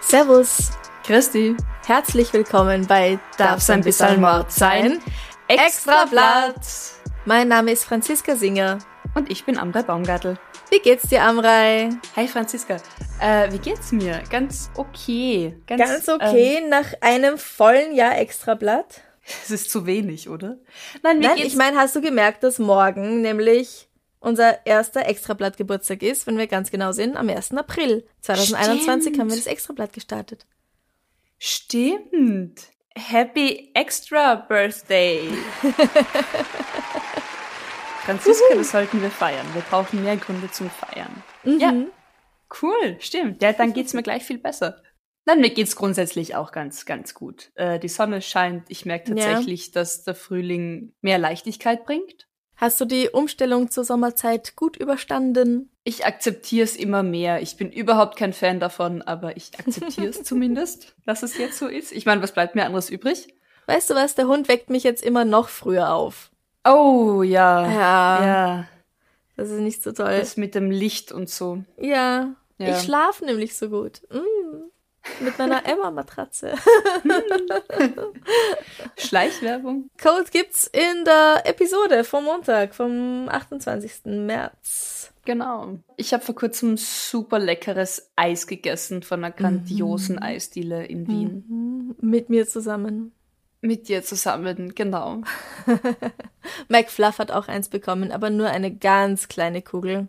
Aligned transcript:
Servus, 0.00 0.70
Christi, 1.04 1.54
herzlich 1.86 2.32
willkommen 2.32 2.86
bei 2.86 3.18
darf's 3.36 3.68
ein 3.68 3.82
bisschen 3.82 4.22
Mord 4.22 4.50
sein? 4.50 5.02
Extrablatt! 5.48 6.56
Mein 7.26 7.48
Name 7.48 7.72
ist 7.72 7.84
Franziska 7.84 8.34
Singer. 8.34 8.78
Und 9.14 9.30
ich 9.30 9.44
bin 9.44 9.58
Amrei 9.58 9.82
Baumgartel. 9.82 10.38
Wie 10.70 10.78
geht's 10.78 11.10
dir, 11.10 11.22
Amrei? 11.24 11.90
Hi 12.16 12.26
Franziska, 12.26 12.78
äh, 13.20 13.52
wie 13.52 13.58
geht's 13.58 13.92
mir? 13.92 14.22
Ganz 14.30 14.70
okay. 14.76 15.60
Ganz 15.66 16.08
okay 16.08 16.60
ähm, 16.62 16.70
nach 16.70 16.86
einem 17.02 17.36
vollen 17.36 17.94
Jahr 17.94 18.16
Extrablatt? 18.16 19.02
Es 19.24 19.50
ist 19.50 19.70
zu 19.70 19.86
wenig, 19.86 20.28
oder? 20.28 20.58
Nein, 21.02 21.20
Nein, 21.20 21.38
ich 21.38 21.54
meine, 21.54 21.78
hast 21.78 21.94
du 21.94 22.00
gemerkt, 22.00 22.42
dass 22.42 22.58
morgen 22.58 23.22
nämlich 23.22 23.88
unser 24.20 24.66
erster 24.66 25.06
Extrablatt-Geburtstag 25.06 26.02
ist, 26.02 26.26
wenn 26.26 26.38
wir 26.38 26.46
ganz 26.46 26.70
genau 26.70 26.92
sind, 26.92 27.16
am 27.16 27.28
1. 27.28 27.52
April 27.54 28.06
2021 28.20 29.02
Stimmt. 29.02 29.20
haben 29.20 29.30
wir 29.30 29.36
das 29.36 29.46
Extrablatt 29.46 29.92
gestartet. 29.92 30.46
Stimmt. 31.38 32.68
Happy 32.96 33.70
Extra 33.74 34.34
Birthday. 34.34 35.28
Franziska, 38.04 38.54
das 38.54 38.70
sollten 38.70 39.00
wir 39.00 39.10
feiern. 39.10 39.46
Wir 39.54 39.62
brauchen 39.62 40.02
mehr 40.02 40.16
Gründe 40.16 40.50
zum 40.50 40.70
Feiern. 40.70 41.22
Ja, 41.44 41.72
cool, 42.62 42.96
stimmt. 43.00 43.42
Ja, 43.42 43.52
dann 43.52 43.72
geht's 43.72 43.94
mir 43.94 44.02
gleich 44.02 44.24
viel 44.24 44.38
besser. 44.38 44.82
Nein, 45.24 45.40
mir 45.40 45.50
geht's 45.50 45.76
grundsätzlich 45.76 46.34
auch 46.34 46.50
ganz, 46.52 46.84
ganz 46.84 47.14
gut. 47.14 47.50
Äh, 47.54 47.78
die 47.78 47.88
Sonne 47.88 48.20
scheint. 48.22 48.64
Ich 48.68 48.84
merke 48.84 49.14
Ja. 49.14 49.24
tatsächlich, 49.26 49.70
dass 49.70 50.02
der 50.04 50.14
Frühling 50.16 50.92
mehr 51.00 51.18
Leichtigkeit 51.18 51.84
bringt. 51.84 52.26
Hast 52.56 52.80
du 52.80 52.84
die 52.84 53.08
Umstellung 53.08 53.70
zur 53.70 53.84
Sommerzeit 53.84 54.54
gut 54.56 54.76
überstanden? 54.76 55.70
Ich 55.84 56.06
akzeptiere 56.06 56.64
es 56.64 56.76
immer 56.76 57.02
mehr. 57.02 57.40
Ich 57.42 57.56
bin 57.56 57.72
überhaupt 57.72 58.16
kein 58.16 58.32
Fan 58.32 58.60
davon, 58.60 59.02
aber 59.02 59.36
ich 59.36 59.50
akzeptiere 59.58 60.08
es 60.08 60.22
zumindest, 60.24 60.94
dass 61.06 61.22
es 61.22 61.36
jetzt 61.38 61.58
so 61.58 61.66
ist. 61.66 61.92
Ich 61.92 62.06
meine, 62.06 62.22
was 62.22 62.32
bleibt 62.32 62.54
mir 62.54 62.64
anderes 62.64 62.90
übrig? 62.90 63.34
Weißt 63.66 63.90
du 63.90 63.94
was, 63.94 64.14
der 64.16 64.26
Hund 64.28 64.48
weckt 64.48 64.70
mich 64.70 64.82
jetzt 64.84 65.04
immer 65.04 65.24
noch 65.24 65.48
früher 65.48 65.92
auf. 65.94 66.30
Oh, 66.64 67.22
ja. 67.24 67.68
Ja, 67.70 68.26
Ja, 68.26 68.68
das 69.36 69.50
ist 69.50 69.60
nicht 69.60 69.82
so 69.82 69.90
toll. 69.92 70.18
das 70.18 70.36
mit 70.36 70.54
dem 70.54 70.70
Licht 70.70 71.10
und 71.10 71.28
so. 71.30 71.64
Ja, 71.80 72.34
Ja. 72.58 72.68
ich 72.68 72.78
schlafe 72.82 73.24
nämlich 73.24 73.56
so 73.56 73.68
gut. 73.70 74.02
Mm, 74.10 74.70
mit 75.20 75.38
meiner 75.38 75.66
Emma-Matratze. 75.66 76.54
Schleichwerbung. 78.96 79.90
Code 80.00 80.30
gibt's 80.30 80.66
in 80.66 81.04
der 81.04 81.42
Episode 81.44 82.04
vom 82.04 82.24
Montag, 82.24 82.74
vom 82.74 83.28
28. 83.28 84.04
März. 84.04 85.12
Genau. 85.24 85.78
Ich 85.96 86.12
habe 86.12 86.24
vor 86.24 86.34
kurzem 86.34 86.76
super 86.76 87.38
leckeres 87.38 88.10
Eis 88.16 88.46
gegessen 88.46 89.02
von 89.02 89.24
einer 89.24 89.32
grandiosen 89.32 90.18
Eisdiele 90.18 90.84
in 90.86 91.06
Wien. 91.06 91.44
Mhm, 91.48 91.96
Mit 92.00 92.28
mir 92.28 92.48
zusammen. 92.48 93.12
Mit 93.60 93.88
dir 93.88 94.02
zusammen, 94.02 94.74
genau. 94.74 95.22
Mike 96.68 96.90
Fluff 96.90 97.20
hat 97.20 97.30
auch 97.30 97.46
eins 97.46 97.68
bekommen, 97.68 98.10
aber 98.10 98.28
nur 98.30 98.48
eine 98.48 98.74
ganz 98.74 99.28
kleine 99.28 99.62
Kugel. 99.62 100.08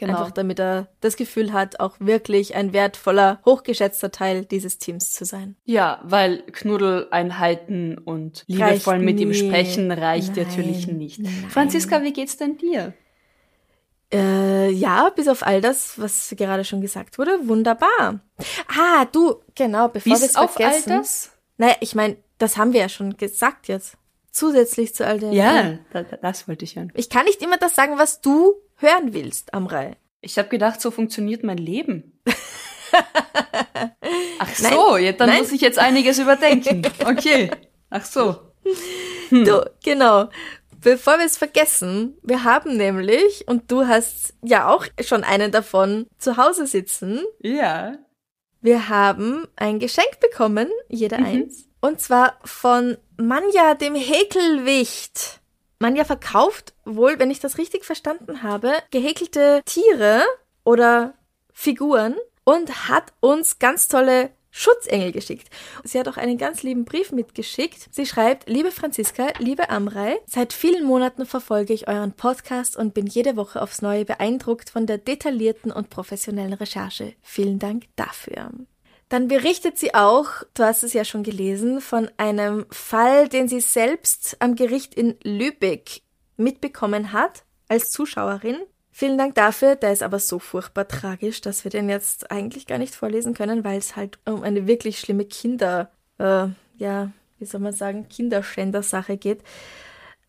Genau. 0.00 0.18
Einfach 0.18 0.30
damit 0.30 0.58
er 0.58 0.88
das 1.02 1.16
Gefühl 1.16 1.52
hat, 1.52 1.78
auch 1.78 1.94
wirklich 1.98 2.54
ein 2.54 2.72
wertvoller, 2.72 3.38
hochgeschätzter 3.44 4.10
Teil 4.10 4.46
dieses 4.46 4.78
Teams 4.78 5.12
zu 5.12 5.26
sein. 5.26 5.56
Ja, 5.66 6.00
weil 6.04 6.38
Knuddeleinheiten 6.52 7.98
und 7.98 8.44
liebevoll 8.46 8.94
Reicht 8.94 9.04
mit 9.04 9.20
ihm 9.20 9.28
nie. 9.28 9.34
sprechen 9.34 9.92
reicht 9.92 10.36
Nein, 10.36 10.46
natürlich 10.46 10.86
nicht. 10.86 11.18
nein. 11.18 11.46
Franziska, 11.50 12.02
wie 12.02 12.14
geht's 12.14 12.38
denn 12.38 12.56
dir? 12.56 12.94
Äh, 14.10 14.70
ja, 14.70 15.10
bis 15.14 15.28
auf 15.28 15.46
all 15.46 15.60
das, 15.60 15.98
was 16.00 16.34
gerade 16.34 16.64
schon 16.64 16.80
gesagt 16.80 17.18
wurde, 17.18 17.46
wunderbar. 17.46 18.20
Ah, 18.68 19.04
du, 19.12 19.36
genau, 19.54 19.88
bevor 19.88 20.12
wir 20.12 20.16
es 20.16 20.28
Bis 20.28 20.36
auf 20.36 20.56
all 20.58 20.64
vergessen. 20.64 20.88
das? 20.88 21.30
Naja, 21.58 21.76
ich 21.80 21.94
meine, 21.94 22.16
das 22.38 22.56
haben 22.56 22.72
wir 22.72 22.80
ja 22.80 22.88
schon 22.88 23.18
gesagt 23.18 23.68
jetzt. 23.68 23.98
Zusätzlich 24.40 24.94
zu 24.94 25.06
all 25.06 25.18
dem. 25.20 25.32
Ja, 25.32 25.78
da, 25.92 26.02
da, 26.02 26.16
das 26.16 26.48
wollte 26.48 26.64
ich 26.64 26.74
hören. 26.76 26.90
Ich 26.94 27.10
kann 27.10 27.26
nicht 27.26 27.42
immer 27.42 27.58
das 27.58 27.74
sagen, 27.74 27.98
was 27.98 28.22
du 28.22 28.54
hören 28.76 29.12
willst, 29.12 29.52
Amrei. 29.52 29.96
Ich 30.22 30.38
habe 30.38 30.48
gedacht, 30.48 30.80
so 30.80 30.90
funktioniert 30.90 31.44
mein 31.44 31.58
Leben. 31.58 32.18
Ach 34.38 34.48
Nein, 34.62 34.72
so, 34.72 34.96
ja, 34.96 35.12
dann 35.12 35.28
nein. 35.28 35.38
muss 35.40 35.52
ich 35.52 35.60
jetzt 35.60 35.78
einiges 35.78 36.18
überdenken. 36.18 36.82
Okay. 37.06 37.50
Ach 37.90 38.04
so. 38.04 38.36
Du, 39.30 39.64
genau. 39.84 40.28
Bevor 40.80 41.18
wir 41.18 41.26
es 41.26 41.36
vergessen, 41.36 42.16
wir 42.22 42.44
haben 42.44 42.76
nämlich, 42.76 43.44
und 43.46 43.70
du 43.70 43.86
hast 43.86 44.32
ja 44.42 44.68
auch 44.68 44.86
schon 45.02 45.22
einen 45.24 45.52
davon 45.52 46.06
zu 46.18 46.36
Hause 46.38 46.66
sitzen, 46.66 47.20
Ja. 47.42 47.98
wir 48.62 48.88
haben 48.88 49.46
ein 49.56 49.78
Geschenk 49.78 50.18
bekommen, 50.20 50.68
jeder 50.88 51.18
eins. 51.18 51.66
Und 51.80 52.00
zwar 52.00 52.38
von 52.44 52.98
Manja, 53.16 53.74
dem 53.74 53.94
Häkelwicht. 53.94 55.40
Manja 55.78 56.04
verkauft 56.04 56.74
wohl, 56.84 57.18
wenn 57.18 57.30
ich 57.30 57.40
das 57.40 57.56
richtig 57.56 57.84
verstanden 57.84 58.42
habe, 58.42 58.72
gehäkelte 58.90 59.62
Tiere 59.64 60.22
oder 60.62 61.14
Figuren 61.52 62.16
und 62.44 62.88
hat 62.88 63.12
uns 63.20 63.58
ganz 63.58 63.88
tolle 63.88 64.30
Schutzengel 64.50 65.12
geschickt. 65.12 65.48
Sie 65.84 65.98
hat 65.98 66.08
auch 66.08 66.16
einen 66.16 66.36
ganz 66.36 66.62
lieben 66.62 66.84
Brief 66.84 67.12
mitgeschickt. 67.12 67.88
Sie 67.92 68.04
schreibt, 68.04 68.48
liebe 68.48 68.72
Franziska, 68.72 69.28
liebe 69.38 69.70
Amrei, 69.70 70.18
seit 70.26 70.52
vielen 70.52 70.84
Monaten 70.84 71.24
verfolge 71.24 71.72
ich 71.72 71.88
euren 71.88 72.12
Podcast 72.12 72.76
und 72.76 72.92
bin 72.92 73.06
jede 73.06 73.36
Woche 73.36 73.62
aufs 73.62 73.80
Neue 73.80 74.04
beeindruckt 74.04 74.70
von 74.70 74.86
der 74.86 74.98
detaillierten 74.98 75.70
und 75.70 75.88
professionellen 75.88 76.54
Recherche. 76.54 77.14
Vielen 77.22 77.58
Dank 77.58 77.84
dafür. 77.96 78.50
Dann 79.10 79.26
berichtet 79.26 79.76
sie 79.76 79.92
auch, 79.92 80.28
du 80.54 80.62
hast 80.62 80.84
es 80.84 80.92
ja 80.92 81.04
schon 81.04 81.24
gelesen, 81.24 81.80
von 81.80 82.08
einem 82.16 82.64
Fall, 82.70 83.28
den 83.28 83.48
sie 83.48 83.60
selbst 83.60 84.36
am 84.38 84.54
Gericht 84.54 84.94
in 84.94 85.16
Lübeck 85.24 86.02
mitbekommen 86.36 87.12
hat, 87.12 87.42
als 87.68 87.90
Zuschauerin. 87.90 88.56
Vielen 88.92 89.18
Dank 89.18 89.34
dafür, 89.34 89.74
der 89.74 89.92
ist 89.92 90.04
aber 90.04 90.20
so 90.20 90.38
furchtbar 90.38 90.86
tragisch, 90.86 91.40
dass 91.40 91.64
wir 91.64 91.72
den 91.72 91.88
jetzt 91.88 92.30
eigentlich 92.30 92.68
gar 92.68 92.78
nicht 92.78 92.94
vorlesen 92.94 93.34
können, 93.34 93.64
weil 93.64 93.78
es 93.78 93.96
halt 93.96 94.20
um 94.26 94.44
eine 94.44 94.68
wirklich 94.68 95.00
schlimme 95.00 95.24
Kinder, 95.24 95.90
äh, 96.18 96.46
ja, 96.76 97.10
wie 97.40 97.46
soll 97.46 97.60
man 97.60 97.72
sagen, 97.72 98.08
Kinderschänder-Sache 98.08 99.16
geht. 99.16 99.42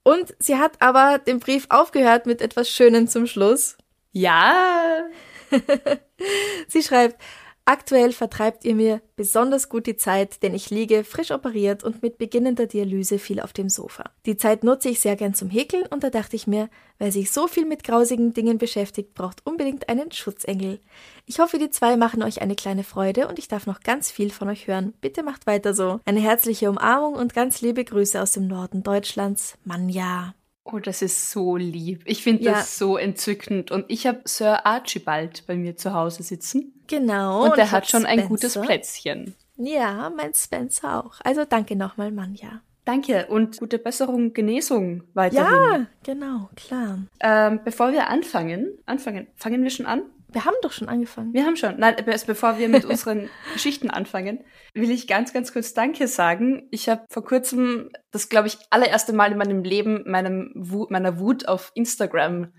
Und 0.02 0.36
sie 0.40 0.58
hat 0.58 0.82
aber 0.82 1.20
den 1.20 1.40
Brief 1.40 1.68
aufgehört 1.70 2.26
mit 2.26 2.42
etwas 2.42 2.68
Schönem 2.68 3.08
zum 3.08 3.28
Schluss. 3.28 3.78
Ja. 4.12 5.04
Sie 6.68 6.82
schreibt, 6.82 7.22
aktuell 7.66 8.12
vertreibt 8.12 8.66
ihr 8.66 8.76
mir 8.76 9.02
besonders 9.16 9.70
gut 9.70 9.86
die 9.88 9.96
Zeit, 9.96 10.44
denn 10.44 10.54
ich 10.54 10.70
liege 10.70 11.04
frisch 11.04 11.32
operiert 11.32 11.84
und 11.84 12.02
mit 12.02 12.18
beginnender 12.18 12.68
Dialyse 12.68 13.20
viel 13.20 13.40
auf 13.40 13.54
dem 13.54 13.70
Sofa. 13.70 14.06
Die 14.26 14.38
Zeit 14.38 14.64
nutze 14.64 14.90
ich 14.90 15.00
sehr 15.00 15.16
gern 15.16 15.34
zum 15.34 15.50
Häkeln 15.50 15.86
und 15.88 16.04
da 16.04 16.10
dachte 16.10 16.36
ich 16.36 16.48
mir, 16.48 16.70
wer 16.98 17.12
sich 17.12 17.32
so 17.32 17.48
viel 17.48 17.66
mit 17.66 17.84
grausigen 17.84 18.34
Dingen 18.34 18.58
beschäftigt, 18.58 19.14
braucht 19.14 19.46
unbedingt 19.46 19.90
einen 19.90 20.12
Schutzengel. 20.12 20.80
Ich 21.26 21.40
hoffe, 21.40 21.58
die 21.58 21.70
zwei 21.70 21.98
machen 21.98 22.24
euch 22.24 22.42
eine 22.42 22.56
kleine 22.56 22.84
Freude 22.84 23.28
und 23.28 23.40
ich 23.40 23.48
darf 23.48 23.68
noch 23.68 23.82
ganz 23.82 24.12
viel 24.12 24.32
von 24.32 24.50
euch 24.50 24.68
hören. 24.68 24.94
Bitte 25.02 25.24
macht 25.24 25.48
weiter 25.48 25.74
so. 25.74 26.00
Eine 26.06 26.20
herzliche 26.20 26.70
Umarmung 26.70 27.14
und 27.14 27.34
ganz 27.34 27.62
liebe 27.62 27.84
Grüße 27.84 28.22
aus 28.22 28.32
dem 28.32 28.48
Norden 28.48 28.84
Deutschlands. 28.84 29.58
Manja. 29.64 30.34
Oh, 30.64 30.78
das 30.80 31.02
ist 31.02 31.32
so 31.32 31.58
lieb. 31.58 32.04
Ich 32.06 32.24
finde 32.24 32.44
Ja. 32.44 32.52
das 32.54 32.78
so 32.78 32.98
entzückend. 32.98 33.72
Und 33.72 33.86
ich 33.88 34.06
habe 34.06 34.22
Sir 34.26 34.66
Archibald 34.66 35.46
bei 35.48 35.56
mir 35.56 35.76
zu 35.76 35.94
Hause 35.94 36.24
sitzen. 36.24 36.74
Genau. 36.88 37.46
und 37.46 37.58
der 37.58 37.66
ich 37.66 37.72
hat 37.72 37.88
schon 37.90 38.06
ein 38.06 38.28
gutes 38.28 38.52
Spencer. 38.54 38.68
Plätzchen. 38.68 39.36
Ja, 39.58 40.12
mein 40.16 40.34
Spencer 40.34 41.04
auch. 41.04 41.16
Also 41.24 41.46
danke 41.46 41.76
nochmal, 41.76 42.12
Manja. 42.12 42.62
Danke 42.84 43.28
und 43.28 43.60
gute 43.60 43.78
Besserung, 43.78 44.34
Genesung 44.34 45.04
weiterhin. 45.14 45.46
Ja, 45.46 45.86
genau, 46.04 46.50
klar. 46.56 47.00
Ähm, 47.20 47.60
bevor 47.64 47.92
wir 47.92 48.10
anfangen, 48.10 48.72
anfangen, 48.86 49.28
fangen 49.36 49.62
wir 49.64 49.70
schon 49.70 49.86
an? 49.86 50.02
Wir 50.32 50.46
haben 50.46 50.56
doch 50.62 50.72
schon 50.72 50.88
angefangen. 50.88 51.34
Wir 51.34 51.46
haben 51.46 51.58
schon. 51.58 51.78
Nein, 51.78 51.96
bevor 52.26 52.58
wir 52.58 52.70
mit 52.70 52.86
unseren 52.86 53.30
Geschichten 53.54 53.90
anfangen, 53.90 54.44
will 54.74 54.90
ich 54.90 55.08
ganz, 55.08 55.34
ganz 55.34 55.52
kurz 55.52 55.74
Danke 55.74 56.08
sagen. 56.08 56.68
Ich 56.72 56.88
habe 56.88 57.06
vor 57.10 57.24
kurzem 57.24 57.90
das, 58.12 58.30
glaube 58.30 58.48
ich, 58.48 58.58
allererste 58.70 59.14
Mal 59.14 59.32
in 59.32 59.38
meinem 59.38 59.64
Leben 59.64 60.04
meinem 60.10 60.52
Wut, 60.56 60.90
meiner 60.92 61.20
Wut 61.20 61.48
auf 61.48 61.72
Instagram 61.76 62.54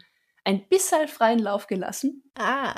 ein 0.44 0.66
bisschen 0.68 1.08
freien 1.08 1.38
Lauf 1.38 1.66
gelassen. 1.66 2.24
Ah. 2.36 2.74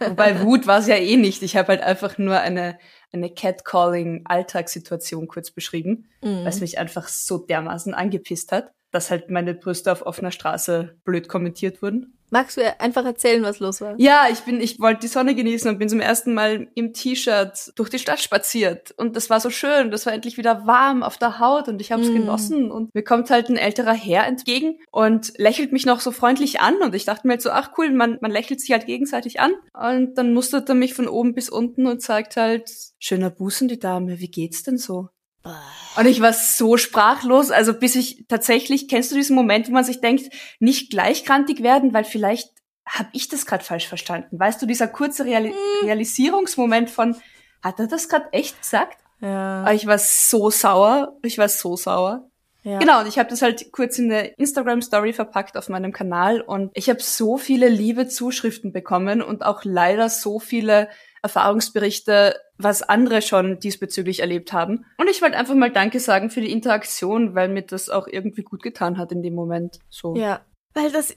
Wobei 0.00 0.40
Wut 0.42 0.66
war 0.66 0.78
es 0.80 0.86
ja 0.86 0.96
eh 0.96 1.16
nicht. 1.16 1.42
Ich 1.42 1.56
habe 1.56 1.68
halt 1.68 1.80
einfach 1.82 2.18
nur 2.18 2.38
eine, 2.40 2.78
eine 3.12 3.30
Catcalling-Alltagssituation 3.30 5.26
kurz 5.28 5.50
beschrieben, 5.50 6.10
mhm. 6.22 6.44
was 6.44 6.60
mich 6.60 6.78
einfach 6.78 7.08
so 7.08 7.38
dermaßen 7.38 7.94
angepisst 7.94 8.52
hat, 8.52 8.72
dass 8.90 9.10
halt 9.10 9.30
meine 9.30 9.54
Brüste 9.54 9.90
auf 9.92 10.02
offener 10.02 10.30
Straße 10.30 10.98
blöd 11.04 11.28
kommentiert 11.28 11.80
wurden. 11.80 12.18
Magst 12.34 12.56
du 12.56 12.80
einfach 12.80 13.04
erzählen, 13.04 13.44
was 13.44 13.60
los 13.60 13.80
war? 13.80 13.94
Ja, 13.96 14.26
ich 14.28 14.40
bin, 14.40 14.60
ich 14.60 14.80
wollte 14.80 15.02
die 15.02 15.06
Sonne 15.06 15.36
genießen 15.36 15.70
und 15.70 15.78
bin 15.78 15.88
zum 15.88 16.00
ersten 16.00 16.34
Mal 16.34 16.66
im 16.74 16.92
T-Shirt 16.92 17.70
durch 17.76 17.90
die 17.90 18.00
Stadt 18.00 18.18
spaziert. 18.18 18.92
Und 18.96 19.14
das 19.14 19.30
war 19.30 19.38
so 19.38 19.50
schön. 19.50 19.92
Das 19.92 20.04
war 20.04 20.12
endlich 20.12 20.36
wieder 20.36 20.66
warm 20.66 21.04
auf 21.04 21.16
der 21.16 21.38
Haut 21.38 21.68
und 21.68 21.80
ich 21.80 21.92
habe 21.92 22.02
es 22.02 22.08
mm. 22.08 22.14
genossen. 22.14 22.72
Und 22.72 22.92
mir 22.92 23.04
kommt 23.04 23.30
halt 23.30 23.50
ein 23.50 23.56
älterer 23.56 23.94
Herr 23.94 24.26
entgegen 24.26 24.80
und 24.90 25.32
lächelt 25.38 25.70
mich 25.70 25.86
noch 25.86 26.00
so 26.00 26.10
freundlich 26.10 26.60
an. 26.60 26.74
Und 26.82 26.96
ich 26.96 27.04
dachte 27.04 27.24
mir 27.24 27.34
halt 27.34 27.42
so, 27.42 27.52
ach 27.52 27.70
cool, 27.78 27.92
man, 27.92 28.18
man 28.20 28.32
lächelt 28.32 28.60
sich 28.60 28.72
halt 28.72 28.86
gegenseitig 28.86 29.38
an. 29.38 29.52
Und 29.72 30.18
dann 30.18 30.34
mustert 30.34 30.68
er 30.68 30.74
mich 30.74 30.92
von 30.92 31.06
oben 31.06 31.34
bis 31.34 31.48
unten 31.48 31.86
und 31.86 32.02
sagt 32.02 32.36
halt, 32.36 32.68
schöner 32.98 33.30
Busen, 33.30 33.68
die 33.68 33.78
Dame, 33.78 34.18
wie 34.18 34.26
geht's 34.28 34.64
denn 34.64 34.76
so? 34.76 35.08
Und 35.96 36.06
ich 36.06 36.20
war 36.20 36.32
so 36.32 36.76
sprachlos, 36.76 37.50
also 37.50 37.74
bis 37.74 37.94
ich 37.94 38.24
tatsächlich, 38.28 38.88
kennst 38.88 39.12
du 39.12 39.14
diesen 39.14 39.36
Moment, 39.36 39.68
wo 39.68 39.72
man 39.72 39.84
sich 39.84 40.00
denkt, 40.00 40.32
nicht 40.58 40.90
gleichgrantig 40.90 41.62
werden, 41.62 41.92
weil 41.92 42.04
vielleicht 42.04 42.50
habe 42.86 43.08
ich 43.12 43.28
das 43.28 43.46
gerade 43.46 43.64
falsch 43.64 43.88
verstanden. 43.88 44.38
Weißt 44.38 44.60
du, 44.60 44.66
dieser 44.66 44.88
kurze 44.88 45.24
Reali 45.24 45.50
hm. 45.50 45.86
Realisierungsmoment 45.86 46.90
von, 46.90 47.16
hat 47.62 47.78
er 47.78 47.86
das 47.86 48.08
gerade 48.08 48.32
echt 48.32 48.60
gesagt? 48.60 48.98
Ja. 49.20 49.62
Aber 49.62 49.74
ich 49.74 49.86
war 49.86 49.98
so 49.98 50.50
sauer, 50.50 51.16
ich 51.22 51.38
war 51.38 51.48
so 51.48 51.76
sauer. 51.76 52.28
Ja. 52.62 52.78
Genau, 52.78 53.00
und 53.00 53.08
ich 53.08 53.18
habe 53.18 53.28
das 53.28 53.42
halt 53.42 53.72
kurz 53.72 53.98
in 53.98 54.10
eine 54.10 54.28
Instagram-Story 54.28 55.12
verpackt 55.12 55.56
auf 55.56 55.68
meinem 55.68 55.92
Kanal 55.92 56.40
und 56.40 56.70
ich 56.74 56.88
habe 56.88 57.02
so 57.02 57.36
viele 57.36 57.68
liebe 57.68 58.08
Zuschriften 58.08 58.72
bekommen 58.72 59.20
und 59.20 59.44
auch 59.44 59.64
leider 59.64 60.08
so 60.08 60.40
viele 60.40 60.88
Erfahrungsberichte, 61.24 62.36
was 62.58 62.82
andere 62.82 63.22
schon 63.22 63.58
diesbezüglich 63.58 64.20
erlebt 64.20 64.52
haben. 64.52 64.84
Und 64.98 65.08
ich 65.10 65.22
wollte 65.22 65.36
einfach 65.36 65.54
mal 65.54 65.70
Danke 65.70 65.98
sagen 65.98 66.30
für 66.30 66.42
die 66.42 66.52
Interaktion, 66.52 67.34
weil 67.34 67.48
mir 67.48 67.62
das 67.62 67.88
auch 67.88 68.06
irgendwie 68.06 68.42
gut 68.42 68.62
getan 68.62 68.98
hat 68.98 69.10
in 69.10 69.22
dem 69.22 69.34
Moment. 69.34 69.80
So. 69.88 70.14
Ja, 70.14 70.42
weil 70.74 70.92
das. 70.92 71.16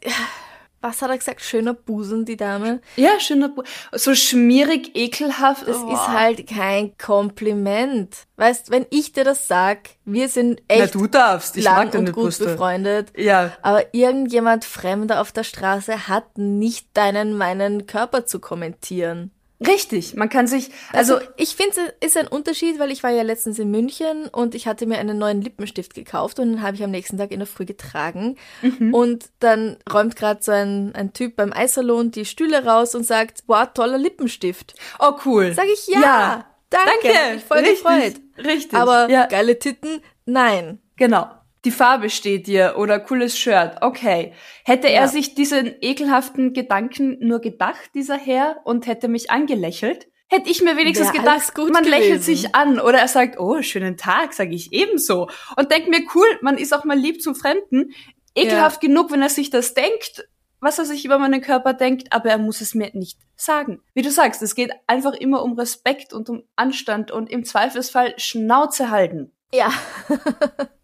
Was 0.79 1.01
hat 1.01 1.09
er 1.09 1.17
gesagt? 1.17 1.41
Schöner 1.41 1.73
Busen, 1.73 2.23
die 2.23 2.37
Dame. 2.37 2.81
Ja, 2.97 3.19
schöner 3.19 3.49
Busen. 3.49 3.67
So 3.93 4.13
schmierig, 4.13 4.95
ekelhaft. 4.95 5.67
Das 5.67 5.77
oh. 5.77 5.91
ist 5.91 6.07
halt 6.07 6.47
kein 6.47 6.95
Kompliment. 6.99 8.15
Weißt, 8.35 8.69
wenn 8.69 8.85
ich 8.91 9.11
dir 9.11 9.23
das 9.23 9.47
sag, 9.47 9.89
wir 10.05 10.29
sind 10.29 10.61
echt 10.67 10.93
Na, 10.93 10.99
du 10.99 11.07
darfst. 11.07 11.57
Ich 11.57 11.63
lang 11.63 11.85
mag 11.85 11.91
deine 11.91 12.09
und 12.09 12.13
gut 12.13 12.23
Brüste. 12.25 12.45
befreundet. 12.45 13.11
Ja. 13.17 13.53
Aber 13.63 13.91
irgendjemand 13.93 14.65
Fremder 14.65 15.19
auf 15.19 15.31
der 15.31 15.43
Straße 15.43 16.07
hat 16.07 16.37
nicht 16.37 16.95
deinen, 16.95 17.35
meinen 17.35 17.87
Körper 17.87 18.27
zu 18.27 18.39
kommentieren. 18.39 19.31
Richtig, 19.65 20.15
man 20.15 20.29
kann 20.29 20.45
sich, 20.45 20.69
also, 20.93 21.15
also 21.15 21.27
ich 21.35 21.55
finde, 21.55 21.93
es 21.99 22.09
ist 22.09 22.17
ein 22.17 22.27
Unterschied, 22.27 22.77
weil 22.77 22.91
ich 22.91 23.01
war 23.01 23.09
ja 23.09 23.23
letztens 23.23 23.57
in 23.57 23.71
München 23.71 24.27
und 24.27 24.53
ich 24.53 24.67
hatte 24.67 24.85
mir 24.85 24.99
einen 24.99 25.17
neuen 25.17 25.41
Lippenstift 25.41 25.95
gekauft 25.95 26.39
und 26.39 26.49
den 26.49 26.61
habe 26.61 26.75
ich 26.75 26.83
am 26.83 26.91
nächsten 26.91 27.17
Tag 27.17 27.31
in 27.31 27.39
der 27.39 27.47
Früh 27.47 27.65
getragen. 27.65 28.35
Mhm. 28.61 28.93
Und 28.93 29.25
dann 29.39 29.77
räumt 29.91 30.15
gerade 30.15 30.43
so 30.43 30.51
ein, 30.51 30.93
ein 30.93 31.11
Typ 31.13 31.35
beim 31.35 31.53
Eissalon 31.53 32.11
die 32.11 32.25
Stühle 32.25 32.65
raus 32.65 32.93
und 32.93 33.03
sagt, 33.03 33.45
wow, 33.47 33.67
toller 33.73 33.97
Lippenstift. 33.97 34.75
Oh, 34.99 35.13
cool. 35.25 35.53
Sag 35.53 35.65
ich, 35.73 35.87
ja, 35.87 36.01
ja. 36.01 36.45
danke, 36.69 36.89
danke. 37.01 37.33
mich 37.33 37.43
voll 37.43 37.57
richtig, 37.59 37.83
gefreut. 37.83 38.13
Richtig. 38.37 38.77
Aber 38.77 39.09
ja. 39.09 39.25
geile 39.25 39.57
Titten, 39.57 40.01
nein. 40.25 40.79
Genau 40.97 41.36
die 41.67 41.71
Farbe 41.71 42.09
steht 42.09 42.47
dir 42.47 42.75
oder 42.77 42.97
cooles 42.97 43.37
Shirt. 43.37 43.79
Okay. 43.81 44.31
Hätte 44.63 44.89
er 44.89 45.09
sich 45.09 45.35
diesen 45.35 45.75
ekelhaften 45.81 46.53
Gedanken 46.53 47.17
nur 47.19 47.41
gedacht, 47.41 47.89
dieser 47.93 48.17
Herr, 48.17 48.61
und 48.63 48.87
hätte 48.87 49.09
mich 49.09 49.31
angelächelt, 49.31 50.07
hätte 50.29 50.49
ich 50.49 50.61
mir 50.61 50.77
wenigstens 50.77 51.11
Wär 51.11 51.19
gedacht, 51.19 51.57
man 51.57 51.67
gewesen. 51.67 51.89
lächelt 51.89 52.23
sich 52.23 52.55
an 52.55 52.79
oder 52.79 52.99
er 52.99 53.09
sagt, 53.09 53.37
oh, 53.37 53.61
schönen 53.61 53.97
Tag, 53.97 54.31
sage 54.31 54.55
ich 54.55 54.71
ebenso. 54.71 55.27
Und 55.57 55.69
denkt 55.69 55.89
mir, 55.89 55.99
cool, 56.15 56.39
man 56.41 56.57
ist 56.57 56.73
auch 56.73 56.85
mal 56.85 56.97
lieb 56.97 57.21
zum 57.21 57.35
Fremden. 57.35 57.93
Ekelhaft 58.33 58.81
ja. 58.81 58.87
genug, 58.87 59.11
wenn 59.11 59.21
er 59.21 59.27
sich 59.27 59.49
das 59.49 59.73
denkt, 59.73 60.29
was 60.61 60.79
er 60.79 60.85
sich 60.85 61.03
über 61.03 61.19
meinen 61.19 61.41
Körper 61.41 61.73
denkt, 61.73 62.13
aber 62.13 62.29
er 62.29 62.37
muss 62.37 62.61
es 62.61 62.75
mir 62.75 62.91
nicht 62.93 63.19
sagen. 63.35 63.81
Wie 63.93 64.03
du 64.03 64.09
sagst, 64.09 64.41
es 64.41 64.55
geht 64.55 64.71
einfach 64.87 65.15
immer 65.15 65.43
um 65.43 65.59
Respekt 65.59 66.13
und 66.13 66.29
um 66.29 66.43
Anstand 66.55 67.11
und 67.11 67.29
im 67.29 67.43
Zweifelsfall 67.43 68.13
Schnauze 68.15 68.89
halten. 68.89 69.33
Ja. 69.53 69.69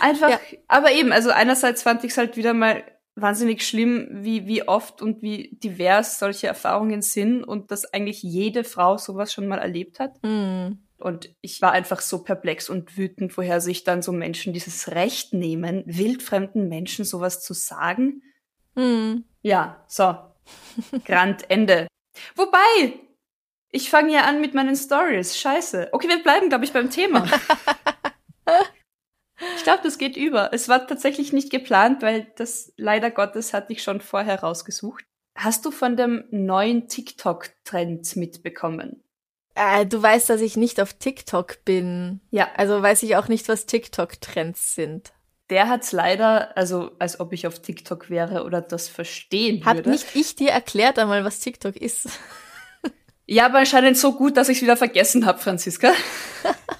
Einfach, 0.00 0.30
ja. 0.30 0.40
aber 0.66 0.92
eben, 0.92 1.12
also 1.12 1.30
einerseits 1.30 1.82
fand 1.82 2.04
ich 2.04 2.12
es 2.12 2.18
halt 2.18 2.36
wieder 2.36 2.54
mal 2.54 2.84
wahnsinnig 3.20 3.66
schlimm, 3.66 4.08
wie, 4.10 4.46
wie 4.46 4.66
oft 4.66 5.02
und 5.02 5.22
wie 5.22 5.58
divers 5.62 6.18
solche 6.18 6.46
Erfahrungen 6.46 7.02
sind 7.02 7.44
und 7.44 7.70
dass 7.70 7.92
eigentlich 7.92 8.22
jede 8.22 8.64
Frau 8.64 8.96
sowas 8.96 9.32
schon 9.32 9.46
mal 9.46 9.58
erlebt 9.58 10.00
hat. 10.00 10.22
Mm. 10.22 10.78
Und 10.98 11.30
ich 11.40 11.62
war 11.62 11.72
einfach 11.72 12.00
so 12.00 12.24
perplex 12.24 12.68
und 12.68 12.96
wütend, 12.96 13.36
woher 13.36 13.60
sich 13.60 13.84
dann 13.84 14.02
so 14.02 14.12
Menschen 14.12 14.52
dieses 14.52 14.90
Recht 14.92 15.32
nehmen, 15.32 15.84
wildfremden 15.86 16.68
Menschen 16.68 17.04
sowas 17.04 17.40
zu 17.42 17.54
sagen. 17.54 18.22
Mm. 18.74 19.18
Ja, 19.42 19.84
so. 19.86 20.16
Grand 21.04 21.50
Ende. 21.50 21.86
Wobei, 22.34 22.94
ich 23.70 23.90
fange 23.90 24.12
ja 24.12 24.24
an 24.24 24.40
mit 24.40 24.54
meinen 24.54 24.76
Stories. 24.76 25.38
Scheiße. 25.38 25.90
Okay, 25.92 26.08
wir 26.08 26.22
bleiben, 26.22 26.48
glaube 26.48 26.64
ich, 26.64 26.72
beim 26.72 26.90
Thema. 26.90 27.28
Ich 29.56 29.62
glaube, 29.62 29.80
das 29.82 29.98
geht 29.98 30.16
über. 30.16 30.52
Es 30.52 30.68
war 30.68 30.86
tatsächlich 30.86 31.32
nicht 31.32 31.50
geplant, 31.50 32.02
weil 32.02 32.26
das 32.36 32.72
leider 32.76 33.10
Gottes 33.10 33.52
hatte 33.52 33.72
ich 33.72 33.82
schon 33.82 34.00
vorher 34.00 34.40
rausgesucht. 34.40 35.04
Hast 35.36 35.64
du 35.64 35.70
von 35.70 35.96
dem 35.96 36.24
neuen 36.30 36.88
TikTok-Trend 36.88 38.16
mitbekommen? 38.16 39.04
Äh, 39.54 39.86
du 39.86 40.02
weißt, 40.02 40.30
dass 40.30 40.40
ich 40.40 40.56
nicht 40.56 40.80
auf 40.80 40.94
TikTok 40.94 41.64
bin. 41.64 42.20
Ja. 42.30 42.48
Also 42.56 42.82
weiß 42.82 43.02
ich 43.04 43.16
auch 43.16 43.28
nicht, 43.28 43.48
was 43.48 43.66
TikTok-Trends 43.66 44.74
sind. 44.74 45.12
Der 45.50 45.68
hat's 45.68 45.92
leider, 45.92 46.56
also 46.56 46.90
als 46.98 47.20
ob 47.20 47.32
ich 47.32 47.46
auf 47.46 47.60
TikTok 47.60 48.10
wäre 48.10 48.44
oder 48.44 48.60
das 48.60 48.88
verstehen 48.88 49.64
Hat 49.64 49.78
würde. 49.78 49.90
nicht 49.90 50.14
ich 50.14 50.36
dir 50.36 50.50
erklärt 50.50 50.98
einmal, 50.98 51.24
was 51.24 51.40
TikTok 51.40 51.76
ist? 51.76 52.08
ja, 53.26 53.46
aber 53.46 53.58
anscheinend 53.58 53.96
so 53.96 54.12
gut, 54.12 54.36
dass 54.36 54.48
ich 54.48 54.60
wieder 54.60 54.76
vergessen 54.76 55.24
habe, 55.24 55.38
Franziska. 55.38 55.92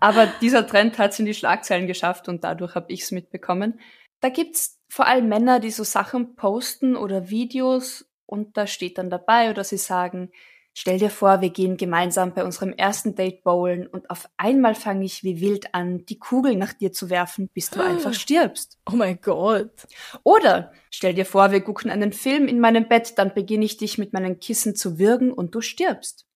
Aber 0.00 0.26
dieser 0.40 0.66
Trend 0.66 0.98
hat 0.98 1.12
es 1.12 1.18
in 1.18 1.26
die 1.26 1.34
Schlagzeilen 1.34 1.86
geschafft 1.86 2.28
und 2.28 2.44
dadurch 2.44 2.74
habe 2.74 2.92
ich 2.92 3.02
es 3.02 3.12
mitbekommen. 3.12 3.80
Da 4.20 4.28
gibt's 4.28 4.80
vor 4.88 5.06
allem 5.06 5.28
Männer, 5.28 5.60
die 5.60 5.70
so 5.70 5.84
Sachen 5.84 6.36
posten 6.36 6.96
oder 6.96 7.28
Videos 7.28 8.06
und 8.26 8.56
da 8.56 8.66
steht 8.66 8.98
dann 8.98 9.10
dabei 9.10 9.50
oder 9.50 9.64
sie 9.64 9.78
sagen, 9.78 10.30
stell 10.74 10.98
dir 10.98 11.10
vor, 11.10 11.40
wir 11.40 11.50
gehen 11.50 11.76
gemeinsam 11.76 12.34
bei 12.34 12.44
unserem 12.44 12.72
ersten 12.72 13.14
Date 13.14 13.42
bowlen 13.42 13.86
und 13.86 14.10
auf 14.10 14.28
einmal 14.36 14.74
fange 14.74 15.04
ich 15.04 15.24
wie 15.24 15.40
wild 15.40 15.74
an, 15.74 16.04
die 16.06 16.18
Kugel 16.18 16.56
nach 16.56 16.72
dir 16.72 16.92
zu 16.92 17.08
werfen, 17.08 17.48
bis 17.48 17.70
du 17.70 17.80
einfach 17.82 18.14
stirbst. 18.14 18.78
Oh 18.90 18.96
mein 18.96 19.20
Gott. 19.20 19.86
Oder 20.22 20.72
stell 20.90 21.14
dir 21.14 21.26
vor, 21.26 21.50
wir 21.50 21.62
gucken 21.62 21.90
einen 21.90 22.12
Film 22.12 22.48
in 22.48 22.60
meinem 22.60 22.88
Bett, 22.88 23.18
dann 23.18 23.32
beginne 23.32 23.64
ich 23.64 23.76
dich 23.76 23.96
mit 23.96 24.12
meinen 24.12 24.38
Kissen 24.40 24.76
zu 24.76 24.98
würgen 24.98 25.32
und 25.32 25.54
du 25.54 25.60
stirbst. 25.60 26.26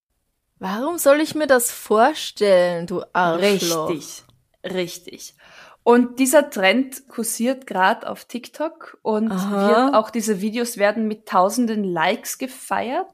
Warum 0.61 0.99
soll 0.99 1.21
ich 1.21 1.33
mir 1.33 1.47
das 1.47 1.71
vorstellen, 1.71 2.85
du 2.85 3.01
Arschloch? 3.13 3.89
Richtig, 3.89 4.23
richtig. 4.63 5.33
Und 5.81 6.19
dieser 6.19 6.51
Trend 6.51 7.07
kursiert 7.07 7.65
gerade 7.65 8.07
auf 8.07 8.25
TikTok 8.25 8.99
und 9.01 9.31
wird, 9.31 9.95
auch 9.95 10.11
diese 10.11 10.39
Videos 10.39 10.77
werden 10.77 11.07
mit 11.07 11.27
tausenden 11.27 11.83
Likes 11.83 12.37
gefeiert. 12.37 13.09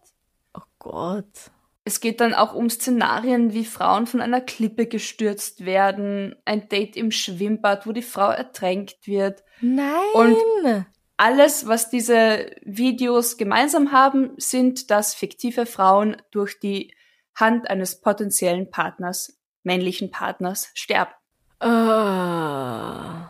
Oh 0.53 0.61
Gott. 0.77 1.23
Es 1.85 2.01
geht 2.01 2.19
dann 2.19 2.33
auch 2.33 2.53
um 2.53 2.69
Szenarien, 2.69 3.53
wie 3.53 3.63
Frauen 3.63 4.07
von 4.07 4.19
einer 4.19 4.41
Klippe 4.41 4.85
gestürzt 4.85 5.65
werden, 5.65 6.35
ein 6.43 6.67
Date 6.67 6.97
im 6.97 7.11
Schwimmbad, 7.11 7.87
wo 7.87 7.93
die 7.93 8.01
Frau 8.01 8.29
ertränkt 8.29 9.07
wird. 9.07 9.45
Nein. 9.61 9.93
Und 10.13 10.35
alles, 11.15 11.65
was 11.65 11.89
diese 11.89 12.51
Videos 12.63 13.37
gemeinsam 13.37 13.93
haben, 13.93 14.31
sind, 14.35 14.91
dass 14.91 15.15
fiktive 15.15 15.65
Frauen 15.65 16.17
durch 16.31 16.59
die 16.59 16.91
Hand 17.37 17.69
eines 17.69 18.01
potenziellen 18.01 18.69
Partners, 18.69 19.39
männlichen 19.63 20.11
Partners, 20.11 20.69
sterben. 20.73 21.11
Oh. 21.61 23.25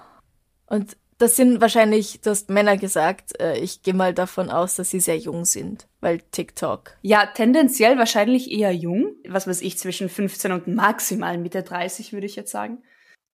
Und 0.73 0.97
das 1.17 1.35
sind 1.35 1.61
wahrscheinlich, 1.61 2.21
du 2.21 2.29
hast 2.29 2.49
Männer 2.49 2.77
gesagt, 2.77 3.39
äh, 3.39 3.57
ich 3.57 3.81
gehe 3.81 3.93
mal 3.93 4.13
davon 4.13 4.49
aus, 4.49 4.75
dass 4.75 4.91
sie 4.91 4.99
sehr 4.99 5.17
jung 5.17 5.45
sind, 5.45 5.87
weil 5.99 6.19
TikTok. 6.19 6.95
Ja, 7.01 7.25
tendenziell 7.25 7.97
wahrscheinlich 7.97 8.51
eher 8.51 8.71
jung, 8.71 9.15
was 9.27 9.47
weiß 9.47 9.61
ich, 9.61 9.77
zwischen 9.77 10.09
15 10.09 10.51
und 10.51 10.67
maximal 10.67 11.37
Mitte 11.37 11.63
30 11.63 12.13
würde 12.13 12.27
ich 12.27 12.35
jetzt 12.35 12.51
sagen. 12.51 12.83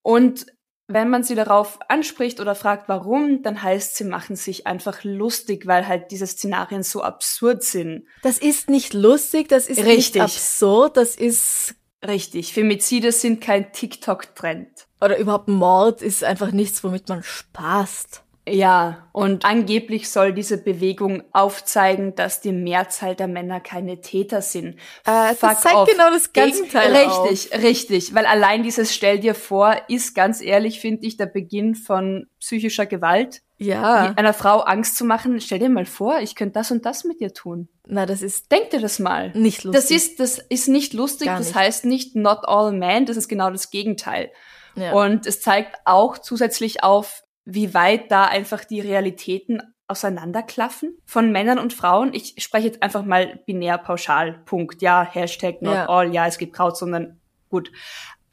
Und 0.01 0.47
wenn 0.93 1.09
man 1.09 1.23
sie 1.23 1.35
darauf 1.35 1.79
anspricht 1.87 2.39
oder 2.39 2.55
fragt, 2.55 2.89
warum, 2.89 3.43
dann 3.43 3.61
heißt, 3.61 3.95
sie 3.95 4.03
machen 4.03 4.35
sich 4.35 4.67
einfach 4.67 5.03
lustig, 5.03 5.67
weil 5.67 5.87
halt 5.87 6.11
diese 6.11 6.27
Szenarien 6.27 6.83
so 6.83 7.01
absurd 7.01 7.63
sind. 7.63 8.05
Das 8.21 8.37
ist 8.37 8.69
nicht 8.69 8.93
lustig, 8.93 9.49
das 9.49 9.67
ist 9.67 9.79
Richtig. 9.79 10.15
nicht 10.15 10.21
absurd, 10.21 10.97
das 10.97 11.15
ist 11.15 11.75
Richtig. 12.05 12.53
Femizide 12.53 13.13
sind 13.13 13.39
kein 13.39 13.71
TikTok-Trend. 13.71 14.87
Oder 14.99 15.17
überhaupt 15.17 15.47
Mord 15.47 16.01
ist 16.01 16.23
einfach 16.23 16.51
nichts, 16.51 16.83
womit 16.83 17.07
man 17.07 17.23
spaßt. 17.23 18.23
Ja, 18.47 19.07
und 19.13 19.45
angeblich 19.45 20.09
soll 20.09 20.33
diese 20.33 20.57
Bewegung 20.57 21.23
aufzeigen, 21.31 22.13
dass 22.15 22.41
die 22.41 22.51
Mehrzahl 22.51 23.15
der 23.15 23.29
Männer 23.29 23.61
keine 23.61 24.01
Täter 24.01 24.41
sind. 24.41 24.75
Äh, 25.05 25.33
das 25.39 25.61
zeigt 25.61 25.75
off. 25.75 25.89
genau 25.89 26.09
das 26.09 26.33
Gegenteil. 26.33 26.91
Ganz, 26.91 27.19
richtig, 27.19 27.53
auf. 27.55 27.63
richtig. 27.63 28.15
Weil 28.15 28.25
allein 28.25 28.63
dieses 28.63 28.93
Stell 28.93 29.19
dir 29.19 29.33
vor, 29.33 29.77
ist 29.87 30.13
ganz 30.13 30.41
ehrlich, 30.41 30.81
finde 30.81 31.07
ich, 31.07 31.15
der 31.15 31.27
Beginn 31.27 31.75
von 31.75 32.27
psychischer 32.41 32.85
Gewalt. 32.85 33.43
Ja. 33.59 34.13
Einer 34.17 34.33
Frau 34.33 34.59
Angst 34.59 34.97
zu 34.97 35.05
machen, 35.05 35.39
stell 35.39 35.59
dir 35.59 35.69
mal 35.69 35.85
vor, 35.85 36.19
ich 36.19 36.35
könnte 36.35 36.55
das 36.55 36.69
und 36.71 36.85
das 36.85 37.05
mit 37.05 37.21
dir 37.21 37.33
tun. 37.33 37.69
Na, 37.87 38.05
das 38.05 38.21
ist. 38.21 38.51
Denk 38.51 38.71
dir 38.71 38.81
das 38.81 38.99
mal. 38.99 39.31
Nicht 39.35 39.63
lustig. 39.63 39.81
Das 39.81 39.91
ist, 39.91 40.19
das 40.19 40.39
ist 40.39 40.67
nicht 40.67 40.93
lustig. 40.93 41.27
Gar 41.27 41.37
das 41.37 41.47
nicht. 41.47 41.55
heißt 41.55 41.85
nicht 41.85 42.15
not 42.17 42.39
all 42.43 42.73
men. 42.73 43.05
Das 43.05 43.15
ist 43.15 43.29
genau 43.29 43.51
das 43.51 43.69
Gegenteil. 43.69 44.31
Ja. 44.75 44.93
Und 44.93 45.27
es 45.27 45.39
zeigt 45.39 45.77
auch 45.85 46.17
zusätzlich 46.17 46.83
auf, 46.83 47.22
wie 47.45 47.73
weit 47.73 48.11
da 48.11 48.25
einfach 48.25 48.63
die 48.63 48.79
Realitäten 48.79 49.61
auseinanderklaffen 49.87 50.97
von 51.05 51.31
Männern 51.31 51.59
und 51.59 51.73
Frauen. 51.73 52.13
Ich 52.13 52.35
spreche 52.37 52.67
jetzt 52.67 52.81
einfach 52.81 53.03
mal 53.05 53.41
binär 53.45 53.77
pauschal. 53.77 54.41
Punkt. 54.45 54.81
Ja, 54.81 55.03
Hashtag 55.03 55.61
not 55.61 55.73
ja. 55.73 55.89
all. 55.89 56.13
Ja, 56.13 56.25
es 56.27 56.37
gibt 56.37 56.55
sondern 56.55 57.19
gut. 57.49 57.71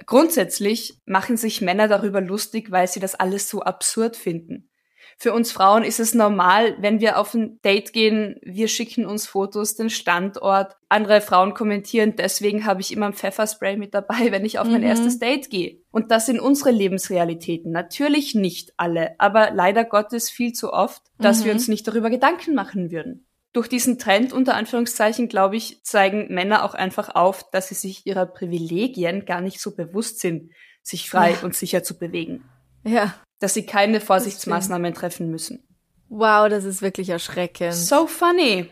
Grundsätzlich 0.06 0.98
machen 1.04 1.36
sich 1.36 1.60
Männer 1.60 1.88
darüber 1.88 2.20
lustig, 2.20 2.70
weil 2.70 2.88
sie 2.88 3.00
das 3.00 3.14
alles 3.14 3.50
so 3.50 3.60
absurd 3.62 4.16
finden. 4.16 4.69
Für 5.18 5.34
uns 5.34 5.52
Frauen 5.52 5.84
ist 5.84 6.00
es 6.00 6.14
normal, 6.14 6.76
wenn 6.80 7.00
wir 7.00 7.18
auf 7.18 7.34
ein 7.34 7.60
Date 7.62 7.92
gehen, 7.92 8.36
wir 8.42 8.68
schicken 8.68 9.04
uns 9.04 9.26
Fotos, 9.26 9.76
den 9.76 9.90
Standort. 9.90 10.76
Andere 10.88 11.20
Frauen 11.20 11.52
kommentieren, 11.52 12.14
deswegen 12.16 12.64
habe 12.64 12.80
ich 12.80 12.92
immer 12.92 13.06
ein 13.06 13.12
Pfefferspray 13.12 13.76
mit 13.76 13.92
dabei, 13.92 14.32
wenn 14.32 14.44
ich 14.44 14.58
auf 14.58 14.66
mein 14.66 14.80
mhm. 14.80 14.86
erstes 14.86 15.18
Date 15.18 15.50
gehe. 15.50 15.82
Und 15.90 16.10
das 16.10 16.26
sind 16.26 16.40
unsere 16.40 16.70
Lebensrealitäten. 16.70 17.70
Natürlich 17.70 18.34
nicht 18.34 18.72
alle, 18.76 19.14
aber 19.18 19.50
leider 19.50 19.84
Gottes 19.84 20.30
viel 20.30 20.52
zu 20.52 20.72
oft, 20.72 21.02
dass 21.18 21.40
mhm. 21.40 21.44
wir 21.44 21.52
uns 21.52 21.68
nicht 21.68 21.86
darüber 21.86 22.08
Gedanken 22.08 22.54
machen 22.54 22.90
würden. 22.90 23.26
Durch 23.52 23.68
diesen 23.68 23.98
Trend 23.98 24.32
unter 24.32 24.54
Anführungszeichen, 24.54 25.28
glaube 25.28 25.56
ich, 25.56 25.82
zeigen 25.82 26.32
Männer 26.32 26.64
auch 26.64 26.74
einfach 26.74 27.14
auf, 27.14 27.50
dass 27.50 27.68
sie 27.68 27.74
sich 27.74 28.06
ihrer 28.06 28.26
Privilegien 28.26 29.24
gar 29.24 29.40
nicht 29.40 29.60
so 29.60 29.74
bewusst 29.74 30.20
sind, 30.20 30.52
sich 30.82 31.10
frei 31.10 31.32
ja. 31.32 31.38
und 31.42 31.54
sicher 31.54 31.82
zu 31.82 31.98
bewegen. 31.98 32.44
Ja 32.84 33.14
dass 33.40 33.54
sie 33.54 33.66
keine 33.66 34.00
Vorsichtsmaßnahmen 34.00 34.94
treffen 34.94 35.30
müssen. 35.30 35.64
Wow, 36.08 36.48
das 36.48 36.64
ist 36.64 36.82
wirklich 36.82 37.08
erschreckend. 37.08 37.74
So 37.74 38.06
funny. 38.06 38.70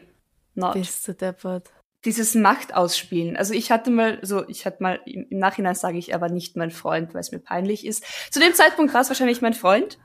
Not. 0.54 0.74
Bist 0.74 1.06
du 1.08 1.14
deppert. 1.14 1.70
Dieses 2.04 2.34
Machtausspielen. 2.34 3.36
Also 3.36 3.54
ich 3.54 3.72
hatte 3.72 3.90
mal, 3.90 4.18
so 4.22 4.46
ich 4.48 4.66
hatte 4.66 4.82
mal, 4.82 5.00
im, 5.04 5.26
im 5.30 5.38
Nachhinein 5.38 5.74
sage 5.74 5.98
ich, 5.98 6.14
aber 6.14 6.28
nicht 6.28 6.56
mein 6.56 6.70
Freund, 6.70 7.14
weil 7.14 7.20
es 7.20 7.32
mir 7.32 7.40
peinlich 7.40 7.86
ist. 7.86 8.04
Zu 8.30 8.40
dem 8.40 8.54
Zeitpunkt 8.54 8.94
war 8.94 9.00
es 9.00 9.08
wahrscheinlich 9.08 9.40
mein 9.40 9.54
Freund, 9.54 9.98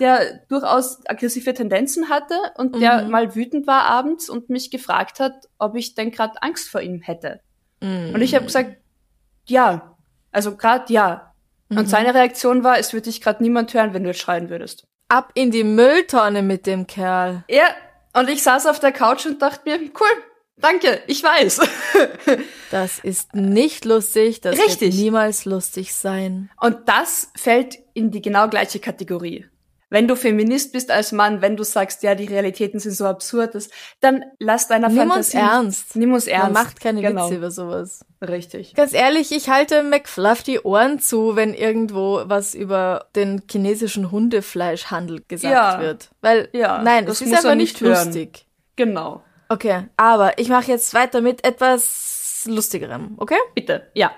der 0.00 0.40
durchaus 0.48 1.06
aggressive 1.06 1.54
Tendenzen 1.54 2.08
hatte 2.08 2.36
und 2.56 2.80
der 2.80 3.04
mhm. 3.04 3.10
mal 3.10 3.34
wütend 3.34 3.66
war 3.66 3.82
abends 3.84 4.28
und 4.28 4.48
mich 4.48 4.70
gefragt 4.70 5.20
hat, 5.20 5.48
ob 5.58 5.76
ich 5.76 5.94
denn 5.94 6.10
gerade 6.10 6.42
Angst 6.42 6.68
vor 6.68 6.80
ihm 6.80 7.00
hätte. 7.00 7.40
Mhm. 7.80 8.14
Und 8.14 8.22
ich 8.22 8.34
habe 8.34 8.46
gesagt, 8.46 8.76
ja. 9.46 9.96
Also 10.32 10.56
gerade 10.56 10.92
ja. 10.92 11.33
Mhm. 11.68 11.78
Und 11.78 11.86
seine 11.86 12.14
Reaktion 12.14 12.64
war, 12.64 12.78
es 12.78 12.92
würde 12.92 13.10
dich 13.10 13.20
gerade 13.20 13.42
niemand 13.42 13.72
hören, 13.74 13.94
wenn 13.94 14.04
du 14.04 14.14
schreien 14.14 14.50
würdest. 14.50 14.86
Ab 15.08 15.30
in 15.34 15.50
die 15.50 15.64
Mülltonne 15.64 16.42
mit 16.42 16.66
dem 16.66 16.86
Kerl. 16.86 17.44
Ja, 17.48 17.66
und 18.14 18.28
ich 18.28 18.42
saß 18.42 18.66
auf 18.66 18.80
der 18.80 18.92
Couch 18.92 19.26
und 19.26 19.42
dachte 19.42 19.60
mir, 19.64 19.78
cool, 19.78 20.22
danke, 20.56 21.02
ich 21.06 21.22
weiß. 21.22 21.60
das 22.70 22.98
ist 23.00 23.34
nicht 23.34 23.84
lustig, 23.84 24.40
das 24.40 24.58
Richtig. 24.58 24.92
wird 24.92 24.94
niemals 24.94 25.44
lustig 25.44 25.94
sein. 25.94 26.50
Und 26.60 26.88
das 26.88 27.30
fällt 27.36 27.78
in 27.92 28.10
die 28.10 28.22
genau 28.22 28.48
gleiche 28.48 28.78
Kategorie 28.78 29.46
wenn 29.94 30.08
du 30.08 30.16
Feminist 30.16 30.72
bist 30.72 30.90
als 30.90 31.12
Mann, 31.12 31.40
wenn 31.40 31.56
du 31.56 31.62
sagst, 31.62 32.02
ja, 32.02 32.16
die 32.16 32.24
Realitäten 32.24 32.80
sind 32.80 32.96
so 32.96 33.06
absurd, 33.06 33.54
das, 33.54 33.68
dann 34.00 34.24
lass 34.40 34.66
deiner 34.66 34.88
Nimm 34.88 35.08
Fantasie. 35.08 35.36
Nimm 35.36 35.44
uns 35.44 35.52
ernst. 35.52 35.96
Nimm 35.96 36.12
uns 36.14 36.26
ernst. 36.26 36.52
Man 36.52 36.64
macht 36.64 36.80
keine 36.80 37.00
genau. 37.00 37.26
Witze 37.26 37.36
über 37.36 37.50
sowas. 37.52 38.04
Richtig. 38.20 38.74
Ganz 38.74 38.92
ehrlich, 38.92 39.30
ich 39.30 39.50
halte 39.50 39.84
McFluff 39.84 40.42
die 40.42 40.58
Ohren 40.58 40.98
zu, 40.98 41.36
wenn 41.36 41.54
irgendwo 41.54 42.22
was 42.24 42.56
über 42.56 43.06
den 43.14 43.42
chinesischen 43.48 44.10
Hundefleischhandel 44.10 45.22
gesagt 45.28 45.54
ja. 45.54 45.80
wird. 45.80 46.10
Weil, 46.20 46.48
ja, 46.52 46.82
nein, 46.82 47.06
das 47.06 47.20
ist 47.20 47.32
einfach 47.32 47.54
nicht 47.54 47.80
hören. 47.80 48.06
lustig. 48.06 48.46
Genau. 48.74 49.22
Okay, 49.48 49.84
aber 49.96 50.40
ich 50.40 50.48
mache 50.48 50.72
jetzt 50.72 50.92
weiter 50.94 51.20
mit 51.20 51.46
etwas 51.46 52.42
Lustigerem, 52.48 53.14
okay? 53.18 53.38
Bitte, 53.54 53.86
ja. 53.94 54.10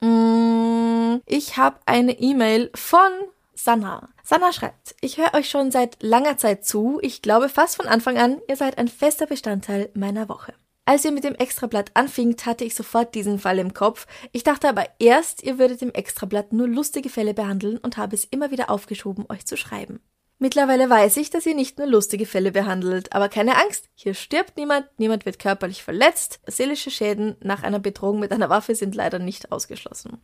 Mm, 0.00 1.22
ich 1.26 1.56
habe 1.56 1.78
eine 1.86 2.12
E-Mail 2.20 2.70
von 2.76 3.10
Sanna. 3.56 4.08
Sanna 4.28 4.52
schreibt, 4.52 4.94
ich 5.00 5.16
höre 5.16 5.32
euch 5.32 5.48
schon 5.48 5.70
seit 5.70 6.02
langer 6.02 6.36
Zeit 6.36 6.62
zu. 6.62 6.98
Ich 7.00 7.22
glaube 7.22 7.48
fast 7.48 7.76
von 7.76 7.86
Anfang 7.86 8.18
an, 8.18 8.42
ihr 8.46 8.56
seid 8.56 8.76
ein 8.76 8.88
fester 8.88 9.24
Bestandteil 9.24 9.88
meiner 9.94 10.28
Woche. 10.28 10.52
Als 10.84 11.06
ihr 11.06 11.12
mit 11.12 11.24
dem 11.24 11.34
Extrablatt 11.34 11.92
anfingt, 11.94 12.44
hatte 12.44 12.66
ich 12.66 12.74
sofort 12.74 13.14
diesen 13.14 13.38
Fall 13.38 13.58
im 13.58 13.72
Kopf. 13.72 14.06
Ich 14.32 14.44
dachte 14.44 14.68
aber 14.68 14.84
erst, 14.98 15.42
ihr 15.44 15.58
würdet 15.58 15.80
im 15.80 15.94
Extrablatt 15.94 16.52
nur 16.52 16.68
lustige 16.68 17.08
Fälle 17.08 17.32
behandeln 17.32 17.78
und 17.78 17.96
habe 17.96 18.14
es 18.14 18.26
immer 18.26 18.50
wieder 18.50 18.68
aufgeschoben, 18.68 19.24
euch 19.30 19.46
zu 19.46 19.56
schreiben. 19.56 20.02
Mittlerweile 20.38 20.90
weiß 20.90 21.16
ich, 21.16 21.30
dass 21.30 21.46
ihr 21.46 21.54
nicht 21.54 21.78
nur 21.78 21.86
lustige 21.86 22.26
Fälle 22.26 22.52
behandelt, 22.52 23.14
aber 23.14 23.30
keine 23.30 23.56
Angst, 23.56 23.88
hier 23.94 24.12
stirbt 24.12 24.58
niemand, 24.58 24.86
niemand 24.98 25.24
wird 25.24 25.38
körperlich 25.38 25.82
verletzt, 25.82 26.40
seelische 26.46 26.90
Schäden 26.90 27.36
nach 27.40 27.62
einer 27.62 27.78
Bedrohung 27.78 28.20
mit 28.20 28.32
einer 28.32 28.50
Waffe 28.50 28.74
sind 28.74 28.94
leider 28.94 29.20
nicht 29.20 29.52
ausgeschlossen. 29.52 30.20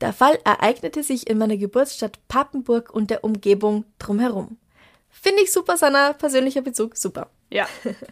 Der 0.00 0.12
Fall 0.12 0.38
ereignete 0.44 1.02
sich 1.02 1.28
in 1.28 1.38
meiner 1.38 1.56
Geburtsstadt 1.56 2.18
Papenburg 2.28 2.90
und 2.92 3.10
der 3.10 3.24
Umgebung 3.24 3.84
drumherum. 3.98 4.58
Finde 5.08 5.42
ich 5.42 5.52
super, 5.52 5.76
Sanna. 5.76 6.12
Persönlicher 6.12 6.60
Bezug, 6.60 6.96
super. 6.96 7.30
Ja. 7.50 7.66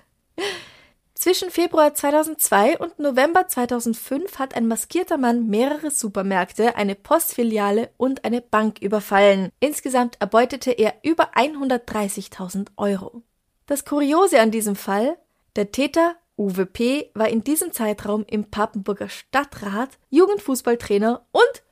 Zwischen 1.14 1.50
Februar 1.50 1.94
2002 1.94 2.78
und 2.78 2.98
November 2.98 3.46
2005 3.46 4.38
hat 4.38 4.56
ein 4.56 4.66
maskierter 4.66 5.16
Mann 5.16 5.46
mehrere 5.46 5.90
Supermärkte, 5.90 6.76
eine 6.76 6.94
Postfiliale 6.94 7.90
und 7.96 8.24
eine 8.24 8.40
Bank 8.40 8.80
überfallen. 8.80 9.50
Insgesamt 9.60 10.16
erbeutete 10.20 10.72
er 10.72 10.94
über 11.02 11.34
130.000 11.34 12.68
Euro. 12.76 13.22
Das 13.66 13.84
Kuriose 13.84 14.40
an 14.40 14.50
diesem 14.50 14.76
Fall, 14.76 15.16
der 15.56 15.72
Täter 15.72 16.16
Uwe 16.36 16.66
P. 16.66 17.10
war 17.14 17.28
in 17.28 17.44
diesem 17.44 17.72
Zeitraum 17.72 18.24
im 18.28 18.50
Papenburger 18.50 19.08
Stadtrat, 19.08 19.90
Jugendfußballtrainer 20.10 21.24
und 21.30 21.62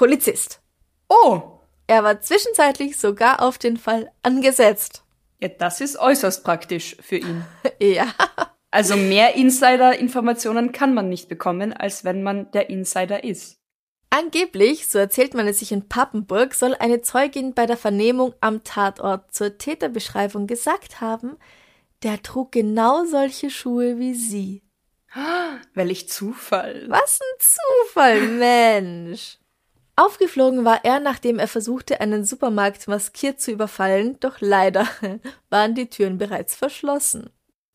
Polizist. 0.00 0.62
Oh! 1.10 1.42
Er 1.86 2.02
war 2.02 2.22
zwischenzeitlich 2.22 2.96
sogar 2.96 3.42
auf 3.42 3.58
den 3.58 3.76
Fall 3.76 4.10
angesetzt. 4.22 5.04
Ja, 5.40 5.48
das 5.48 5.82
ist 5.82 5.98
äußerst 5.98 6.42
praktisch 6.42 6.96
für 7.02 7.18
ihn. 7.18 7.44
ja. 7.82 8.06
Also 8.70 8.96
mehr 8.96 9.34
Insider-Informationen 9.34 10.72
kann 10.72 10.94
man 10.94 11.10
nicht 11.10 11.28
bekommen, 11.28 11.74
als 11.74 12.02
wenn 12.02 12.22
man 12.22 12.50
der 12.52 12.70
Insider 12.70 13.24
ist. 13.24 13.58
Angeblich, 14.08 14.88
so 14.88 14.98
erzählt 14.98 15.34
man 15.34 15.46
es 15.46 15.58
sich 15.58 15.70
in 15.70 15.86
Pappenburg, 15.86 16.54
soll 16.54 16.74
eine 16.76 17.02
Zeugin 17.02 17.52
bei 17.52 17.66
der 17.66 17.76
Vernehmung 17.76 18.32
am 18.40 18.64
Tatort 18.64 19.34
zur 19.34 19.58
Täterbeschreibung 19.58 20.46
gesagt 20.46 21.02
haben, 21.02 21.36
der 22.04 22.22
trug 22.22 22.52
genau 22.52 23.04
solche 23.04 23.50
Schuhe 23.50 23.98
wie 23.98 24.14
sie. 24.14 24.62
Welch 25.74 26.08
Zufall. 26.08 26.86
Was 26.88 27.20
ein 27.20 27.38
Zufall, 27.38 28.28
Mensch. 28.28 29.39
Aufgeflogen 30.00 30.64
war 30.64 30.82
er, 30.82 30.98
nachdem 30.98 31.38
er 31.38 31.46
versuchte, 31.46 32.00
einen 32.00 32.24
Supermarkt 32.24 32.88
maskiert 32.88 33.38
zu 33.38 33.50
überfallen, 33.50 34.16
doch 34.20 34.40
leider 34.40 34.86
waren 35.50 35.74
die 35.74 35.90
Türen 35.90 36.16
bereits 36.16 36.54
verschlossen. 36.54 37.28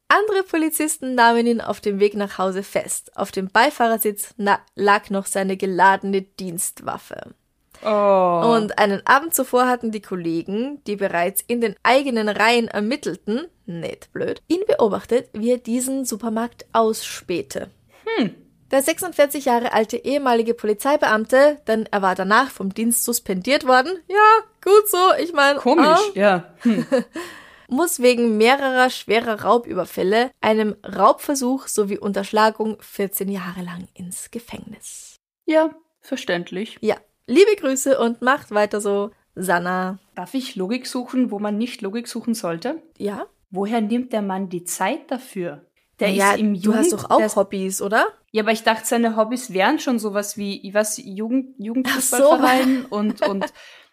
Andere 0.08 0.42
Polizisten 0.42 1.14
nahmen 1.14 1.46
ihn 1.46 1.62
auf 1.62 1.82
dem 1.82 2.00
Weg 2.00 2.16
nach 2.16 2.40
Hause 2.40 2.64
fest. 2.64 3.16
Auf 3.16 3.32
dem 3.32 3.50
Beifahrersitz 3.50 4.34
lag 4.38 5.10
noch 5.12 5.28
seine 5.28 5.56
geladene 5.56 6.24
Dienstwaffe. 6.24 7.36
Oh. 7.84 8.56
Und 8.56 8.80
einen 8.80 9.06
Abend 9.06 9.36
zuvor 9.36 9.68
hatten 9.68 9.92
die 9.92 10.02
Kollegen, 10.02 10.84
die 10.86 10.96
bereits 10.96 11.44
in 11.46 11.62
den 11.62 11.76
eigenen 11.84 12.30
Reihen 12.30 12.68
ermittelten, 12.68 13.46
nicht 13.68 14.12
blöd, 14.14 14.42
ihn 14.48 14.62
beobachtet, 14.68 15.30
wie 15.34 15.52
er 15.52 15.60
diesen 15.60 16.06
Supermarkt 16.06 16.66
ausspähte. 16.74 17.70
Hm. 18.06 18.36
Der 18.76 18.84
46 18.84 19.46
Jahre 19.46 19.72
alte 19.72 19.96
ehemalige 19.96 20.54
Polizeibeamte, 20.54 21.62
denn 21.66 21.86
er 21.92 22.02
war 22.02 22.14
danach 22.14 22.52
vom 22.52 22.74
Dienst 22.74 23.06
suspendiert 23.06 23.66
worden. 23.66 24.00
Ja, 24.10 24.44
gut 24.62 24.90
so, 24.90 24.98
ich 25.18 25.32
meine. 25.32 25.60
Komisch, 25.60 25.98
oh, 26.10 26.12
ja. 26.14 26.54
Hm. 26.58 26.86
muss 27.70 28.02
wegen 28.02 28.36
mehrerer 28.36 28.90
schwerer 28.90 29.44
Raubüberfälle, 29.44 30.30
einem 30.42 30.76
Raubversuch 30.84 31.68
sowie 31.68 31.98
Unterschlagung 31.98 32.76
14 32.82 33.30
Jahre 33.30 33.62
lang 33.62 33.88
ins 33.94 34.30
Gefängnis. 34.30 35.16
Ja, 35.46 35.74
verständlich. 36.02 36.78
Ja. 36.82 36.98
Liebe 37.28 37.56
Grüße 37.56 37.98
und 37.98 38.22
macht 38.22 38.52
weiter 38.52 38.82
so. 38.82 39.12
Sanna. 39.36 40.00
Darf 40.16 40.34
ich 40.34 40.58
Logik 40.58 40.86
suchen, 40.86 41.32
wo 41.32 41.40
man 41.40 41.58
nicht 41.58 41.82
Logik 41.82 42.10
suchen 42.10 42.34
sollte? 42.34 42.84
Ja? 42.98 43.26
Woher 43.52 43.80
nimmt 43.80 44.12
der 44.12 44.22
Mann 44.22 44.50
die 44.50 44.66
Zeit 44.66 45.12
dafür? 45.12 45.66
Der 46.00 46.10
ja, 46.10 46.32
ist 46.32 46.40
im 46.40 46.56
Jugend, 46.56 46.66
du 46.66 46.76
hast 46.76 46.94
doch 46.94 47.10
auch 47.10 47.36
Hobbys, 47.36 47.82
oder? 47.82 48.08
Ja, 48.32 48.44
aber 48.44 48.52
ich 48.52 48.64
dachte, 48.64 48.86
seine 48.86 49.16
Hobbys 49.16 49.54
wären 49.54 49.80
schon 49.80 49.98
sowas 49.98 50.36
wie, 50.38 50.70
was, 50.74 50.98
Jugend, 50.98 51.56
Jugendfußballverein 51.58 52.88
so. 52.90 52.96
und, 52.96 53.22
und 53.28 53.46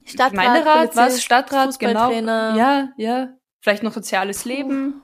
Stadtrat, 0.05 0.97
was, 0.97 1.23
Stadtrat, 1.23 1.79
genau. 1.79 2.11
Ja, 2.11 2.89
ja. 2.97 3.29
Vielleicht 3.61 3.85
noch 3.85 3.93
soziales 3.93 4.45
Leben. 4.45 5.01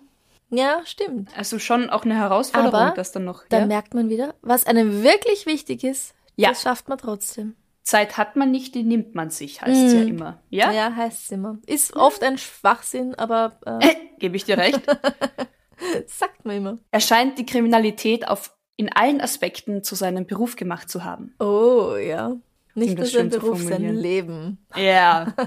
Ja, 0.50 0.81
stimmt. 0.85 1.31
Also 1.37 1.59
schon 1.59 1.90
auch 1.90 2.05
eine 2.05 2.17
Herausforderung, 2.17 2.75
aber 2.75 2.95
das 2.97 3.12
dann 3.12 3.25
noch. 3.25 3.45
Dann 3.49 3.62
ja? 3.62 3.67
merkt 3.67 3.95
man 3.95 4.09
wieder, 4.09 4.35
was 4.40 4.67
einem 4.67 5.05
wirklich 5.05 5.47
wichtig 5.47 5.85
ist, 5.85 6.14
ja. 6.37 6.49
das 6.49 6.62
schafft 6.62 6.88
man 6.88 6.99
trotzdem. 6.99 7.55
Zeit 7.83 8.19
hat 8.19 8.37
man 8.37 8.50
nicht, 8.50 8.75
die 8.75 8.83
nimmt 8.83 9.14
man 9.14 9.31
sich, 9.31 9.62
heißt 9.62 9.87
es 9.87 9.95
mm. 9.95 9.97
ja 9.97 10.02
immer. 10.02 10.43
Ja, 10.50 10.73
ja 10.73 10.95
heißt 10.95 11.25
es 11.25 11.31
immer. 11.31 11.59
Ist 11.67 11.97
oft 11.97 12.23
ein 12.23 12.38
Schwachsinn, 12.38 13.14
aber. 13.14 13.59
Äh. 13.64 13.95
Gebe 14.19 14.37
ich 14.37 14.45
dir 14.45 14.59
recht. 14.59 14.81
Sagt 16.06 16.44
man 16.44 16.56
immer. 16.56 16.78
Er 16.90 17.00
scheint 17.00 17.38
die 17.38 17.47
Kriminalität 17.47 18.26
auf, 18.28 18.54
in 18.76 18.92
allen 18.92 19.20
Aspekten 19.20 19.82
zu 19.82 19.94
seinem 19.94 20.26
Beruf 20.26 20.56
gemacht 20.56 20.90
zu 20.90 21.04
haben. 21.04 21.35
Oh, 21.38 21.97
ja. 21.97 22.37
Nicht 22.75 22.97
nur 22.97 23.06
sein 23.06 23.28
Beruf, 23.28 23.61
sein 23.62 23.94
Leben. 23.94 24.58
Ja. 24.76 25.35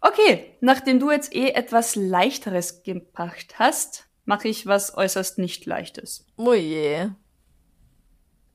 Okay, 0.00 0.52
nachdem 0.60 1.00
du 1.00 1.10
jetzt 1.10 1.34
eh 1.34 1.50
etwas 1.50 1.96
Leichteres 1.96 2.84
gebracht 2.84 3.58
hast, 3.58 4.06
mache 4.24 4.46
ich 4.46 4.64
was 4.66 4.96
äußerst 4.96 5.38
nicht 5.38 5.66
Leichtes. 5.66 6.24
Oh 6.36 6.52
je. 6.52 7.08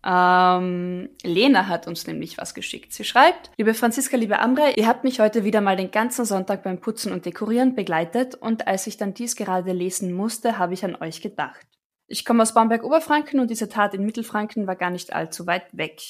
Ähm, 0.03 1.10
Lena 1.24 1.67
hat 1.67 1.88
uns 1.88 2.08
nämlich 2.08 2.38
was 2.38 2.53
geschickt. 2.53 2.93
Sie 2.93 3.03
schreibt, 3.03 3.51
liebe 3.58 3.74
Franziska, 3.74 4.17
liebe 4.17 4.39
Amra, 4.39 4.70
ihr 4.75 4.88
habt 4.88 5.03
mich 5.03 5.20
heute 5.20 5.43
wieder 5.43 5.62
mal 5.62 5.77
den 5.77 5.91
ganzen 5.91 6.25
Sonntag 6.25 6.63
beim 6.63 6.79
Putzen 6.79 7.12
und 7.12 7.25
Dekorieren 7.25 7.75
begleitet 7.75 8.36
und 8.36 8.67
als 8.67 8.88
ich 8.88 8.98
dann 8.98 9.13
dies 9.13 9.36
gerade 9.36 9.74
lesen 9.74 10.12
musste, 10.13 10.58
habe 10.58 10.74
ich 10.74 10.84
an 10.84 10.96
euch 10.96 11.22
gedacht. 11.22 11.67
Ich 12.08 12.25
komme 12.25 12.43
aus 12.43 12.53
Bamberg-Oberfranken 12.53 13.39
und 13.39 13.50
diese 13.51 13.70
Tat 13.70 13.93
in 13.93 14.05
Mittelfranken 14.05 14.67
war 14.67 14.75
gar 14.75 14.89
nicht 14.89 15.13
allzu 15.13 15.46
weit 15.48 15.65
weg. 15.72 16.01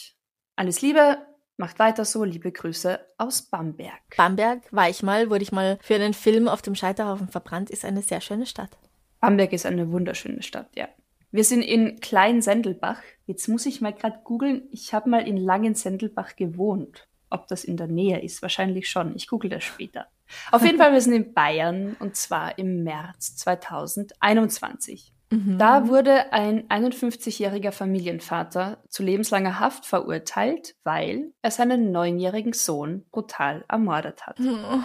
Alles 0.55 0.81
Liebe, 0.81 1.17
Macht 1.61 1.77
weiter 1.77 2.05
so, 2.05 2.23
liebe 2.23 2.51
Grüße 2.51 2.99
aus 3.19 3.43
Bamberg. 3.43 4.01
Bamberg 4.17 4.63
war 4.71 4.89
ich 4.89 5.03
mal, 5.03 5.29
wurde 5.29 5.43
ich 5.43 5.51
mal 5.51 5.77
für 5.79 5.93
einen 5.93 6.15
Film 6.15 6.47
auf 6.47 6.63
dem 6.63 6.73
Scheiterhaufen 6.73 7.27
verbrannt, 7.27 7.69
ist 7.69 7.85
eine 7.85 8.01
sehr 8.01 8.19
schöne 8.19 8.47
Stadt. 8.47 8.79
Bamberg 9.19 9.53
ist 9.53 9.67
eine 9.67 9.91
wunderschöne 9.91 10.41
Stadt, 10.41 10.69
ja. 10.75 10.87
Wir 11.31 11.43
sind 11.43 11.61
in 11.61 11.99
Kleinsendelbach. 11.99 13.01
Jetzt 13.25 13.47
muss 13.47 13.65
ich 13.65 13.81
mal 13.81 13.93
gerade 13.93 14.19
googeln. 14.23 14.63
Ich 14.71 14.93
habe 14.93 15.09
mal 15.09 15.25
in 15.25 15.37
Langensendelbach 15.37 16.35
gewohnt. 16.35 17.07
Ob 17.29 17.47
das 17.47 17.63
in 17.63 17.77
der 17.77 17.87
Nähe 17.87 18.21
ist, 18.21 18.41
wahrscheinlich 18.41 18.89
schon. 18.89 19.15
Ich 19.15 19.27
google 19.27 19.49
das 19.49 19.63
später. 19.63 20.07
Auf 20.51 20.63
jeden 20.63 20.77
Fall, 20.79 20.91
wir 20.91 20.99
sind 20.99 21.13
in 21.13 21.33
Bayern 21.33 21.95
und 21.99 22.17
zwar 22.17 22.57
im 22.57 22.83
März 22.83 23.37
2021. 23.37 25.13
Mhm. 25.31 25.57
Da 25.57 25.87
wurde 25.87 26.33
ein 26.33 26.67
51-jähriger 26.67 27.71
Familienvater 27.71 28.83
zu 28.89 29.01
lebenslanger 29.01 29.61
Haft 29.61 29.85
verurteilt, 29.85 30.75
weil 30.83 31.31
er 31.41 31.51
seinen 31.51 31.93
neunjährigen 31.93 32.51
Sohn 32.51 33.05
brutal 33.11 33.63
ermordet 33.69 34.27
hat. 34.27 34.37
Oh 34.41 34.81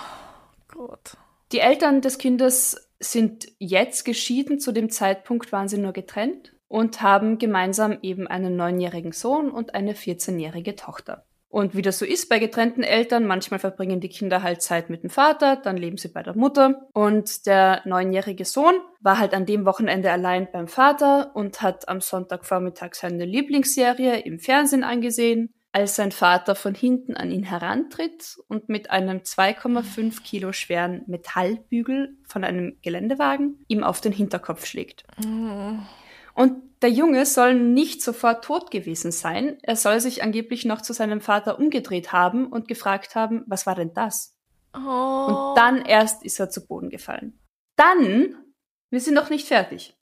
Gott. 0.68 1.16
Die 1.50 1.58
Eltern 1.58 2.00
des 2.00 2.18
Kindes 2.18 2.85
sind 2.98 3.46
jetzt 3.58 4.04
geschieden. 4.04 4.58
Zu 4.58 4.72
dem 4.72 4.90
Zeitpunkt 4.90 5.52
waren 5.52 5.68
sie 5.68 5.78
nur 5.78 5.92
getrennt 5.92 6.54
und 6.68 7.02
haben 7.02 7.38
gemeinsam 7.38 7.98
eben 8.02 8.26
einen 8.26 8.56
neunjährigen 8.56 9.12
Sohn 9.12 9.50
und 9.50 9.74
eine 9.74 9.94
14-jährige 9.94 10.76
Tochter. 10.76 11.24
Und 11.48 11.74
wie 11.74 11.82
das 11.82 11.98
so 11.98 12.04
ist 12.04 12.28
bei 12.28 12.38
getrennten 12.38 12.82
Eltern, 12.82 13.24
manchmal 13.24 13.60
verbringen 13.60 14.00
die 14.00 14.08
Kinder 14.08 14.42
halt 14.42 14.60
Zeit 14.60 14.90
mit 14.90 15.02
dem 15.04 15.10
Vater, 15.10 15.56
dann 15.56 15.76
leben 15.76 15.96
sie 15.96 16.08
bei 16.08 16.22
der 16.22 16.36
Mutter. 16.36 16.88
Und 16.92 17.46
der 17.46 17.82
neunjährige 17.86 18.44
Sohn 18.44 18.74
war 19.00 19.18
halt 19.18 19.32
an 19.32 19.46
dem 19.46 19.64
Wochenende 19.64 20.10
allein 20.10 20.48
beim 20.52 20.68
Vater 20.68 21.30
und 21.34 21.62
hat 21.62 21.88
am 21.88 22.00
Sonntagvormittag 22.00 22.94
seine 22.94 23.24
Lieblingsserie 23.24 24.18
im 24.20 24.38
Fernsehen 24.38 24.84
angesehen, 24.84 25.54
als 25.76 25.94
sein 25.94 26.10
Vater 26.10 26.54
von 26.54 26.74
hinten 26.74 27.18
an 27.18 27.30
ihn 27.30 27.42
herantritt 27.42 28.38
und 28.48 28.70
mit 28.70 28.88
einem 28.88 29.18
2,5 29.18 30.22
Kilo 30.22 30.52
schweren 30.52 31.02
Metallbügel 31.06 32.16
von 32.26 32.44
einem 32.44 32.78
Geländewagen 32.80 33.62
ihm 33.68 33.84
auf 33.84 34.00
den 34.00 34.12
Hinterkopf 34.12 34.64
schlägt. 34.64 35.04
Mhm. 35.22 35.86
Und 36.32 36.62
der 36.80 36.88
Junge 36.88 37.26
soll 37.26 37.52
nicht 37.52 38.00
sofort 38.00 38.42
tot 38.42 38.70
gewesen 38.70 39.12
sein. 39.12 39.58
Er 39.62 39.76
soll 39.76 40.00
sich 40.00 40.22
angeblich 40.22 40.64
noch 40.64 40.80
zu 40.80 40.94
seinem 40.94 41.20
Vater 41.20 41.58
umgedreht 41.58 42.10
haben 42.10 42.46
und 42.46 42.68
gefragt 42.68 43.14
haben, 43.14 43.44
was 43.46 43.66
war 43.66 43.74
denn 43.74 43.92
das? 43.92 44.34
Oh. 44.72 44.78
Und 44.78 45.58
dann 45.58 45.84
erst 45.84 46.24
ist 46.24 46.40
er 46.40 46.48
zu 46.48 46.66
Boden 46.66 46.88
gefallen. 46.88 47.38
Dann, 47.76 48.34
wir 48.88 49.00
sind 49.00 49.12
noch 49.12 49.28
nicht 49.28 49.46
fertig. 49.46 49.94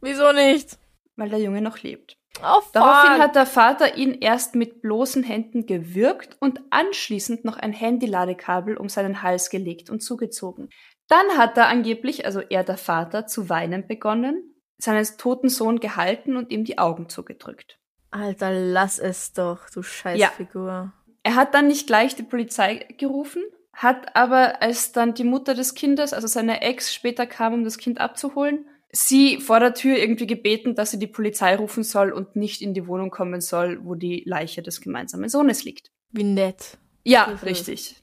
Wieso 0.00 0.32
nicht? 0.32 0.78
Weil 1.16 1.28
der 1.28 1.40
Junge 1.40 1.60
noch 1.60 1.82
lebt. 1.82 2.17
Oh, 2.42 2.60
Daraufhin 2.72 3.20
hat 3.20 3.34
der 3.34 3.46
Vater 3.46 3.96
ihn 3.96 4.14
erst 4.14 4.54
mit 4.54 4.80
bloßen 4.80 5.22
Händen 5.22 5.66
gewürgt 5.66 6.36
und 6.40 6.60
anschließend 6.70 7.44
noch 7.44 7.56
ein 7.56 7.72
Handyladekabel 7.72 8.76
um 8.76 8.88
seinen 8.88 9.22
Hals 9.22 9.50
gelegt 9.50 9.90
und 9.90 10.02
zugezogen. 10.02 10.70
Dann 11.08 11.38
hat 11.38 11.56
er 11.56 11.68
angeblich, 11.68 12.26
also 12.26 12.40
er 12.40 12.64
der 12.64 12.76
Vater, 12.76 13.26
zu 13.26 13.48
weinen 13.48 13.86
begonnen 13.86 14.54
seines 14.78 15.16
toten 15.16 15.48
Sohn 15.48 15.80
gehalten 15.80 16.36
und 16.36 16.50
ihm 16.50 16.64
die 16.64 16.78
Augen 16.78 17.08
zugedrückt. 17.08 17.78
Alter, 18.10 18.52
lass 18.52 18.98
es 18.98 19.32
doch, 19.32 19.68
du 19.70 19.82
Scheißfigur. 19.82 20.68
Ja. 20.68 20.92
Er 21.24 21.34
hat 21.34 21.54
dann 21.54 21.66
nicht 21.66 21.86
gleich 21.86 22.14
die 22.14 22.22
Polizei 22.22 22.86
gerufen, 22.96 23.42
hat 23.72 24.16
aber, 24.16 24.62
als 24.62 24.92
dann 24.92 25.14
die 25.14 25.24
Mutter 25.24 25.54
des 25.54 25.74
Kindes, 25.74 26.12
also 26.12 26.26
seine 26.26 26.62
Ex, 26.62 26.94
später 26.94 27.26
kam, 27.26 27.54
um 27.54 27.64
das 27.64 27.76
Kind 27.76 28.00
abzuholen, 28.00 28.66
sie 28.90 29.38
vor 29.40 29.60
der 29.60 29.74
Tür 29.74 29.98
irgendwie 29.98 30.26
gebeten, 30.26 30.74
dass 30.74 30.90
sie 30.90 30.98
die 30.98 31.06
Polizei 31.06 31.56
rufen 31.56 31.82
soll 31.82 32.12
und 32.12 32.36
nicht 32.36 32.62
in 32.62 32.74
die 32.74 32.86
Wohnung 32.86 33.10
kommen 33.10 33.40
soll, 33.40 33.80
wo 33.84 33.94
die 33.94 34.22
Leiche 34.24 34.62
des 34.62 34.80
gemeinsamen 34.80 35.28
Sohnes 35.28 35.64
liegt. 35.64 35.90
Wie 36.10 36.24
nett. 36.24 36.78
Ja, 37.04 37.24
richtig. 37.42 37.96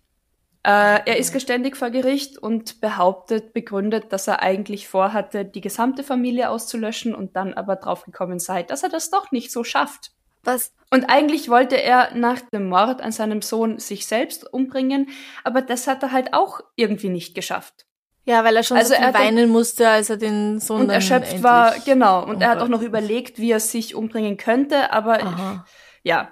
Äh, 0.63 1.05
er 1.05 1.17
ist 1.17 1.31
geständig 1.31 1.77
vor 1.77 1.91
Gericht 1.91 2.39
und 2.39 2.81
behauptet, 2.81 3.53
begründet, 3.53 4.11
dass 4.11 4.27
er 4.27 4.41
eigentlich 4.41 4.87
vorhatte, 4.87 5.45
die 5.45 5.61
gesamte 5.61 6.03
Familie 6.03 6.49
auszulöschen 6.49 7.13
und 7.13 7.35
dann 7.35 7.53
aber 7.53 7.75
draufgekommen 7.75 8.39
sei, 8.39 8.63
dass 8.63 8.81
er 8.81 8.89
das 8.89 9.11
doch 9.11 9.31
nicht 9.31 9.51
so 9.51 9.63
schafft. 9.63 10.11
Was? 10.43 10.73
Und 10.91 11.05
eigentlich 11.05 11.49
wollte 11.49 11.81
er 11.81 12.15
nach 12.15 12.41
dem 12.51 12.67
Mord 12.67 13.01
an 13.01 13.11
seinem 13.11 13.43
Sohn 13.43 13.77
sich 13.77 14.07
selbst 14.07 14.51
umbringen, 14.51 15.09
aber 15.43 15.61
das 15.61 15.85
hat 15.85 16.01
er 16.01 16.11
halt 16.11 16.33
auch 16.33 16.61
irgendwie 16.75 17.09
nicht 17.09 17.35
geschafft. 17.35 17.85
Ja, 18.25 18.43
weil 18.43 18.55
er 18.55 18.63
schon 18.63 18.77
also 18.77 18.93
so 18.93 18.99
er 18.99 19.13
weinen 19.13 19.49
musste, 19.49 19.87
als 19.87 20.09
er 20.09 20.17
den 20.17 20.59
Sohn 20.59 20.81
und 20.81 20.89
erschöpft 20.89 21.43
war, 21.43 21.75
genau. 21.85 22.25
Und 22.25 22.37
oh 22.37 22.39
er 22.41 22.49
hat 22.49 22.59
auch 22.59 22.67
noch 22.67 22.81
überlegt, 22.81 23.37
wie 23.37 23.51
er 23.51 23.59
sich 23.59 23.93
umbringen 23.93 24.37
könnte, 24.37 24.91
aber 24.91 25.23
Aha. 25.23 25.65
ja, 26.01 26.29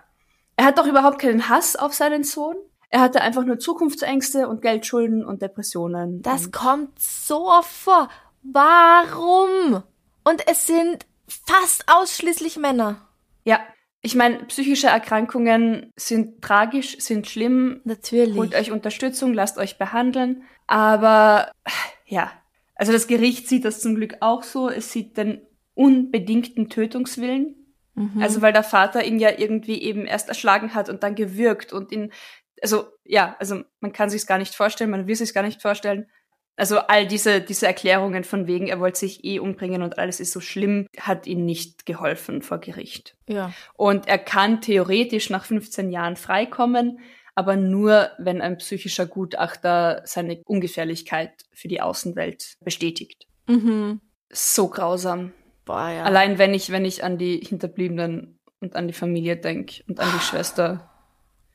er 0.55 0.65
hat 0.65 0.77
doch 0.79 0.87
überhaupt 0.87 1.19
keinen 1.19 1.49
Hass 1.49 1.75
auf 1.75 1.93
seinen 1.93 2.23
Sohn. 2.23 2.55
Er 2.89 3.01
hatte 3.01 3.21
einfach 3.21 3.43
nur 3.43 3.59
Zukunftsängste 3.59 4.47
und 4.47 4.61
Geldschulden 4.61 5.25
und 5.25 5.41
Depressionen. 5.41 6.21
Das 6.21 6.45
und 6.45 6.53
kommt 6.53 6.99
so 6.99 7.49
oft 7.49 7.71
vor. 7.71 8.09
Warum? 8.43 9.83
Und 10.23 10.47
es 10.47 10.67
sind 10.67 11.05
fast 11.27 11.85
ausschließlich 11.87 12.57
Männer. 12.57 12.97
Ja. 13.43 13.59
Ich 14.05 14.15
meine, 14.15 14.43
psychische 14.45 14.87
Erkrankungen 14.87 15.91
sind 15.95 16.41
tragisch, 16.41 16.97
sind 16.99 17.25
schlimm. 17.27 17.79
Natürlich. 17.85 18.35
Holt 18.35 18.53
euch 18.53 18.71
Unterstützung, 18.71 19.33
lasst 19.33 19.57
euch 19.57 19.77
behandeln. 19.77 20.43
Aber 20.67 21.49
ja, 22.05 22.31
also 22.75 22.91
das 22.91 23.07
Gericht 23.07 23.47
sieht 23.47 23.63
das 23.63 23.79
zum 23.79 23.95
Glück 23.95 24.17
auch 24.19 24.43
so. 24.43 24.69
Es 24.69 24.91
sieht 24.91 25.17
den 25.17 25.41
unbedingten 25.73 26.69
Tötungswillen. 26.69 27.55
Mhm. 27.95 28.21
Also 28.21 28.41
weil 28.41 28.51
der 28.51 28.63
Vater 28.63 29.05
ihn 29.05 29.19
ja 29.19 29.29
irgendwie 29.37 29.81
eben 29.81 30.05
erst 30.05 30.27
erschlagen 30.27 30.75
hat 30.75 30.89
und 30.89 31.01
dann 31.01 31.15
gewürgt 31.15 31.71
und 31.71 31.91
ihn 31.93 32.11
also 32.61 32.85
ja, 33.05 33.35
also 33.39 33.61
man 33.79 33.93
kann 33.93 34.09
sich 34.09 34.25
gar 34.25 34.37
nicht 34.37 34.55
vorstellen, 34.55 34.89
man 34.89 35.07
will 35.07 35.15
sich 35.15 35.33
gar 35.33 35.43
nicht 35.43 35.61
vorstellen. 35.61 36.07
Also 36.55 36.77
all 36.79 37.07
diese, 37.07 37.41
diese 37.41 37.65
Erklärungen 37.65 38.23
von 38.23 38.45
wegen, 38.45 38.67
er 38.67 38.79
wollte 38.79 38.99
sich 38.99 39.23
eh 39.23 39.39
umbringen 39.39 39.81
und 39.81 39.97
alles 39.97 40.19
ist 40.19 40.31
so 40.31 40.39
schlimm, 40.39 40.87
hat 40.99 41.25
ihm 41.25 41.45
nicht 41.45 41.85
geholfen 41.85 42.43
vor 42.43 42.59
Gericht. 42.59 43.15
Ja. 43.27 43.51
Und 43.75 44.07
er 44.07 44.19
kann 44.19 44.61
theoretisch 44.61 45.31
nach 45.31 45.45
15 45.45 45.89
Jahren 45.89 46.15
freikommen, 46.15 46.99
aber 47.33 47.55
nur, 47.55 48.11
wenn 48.19 48.41
ein 48.41 48.57
psychischer 48.57 49.07
Gutachter 49.07 50.03
seine 50.05 50.41
Ungefährlichkeit 50.45 51.31
für 51.51 51.67
die 51.67 51.81
Außenwelt 51.81 52.57
bestätigt. 52.61 53.25
Mhm. 53.47 53.99
So 54.29 54.67
grausam. 54.67 55.33
Boah, 55.65 55.89
ja. 55.89 56.03
Allein 56.03 56.37
wenn 56.37 56.53
ich, 56.53 56.71
wenn 56.71 56.85
ich 56.85 57.03
an 57.03 57.17
die 57.17 57.37
Hinterbliebenen 57.37 58.37
und 58.59 58.75
an 58.75 58.87
die 58.87 58.93
Familie 58.93 59.37
denke 59.37 59.83
und 59.87 59.99
an 59.99 60.09
die 60.13 60.23
Schwester. 60.23 60.89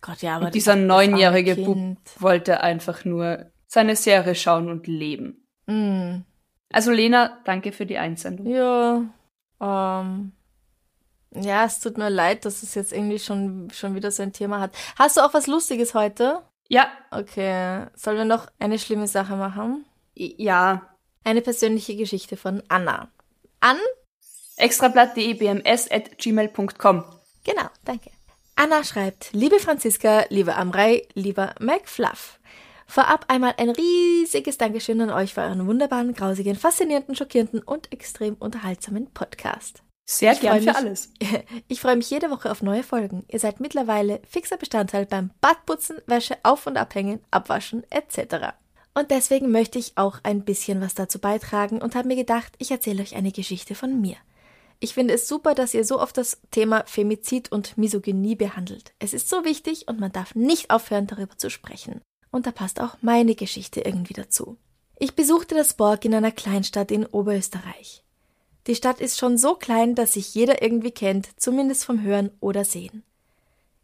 Gott, 0.01 0.23
ja, 0.23 0.37
aber 0.37 0.47
und 0.47 0.55
dieser 0.55 0.77
neunjährige 0.77 1.57
Bub 1.57 1.99
wollte 2.19 2.61
einfach 2.61 3.05
nur 3.05 3.51
seine 3.69 3.95
Serie 3.95 4.35
schauen 4.35 4.69
und 4.69 4.89
leben. 4.89 5.47
Mm. 5.67 6.23
Also 6.73 6.91
Lena, 6.91 7.39
danke 7.45 7.73
für 7.73 7.87
die 7.87 7.99
Einsendung. 7.99 8.47
Ja, 8.47 9.05
ähm, 9.61 10.33
ja, 11.35 11.65
es 11.65 11.81
tut 11.81 11.99
mir 11.99 12.11
leid, 12.11 12.45
dass 12.45 12.63
es 12.63 12.75
jetzt 12.75 12.93
irgendwie 12.93 13.19
schon, 13.19 13.71
schon 13.73 13.95
wieder 13.95 14.11
so 14.11 14.23
ein 14.23 14.33
Thema 14.33 14.61
hat. 14.61 14.75
Hast 14.97 15.17
du 15.17 15.21
auch 15.21 15.33
was 15.35 15.47
Lustiges 15.47 15.95
heute? 15.95 16.43
Ja. 16.69 16.91
Okay. 17.11 17.87
Sollen 17.95 18.19
wir 18.19 18.25
noch 18.25 18.47
eine 18.59 18.79
schlimme 18.79 19.07
Sache 19.07 19.37
machen? 19.37 19.85
Ja. 20.15 20.95
Eine 21.25 21.43
persönliche 21.43 21.97
Geschichte 21.97 22.37
von 22.37 22.63
Anna. 22.69 23.09
An? 23.61 23.77
extrablatt.debms.gmail.com 24.57 27.05
Genau, 27.45 27.69
danke. 27.85 28.11
Anna 28.57 28.83
schreibt, 28.83 29.33
liebe 29.33 29.61
Franziska, 29.61 30.25
liebe 30.31 30.57
Amrei, 30.57 31.07
lieber 31.15 31.55
McFluff. 31.61 32.41
Vorab 32.91 33.27
einmal 33.29 33.55
ein 33.59 33.69
riesiges 33.69 34.57
Dankeschön 34.57 35.01
an 35.03 35.11
euch 35.11 35.35
für 35.35 35.43
euren 35.43 35.67
wunderbaren, 35.67 36.15
grausigen, 36.15 36.57
faszinierenden, 36.57 37.15
schockierenden 37.15 37.61
und 37.61 37.93
extrem 37.93 38.35
unterhaltsamen 38.35 39.13
Podcast. 39.13 39.83
Sehr 40.09 40.33
Ich 40.33 40.41
gern 40.41 40.55
freu 40.55 40.61
für 40.63 40.67
mich- 40.69 40.77
alles. 40.77 41.13
Ich 41.69 41.81
freue 41.83 41.97
mich 41.97 42.09
jede 42.09 42.31
Woche 42.31 42.51
auf 42.51 42.63
neue 42.63 42.83
Folgen. 42.83 43.25
Ihr 43.29 43.41
seid 43.41 43.61
mittlerweile 43.61 44.23
fixer 44.27 44.57
Bestandteil 44.57 45.05
beim 45.05 45.33
Badputzen, 45.43 45.99
Wäsche 46.07 46.39
auf- 46.45 46.67
und 46.67 46.79
abhängen, 46.79 47.21
abwaschen 47.31 47.85
etc. 47.91 48.55
Und 48.95 49.11
deswegen 49.11 49.51
möchte 49.51 49.79
ich 49.79 49.93
auch 49.99 50.21
ein 50.23 50.47
bisschen 50.47 50.81
was 50.81 50.95
dazu 50.95 51.19
beitragen 51.19 51.83
und 51.83 51.95
habe 51.95 52.09
mir 52.09 52.17
gedacht, 52.17 52.55
ich 52.57 52.71
erzähle 52.71 53.03
euch 53.03 53.15
eine 53.17 53.33
Geschichte 53.33 53.75
von 53.75 54.01
mir. 54.01 54.17
Ich 54.81 54.95
finde 54.95 55.13
es 55.13 55.29
super, 55.29 55.55
dass 55.55 55.75
ihr 55.75 55.85
so 55.85 56.01
oft 56.01 56.17
das 56.17 56.41
Thema 56.53 56.85
Femizid 56.87 57.53
und 57.53 57.77
Misogynie 57.77 58.35
behandelt. 58.37 58.95
Es 58.99 59.13
ist 59.13 59.29
so 59.29 59.45
wichtig 59.45 59.89
und 59.89 60.01
man 60.01 60.13
darf 60.13 60.35
nicht 60.35 60.71
aufhören, 60.71 61.07
darüber 61.07 61.37
zu 61.37 61.51
sprechen. 61.51 62.01
Und 62.31 62.47
da 62.47 62.53
passt 62.53 62.81
auch 62.81 62.97
meine 63.01 63.35
Geschichte 63.35 63.81
irgendwie 63.81 64.15
dazu. 64.15 64.57
Ich 64.99 65.15
besuchte 65.15 65.55
das 65.55 65.75
Borg 65.75 66.05
in 66.05 66.15
einer 66.15 66.33
Kleinstadt 66.33 66.91
in 66.91 67.07
Oberösterreich. 67.07 68.03
Die 68.67 68.75
Stadt 68.75 69.01
ist 69.01 69.19
schon 69.19 69.39
so 69.39 69.55
klein, 69.55 69.95
dass 69.95 70.15
sich 70.15 70.35
jeder 70.35 70.61
irgendwie 70.63 70.91
kennt, 70.91 71.29
zumindest 71.41 71.85
vom 71.85 72.03
Hören 72.03 72.31
oder 72.41 72.65
Sehen. 72.65 73.03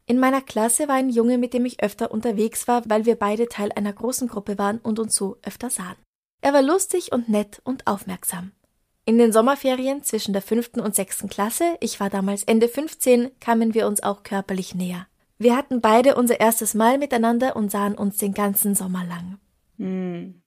In 0.06 0.18
meiner 0.18 0.42
Klasse 0.42 0.88
war 0.88 0.96
ein 0.96 1.08
Junge, 1.08 1.38
mit 1.38 1.54
dem 1.54 1.64
ich 1.64 1.82
öfter 1.82 2.10
unterwegs 2.10 2.68
war, 2.68 2.82
weil 2.90 3.06
wir 3.06 3.16
beide 3.16 3.48
Teil 3.48 3.72
einer 3.72 3.92
großen 3.92 4.28
Gruppe 4.28 4.58
waren 4.58 4.78
und 4.78 4.98
uns 4.98 5.14
so 5.14 5.38
öfter 5.42 5.70
sahen. 5.70 5.96
Er 6.42 6.52
war 6.52 6.60
lustig 6.60 7.12
und 7.12 7.30
nett 7.30 7.62
und 7.64 7.86
aufmerksam. 7.86 8.52
In 9.06 9.16
den 9.16 9.32
Sommerferien 9.32 10.02
zwischen 10.02 10.34
der 10.34 10.42
fünften 10.42 10.80
und 10.80 10.94
sechsten 10.94 11.30
Klasse, 11.30 11.76
ich 11.80 12.00
war 12.00 12.10
damals 12.10 12.42
Ende 12.44 12.68
15, 12.68 13.30
kamen 13.40 13.72
wir 13.72 13.86
uns 13.86 14.02
auch 14.02 14.22
körperlich 14.22 14.74
näher. 14.74 15.06
Wir 15.44 15.58
hatten 15.58 15.82
beide 15.82 16.14
unser 16.14 16.40
erstes 16.40 16.72
Mal 16.72 16.96
miteinander 16.96 17.54
und 17.54 17.70
sahen 17.70 17.98
uns 17.98 18.16
den 18.16 18.32
ganzen 18.32 18.74
Sommer 18.74 19.04
lang. 19.04 19.38
Hm. 19.76 20.40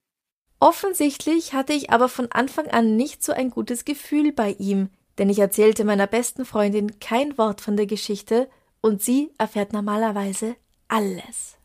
Offensichtlich 0.60 1.54
hatte 1.54 1.74
ich 1.74 1.92
aber 1.92 2.10
von 2.10 2.32
Anfang 2.32 2.68
an 2.70 2.96
nicht 2.96 3.24
so 3.24 3.32
ein 3.32 3.52
gutes 3.52 3.86
Gefühl 3.86 4.32
bei 4.32 4.56
ihm, 4.58 4.90
denn 5.20 5.30
ich 5.30 5.38
erzählte 5.38 5.86
meiner 5.86 6.08
besten 6.08 6.46
Freundin 6.46 7.00
kein 7.00 7.38
Wort 7.38 7.62
von 7.62 7.78
der 7.78 7.86
Geschichte 7.86 8.50
und 8.82 9.04
sie 9.04 9.32
erfährt 9.38 9.72
normalerweise 9.72 10.56
alles. 10.88 11.60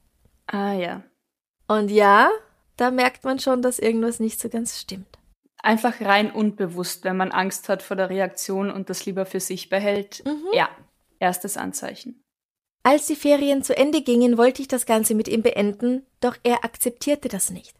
Ah 0.47 0.75
ja. 0.75 1.03
Und 1.69 1.91
ja, 1.91 2.31
da 2.77 2.91
merkt 2.91 3.25
man 3.25 3.39
schon, 3.39 3.63
dass 3.63 3.79
irgendwas 3.79 4.21
nicht 4.21 4.41
so 4.41 4.51
ganz 4.51 4.79
stimmt. 4.79 5.19
Einfach 5.63 6.03
rein 6.03 6.31
unbewusst, 6.31 7.05
wenn 7.05 7.17
man 7.17 7.33
Angst 7.33 7.71
hat 7.71 7.83
vor 7.83 7.97
der 7.97 8.11
Reaktion 8.11 8.71
und 8.71 8.91
das 8.91 9.07
lieber 9.07 9.25
für 9.25 9.41
sich 9.41 9.71
behält. 9.71 10.23
Mhm. 10.27 10.49
Ja, 10.53 10.69
erstes 11.19 11.57
Anzeichen. 11.57 12.22
Als 12.83 13.07
die 13.07 13.17
Ferien 13.17 13.63
zu 13.63 13.77
Ende 13.77 14.03
gingen, 14.03 14.37
wollte 14.39 14.61
ich 14.63 14.69
das 14.69 14.87
Ganze 14.87 15.15
mit 15.15 15.29
ihm 15.29 15.43
beenden, 15.43 16.05
doch 16.21 16.37
er 16.43 16.65
akzeptierte 16.65 17.29
das 17.29 17.51
nicht. 17.51 17.75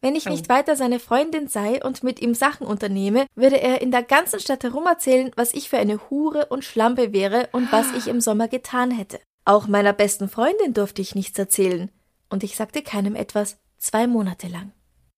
Wenn 0.00 0.14
ich 0.16 0.26
Oh. 0.26 0.30
nicht 0.30 0.48
weiter 0.48 0.76
seine 0.76 1.00
Freundin 1.00 1.48
sei 1.48 1.82
und 1.84 2.02
mit 2.04 2.20
ihm 2.20 2.34
Sachen 2.34 2.66
unternehme, 2.66 3.26
würde 3.34 3.60
er 3.60 3.80
in 3.80 3.90
der 3.90 4.02
ganzen 4.02 4.38
Stadt 4.40 4.62
herumerzählen, 4.62 5.30
was 5.36 5.52
ich 5.54 5.68
für 5.68 5.78
eine 5.78 5.98
Hure 6.10 6.46
und 6.46 6.64
Schlampe 6.64 7.12
wäre 7.12 7.48
und 7.52 7.70
was 7.72 7.92
ich 7.96 8.06
im 8.08 8.20
Sommer 8.20 8.48
getan 8.48 8.90
hätte. 8.90 9.18
Auch 9.44 9.66
meiner 9.66 9.92
besten 9.92 10.28
Freundin 10.28 10.74
durfte 10.74 11.02
ich 11.02 11.14
nichts 11.14 11.38
erzählen. 11.38 11.90
Und 12.30 12.44
ich 12.44 12.54
sagte 12.56 12.82
keinem 12.82 13.16
etwas, 13.16 13.56
zwei 13.78 14.06
Monate 14.06 14.48
lang. 14.48 14.72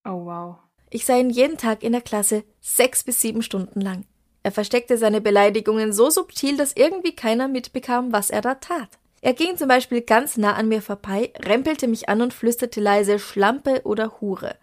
Oh 0.05 0.25
wow. 0.25 0.57
Ich 0.91 1.05
sah 1.05 1.17
ihn 1.17 1.31
jeden 1.31 1.57
Tag 1.59 1.83
in 1.83 1.93
der 1.93 2.01
Klasse 2.01 2.45
sechs 2.61 3.05
bis 3.05 3.21
sieben 3.21 3.43
Stunden 3.43 3.81
lang. 3.81 4.07
Er 4.43 4.53
versteckte 4.53 4.97
seine 4.97 5.21
Beleidigungen 5.21 5.93
so 5.93 6.09
subtil, 6.11 6.57
dass 6.57 6.73
irgendwie 6.75 7.15
keiner 7.15 7.49
mitbekam, 7.49 8.13
was 8.13 8.31
er 8.31 8.41
da 8.41 8.55
tat. 8.55 8.89
Er 9.23 9.35
ging 9.35 9.57
zum 9.57 9.69
Beispiel 9.69 10.01
ganz 10.01 10.37
nah 10.39 10.55
an 10.55 10.69
mir 10.69 10.81
vorbei, 10.81 11.33
rempelte 11.45 11.87
mich 11.89 12.09
an 12.09 12.23
und 12.23 12.33
flüsterte 12.33 12.81
leise 12.81 13.19
Schlampe 13.19 13.83
oder 13.85 14.21
Hure. 14.21 14.57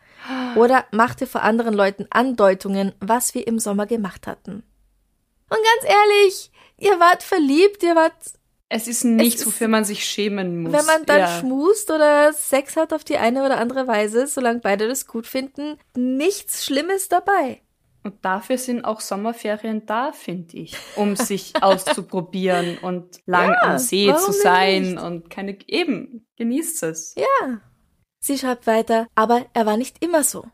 Oder 0.55 0.85
machte 0.91 1.27
vor 1.27 1.43
anderen 1.43 1.75
Leuten 1.75 2.07
Andeutungen, 2.09 2.93
was 2.99 3.35
wir 3.35 3.45
im 3.45 3.59
Sommer 3.59 3.85
gemacht 3.85 4.25
hatten. 4.25 4.63
Und 5.49 5.57
ganz 5.81 5.83
ehrlich, 5.93 6.51
ihr 6.77 6.99
wart 6.99 7.21
verliebt, 7.21 7.83
ihr 7.83 7.95
wart, 7.95 8.13
Es 8.69 8.87
ist 8.87 9.03
nichts, 9.05 9.41
ist- 9.41 9.47
wofür 9.47 9.67
man 9.67 9.85
sich 9.85 10.03
schämen 10.03 10.63
muss. 10.63 10.73
wenn 10.73 10.85
man 10.85 11.05
dann 11.05 11.19
ja. 11.19 11.39
schmust 11.39 11.91
oder 11.91 12.33
Sex 12.33 12.75
hat 12.75 12.93
auf 12.93 13.03
die 13.03 13.17
eine 13.17 13.45
oder 13.45 13.57
andere 13.59 13.87
Weise, 13.87 14.25
solange 14.27 14.59
beide 14.59 14.87
das 14.87 15.05
gut 15.05 15.27
finden, 15.27 15.77
nichts 15.95 16.65
Schlimmes 16.65 17.07
dabei. 17.09 17.61
Und 18.07 18.23
dafür 18.23 18.57
sind 18.57 18.85
auch 18.85 19.01
Sommerferien 19.01 19.85
da, 19.85 20.13
finde 20.13 20.55
ich, 20.55 20.77
um 20.95 21.17
sich 21.17 21.51
auszuprobieren 21.61 22.77
und 22.77 23.19
lang 23.25 23.49
Ja, 23.49 23.73
am 23.73 23.79
See 23.79 24.13
zu 24.15 24.31
sein 24.31 24.91
nicht? 24.91 25.01
und 25.01 25.29
keine 25.29 25.57
eben 25.67 26.25
genießt 26.37 26.83
es. 26.83 27.15
Ja. 27.17 27.59
Sie 28.19 28.37
schreibt 28.37 28.65
weiter, 28.65 29.07
aber 29.13 29.45
er 29.53 29.65
war 29.65 29.75
nicht 29.75 30.01
immer 30.01 30.23
so. 30.23 30.45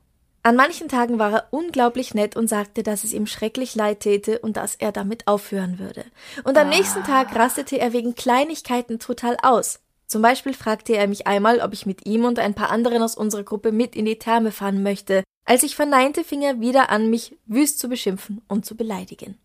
An 0.41 0.55
manchen 0.55 0.87
Tagen 0.87 1.19
war 1.19 1.31
er 1.31 1.47
unglaublich 1.51 2.15
nett 2.15 2.35
und 2.35 2.47
sagte, 2.47 2.81
dass 2.81 3.03
es 3.03 3.13
ihm 3.13 3.27
schrecklich 3.27 3.75
leid 3.75 3.99
täte 3.99 4.39
und 4.39 4.57
dass 4.57 4.73
er 4.73 4.91
damit 4.91 5.27
aufhören 5.27 5.77
würde. 5.77 6.05
Und 6.43 6.57
am 6.57 6.69
nächsten 6.69 7.03
Tag 7.03 7.35
rastete 7.35 7.77
er 7.79 7.93
wegen 7.93 8.15
Kleinigkeiten 8.15 8.97
total 8.97 9.37
aus. 9.43 9.79
Zum 10.07 10.23
Beispiel 10.23 10.55
fragte 10.55 10.95
er 10.95 11.07
mich 11.07 11.27
einmal, 11.27 11.59
ob 11.59 11.71
ich 11.73 11.85
mit 11.85 12.07
ihm 12.07 12.25
und 12.25 12.39
ein 12.39 12.55
paar 12.55 12.71
anderen 12.71 13.03
aus 13.03 13.15
unserer 13.15 13.43
Gruppe 13.43 13.71
mit 13.71 13.95
in 13.95 14.05
die 14.05 14.17
Therme 14.17 14.51
fahren 14.51 14.81
möchte. 14.81 15.22
Als 15.45 15.63
ich 15.63 15.75
verneinte, 15.75 16.23
fing 16.23 16.41
er 16.41 16.59
wieder 16.61 16.89
an, 16.89 17.09
mich 17.09 17.37
wüst 17.45 17.79
zu 17.79 17.89
beschimpfen 17.89 18.41
und 18.47 18.65
zu 18.65 18.75
beleidigen. 18.75 19.37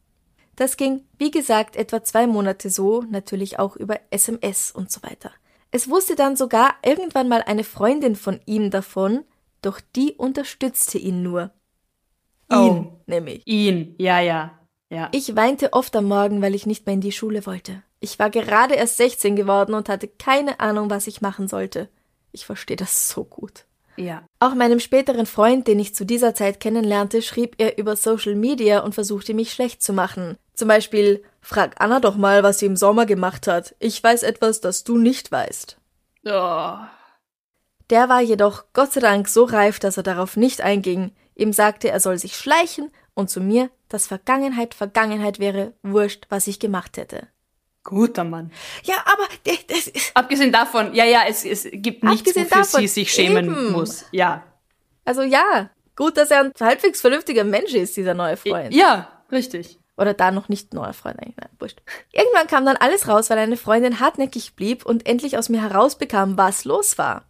Das 0.56 0.76
ging, 0.76 1.04
wie 1.18 1.30
gesagt, 1.30 1.76
etwa 1.76 2.02
zwei 2.02 2.26
Monate 2.26 2.70
so, 2.70 3.02
natürlich 3.02 3.58
auch 3.58 3.76
über 3.76 4.00
SMS 4.10 4.70
und 4.70 4.90
so 4.90 5.02
weiter. 5.02 5.32
Es 5.70 5.88
wusste 5.88 6.16
dann 6.16 6.36
sogar 6.36 6.74
irgendwann 6.84 7.28
mal 7.28 7.42
eine 7.42 7.64
Freundin 7.64 8.16
von 8.16 8.40
ihm 8.46 8.70
davon, 8.70 9.24
doch 9.62 9.80
die 9.96 10.14
unterstützte 10.14 10.98
ihn 10.98 11.22
nur. 11.22 11.50
Ihn, 12.50 12.56
Oh. 12.58 12.92
nämlich. 13.06 13.46
Ihn, 13.46 13.94
ja, 13.98 14.20
ja, 14.20 14.58
ja. 14.90 15.08
Ich 15.12 15.36
weinte 15.36 15.72
oft 15.74 15.94
am 15.94 16.06
Morgen, 16.06 16.40
weil 16.42 16.54
ich 16.54 16.64
nicht 16.66 16.86
mehr 16.86 16.94
in 16.94 17.00
die 17.02 17.12
Schule 17.12 17.44
wollte. 17.44 17.82
Ich 18.00 18.18
war 18.18 18.30
gerade 18.30 18.74
erst 18.74 18.96
16 18.96 19.36
geworden 19.36 19.74
und 19.74 19.88
hatte 19.88 20.08
keine 20.08 20.60
Ahnung, 20.60 20.88
was 20.90 21.06
ich 21.06 21.20
machen 21.20 21.48
sollte. 21.48 21.88
Ich 22.32 22.46
verstehe 22.46 22.76
das 22.76 23.08
so 23.08 23.24
gut. 23.24 23.64
Ja. 23.98 24.24
Auch 24.40 24.54
meinem 24.54 24.80
späteren 24.80 25.26
Freund, 25.26 25.66
den 25.66 25.78
ich 25.78 25.94
zu 25.94 26.04
dieser 26.04 26.34
Zeit 26.34 26.60
kennenlernte, 26.60 27.22
schrieb 27.22 27.56
er 27.58 27.78
über 27.78 27.96
Social 27.96 28.34
Media 28.34 28.80
und 28.80 28.94
versuchte 28.94 29.34
mich 29.34 29.52
schlecht 29.52 29.82
zu 29.82 29.92
machen. 29.92 30.36
Zum 30.54 30.68
Beispiel, 30.68 31.22
frag 31.40 31.80
Anna 31.80 32.00
doch 32.00 32.16
mal, 32.16 32.42
was 32.42 32.58
sie 32.58 32.66
im 32.66 32.76
Sommer 32.76 33.06
gemacht 33.06 33.46
hat. 33.46 33.74
Ich 33.78 34.02
weiß 34.02 34.22
etwas, 34.22 34.60
das 34.60 34.84
du 34.84 34.98
nicht 34.98 35.30
weißt. 35.30 35.78
Oh. 36.24 36.78
Der 37.90 38.08
war 38.08 38.20
jedoch 38.20 38.64
Gott 38.72 38.92
sei 38.92 39.00
Dank 39.00 39.28
so 39.28 39.44
reif, 39.44 39.78
dass 39.78 39.96
er 39.96 40.02
darauf 40.02 40.36
nicht 40.36 40.60
einging. 40.60 41.12
Ihm 41.34 41.52
sagte, 41.52 41.88
er 41.90 42.00
soll 42.00 42.18
sich 42.18 42.36
schleichen 42.36 42.90
und 43.14 43.30
zu 43.30 43.40
mir, 43.40 43.70
dass 43.88 44.06
Vergangenheit 44.06 44.74
Vergangenheit 44.74 45.38
wäre, 45.38 45.72
wurscht, 45.82 46.26
was 46.28 46.46
ich 46.46 46.60
gemacht 46.60 46.96
hätte. 46.96 47.28
Guter 47.88 48.24
Mann. 48.24 48.52
Ja, 48.84 48.96
aber 49.06 49.26
das, 49.44 49.86
ist, 49.86 50.10
Abgesehen 50.14 50.52
davon, 50.52 50.94
ja, 50.94 51.06
ja, 51.06 51.22
es, 51.26 51.42
es 51.46 51.66
gibt 51.72 52.04
nichts, 52.04 52.36
wofür 52.36 52.44
davon, 52.44 52.80
sie 52.82 52.88
sich 52.88 53.10
schämen 53.10 53.46
eben. 53.46 53.72
muss. 53.72 54.04
Ja. 54.12 54.44
also 55.06 55.22
ja, 55.22 55.70
gut, 55.96 56.18
dass 56.18 56.30
er 56.30 56.40
ein 56.40 56.52
halbwegs 56.60 57.00
vernünftiger 57.00 57.44
Mensch 57.44 57.72
ist, 57.72 57.96
dieser 57.96 58.12
neue 58.12 58.36
Freund. 58.36 58.74
Ja, 58.74 59.08
richtig. 59.32 59.78
Oder 59.96 60.12
da 60.12 60.30
noch 60.30 60.50
nicht 60.50 60.74
neuer 60.74 60.92
Freund, 60.92 61.18
eigentlich, 61.18 61.36
nein, 61.38 61.48
wurscht. 61.58 61.80
Irgendwann 62.12 62.46
kam 62.46 62.66
dann 62.66 62.76
alles 62.76 63.08
raus, 63.08 63.30
weil 63.30 63.38
eine 63.38 63.56
Freundin 63.56 64.00
hartnäckig 64.00 64.54
blieb 64.54 64.84
und 64.84 65.06
endlich 65.06 65.38
aus 65.38 65.48
mir 65.48 65.62
herausbekam, 65.62 66.36
was 66.36 66.66
los 66.66 66.98
war. 66.98 67.24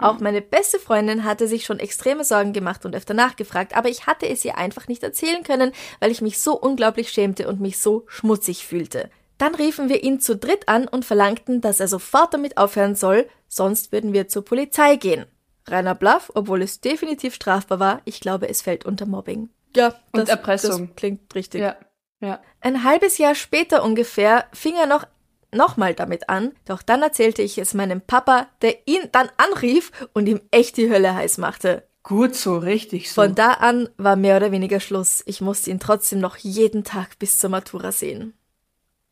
Auch 0.00 0.20
meine 0.20 0.40
beste 0.40 0.78
Freundin 0.78 1.24
hatte 1.24 1.48
sich 1.48 1.64
schon 1.64 1.80
extreme 1.80 2.22
Sorgen 2.22 2.52
gemacht 2.52 2.84
und 2.84 2.94
öfter 2.94 3.14
nachgefragt, 3.14 3.76
aber 3.76 3.88
ich 3.88 4.06
hatte 4.06 4.28
es 4.28 4.44
ihr 4.44 4.56
einfach 4.56 4.86
nicht 4.86 5.02
erzählen 5.02 5.42
können, 5.42 5.72
weil 5.98 6.12
ich 6.12 6.20
mich 6.20 6.38
so 6.38 6.56
unglaublich 6.56 7.10
schämte 7.10 7.48
und 7.48 7.60
mich 7.60 7.78
so 7.80 8.04
schmutzig 8.06 8.64
fühlte. 8.64 9.10
Dann 9.38 9.54
riefen 9.54 9.88
wir 9.88 10.02
ihn 10.02 10.20
zu 10.20 10.36
dritt 10.36 10.68
an 10.68 10.88
und 10.88 11.04
verlangten, 11.04 11.60
dass 11.60 11.80
er 11.80 11.88
sofort 11.88 12.34
damit 12.34 12.58
aufhören 12.58 12.96
soll, 12.96 13.28
sonst 13.48 13.92
würden 13.92 14.12
wir 14.12 14.28
zur 14.28 14.44
Polizei 14.44 14.96
gehen. 14.96 15.26
Reiner 15.66 15.94
Bluff, 15.94 16.30
obwohl 16.34 16.62
es 16.62 16.80
definitiv 16.80 17.34
strafbar 17.34 17.78
war, 17.78 18.02
ich 18.04 18.20
glaube, 18.20 18.48
es 18.48 18.62
fällt 18.62 18.84
unter 18.84 19.06
Mobbing. 19.06 19.50
Ja, 19.76 19.94
Und 20.12 20.28
Erpressung. 20.28 20.88
Das 20.88 20.96
klingt 20.96 21.34
richtig. 21.34 21.60
Ja, 21.60 21.76
ja. 22.20 22.40
Ein 22.60 22.84
halbes 22.84 23.18
Jahr 23.18 23.34
später 23.34 23.84
ungefähr 23.84 24.46
fing 24.52 24.74
er 24.76 24.86
noch 24.86 25.06
nochmal 25.52 25.94
damit 25.94 26.28
an, 26.28 26.52
doch 26.66 26.82
dann 26.82 27.02
erzählte 27.02 27.42
ich 27.42 27.58
es 27.58 27.74
meinem 27.74 28.00
Papa, 28.00 28.48
der 28.60 28.86
ihn 28.86 29.08
dann 29.12 29.30
anrief 29.36 29.92
und 30.12 30.26
ihm 30.26 30.40
echt 30.50 30.76
die 30.76 30.90
Hölle 30.90 31.14
heiß 31.14 31.38
machte. 31.38 31.88
Gut 32.02 32.34
so, 32.34 32.58
richtig 32.58 33.10
so. 33.10 33.22
Von 33.22 33.34
da 33.34 33.52
an 33.52 33.88
war 33.98 34.16
mehr 34.16 34.36
oder 34.36 34.50
weniger 34.50 34.80
Schluss. 34.80 35.22
Ich 35.26 35.40
musste 35.40 35.70
ihn 35.70 35.80
trotzdem 35.80 36.20
noch 36.20 36.36
jeden 36.36 36.84
Tag 36.84 37.18
bis 37.18 37.38
zur 37.38 37.50
Matura 37.50 37.92
sehen. 37.92 38.34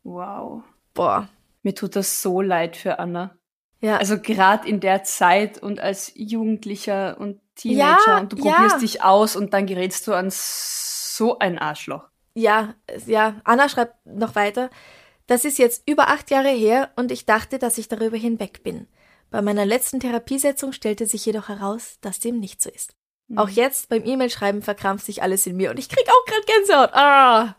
Wow. 0.07 0.63
Boah. 0.93 1.29
Mir 1.63 1.75
tut 1.75 1.95
das 1.95 2.21
so 2.21 2.41
leid 2.41 2.77
für 2.77 2.99
Anna. 2.99 3.37
Ja. 3.81 3.97
Also 3.97 4.19
gerade 4.19 4.67
in 4.67 4.79
der 4.79 5.03
Zeit 5.03 5.61
und 5.61 5.79
als 5.79 6.11
Jugendlicher 6.15 7.19
und 7.19 7.39
Teenager 7.55 7.97
ja, 8.07 8.19
und 8.19 8.31
du 8.31 8.37
probierst 8.37 8.75
ja. 8.75 8.79
dich 8.79 9.03
aus 9.03 9.35
und 9.35 9.53
dann 9.53 9.65
gerätst 9.65 10.07
du 10.07 10.13
an 10.13 10.29
so 10.31 11.37
ein 11.39 11.59
Arschloch. 11.59 12.05
Ja, 12.33 12.75
ja. 13.05 13.35
Anna 13.43 13.69
schreibt 13.69 14.05
noch 14.05 14.35
weiter. 14.35 14.69
Das 15.27 15.43
ist 15.43 15.57
jetzt 15.57 15.87
über 15.87 16.07
acht 16.07 16.31
Jahre 16.31 16.49
her 16.49 16.91
und 16.95 17.11
ich 17.11 17.25
dachte, 17.25 17.59
dass 17.59 17.77
ich 17.77 17.87
darüber 17.87 18.17
hinweg 18.17 18.63
bin. 18.63 18.87
Bei 19.29 19.41
meiner 19.41 19.65
letzten 19.65 19.99
Therapiesetzung 19.99 20.71
stellte 20.71 21.05
sich 21.05 21.25
jedoch 21.25 21.49
heraus, 21.49 21.97
dass 21.99 22.19
dem 22.19 22.39
nicht 22.39 22.61
so 22.61 22.69
ist. 22.69 22.95
Mhm. 23.27 23.39
Auch 23.39 23.49
jetzt 23.49 23.89
beim 23.89 24.05
E-Mail-Schreiben 24.05 24.61
verkrampft 24.61 25.05
sich 25.05 25.21
alles 25.21 25.45
in 25.45 25.57
mir 25.57 25.69
und 25.69 25.79
ich 25.79 25.89
krieg 25.89 26.07
auch 26.07 26.25
gerade 26.25 26.45
Gänsehaut. 26.45 26.93
Ah! 26.93 27.55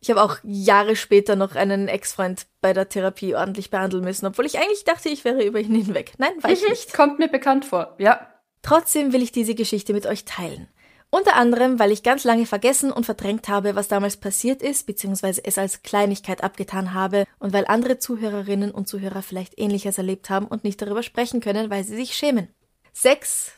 Ich 0.00 0.10
habe 0.10 0.22
auch 0.22 0.36
Jahre 0.44 0.94
später 0.94 1.34
noch 1.34 1.56
einen 1.56 1.88
Ex-Freund 1.88 2.46
bei 2.60 2.72
der 2.72 2.88
Therapie 2.88 3.34
ordentlich 3.34 3.70
behandeln 3.70 4.04
müssen, 4.04 4.26
obwohl 4.26 4.46
ich 4.46 4.58
eigentlich 4.58 4.84
dachte, 4.84 5.08
ich 5.08 5.24
wäre 5.24 5.44
über 5.44 5.60
ihn 5.60 5.74
hinweg. 5.74 6.12
Nein, 6.18 6.32
war 6.40 6.50
ich 6.50 6.62
mhm. 6.62 6.70
nicht. 6.70 6.94
Kommt 6.94 7.18
mir 7.18 7.28
bekannt 7.28 7.64
vor, 7.64 7.96
ja. 7.98 8.28
Trotzdem 8.62 9.12
will 9.12 9.22
ich 9.22 9.32
diese 9.32 9.54
Geschichte 9.54 9.92
mit 9.92 10.06
euch 10.06 10.24
teilen. 10.24 10.68
Unter 11.10 11.36
anderem, 11.36 11.78
weil 11.78 11.90
ich 11.90 12.02
ganz 12.02 12.24
lange 12.24 12.44
vergessen 12.44 12.92
und 12.92 13.06
verdrängt 13.06 13.48
habe, 13.48 13.74
was 13.74 13.88
damals 13.88 14.18
passiert 14.18 14.62
ist, 14.62 14.86
beziehungsweise 14.86 15.42
es 15.42 15.56
als 15.56 15.82
Kleinigkeit 15.82 16.44
abgetan 16.44 16.92
habe 16.92 17.24
und 17.38 17.54
weil 17.54 17.64
andere 17.66 17.98
Zuhörerinnen 17.98 18.70
und 18.70 18.88
Zuhörer 18.88 19.22
vielleicht 19.22 19.58
ähnliches 19.58 19.96
erlebt 19.96 20.28
haben 20.28 20.46
und 20.46 20.64
nicht 20.64 20.82
darüber 20.82 21.02
sprechen 21.02 21.40
können, 21.40 21.70
weil 21.70 21.82
sie 21.84 21.96
sich 21.96 22.14
schämen. 22.14 22.48
Sex 22.92 23.52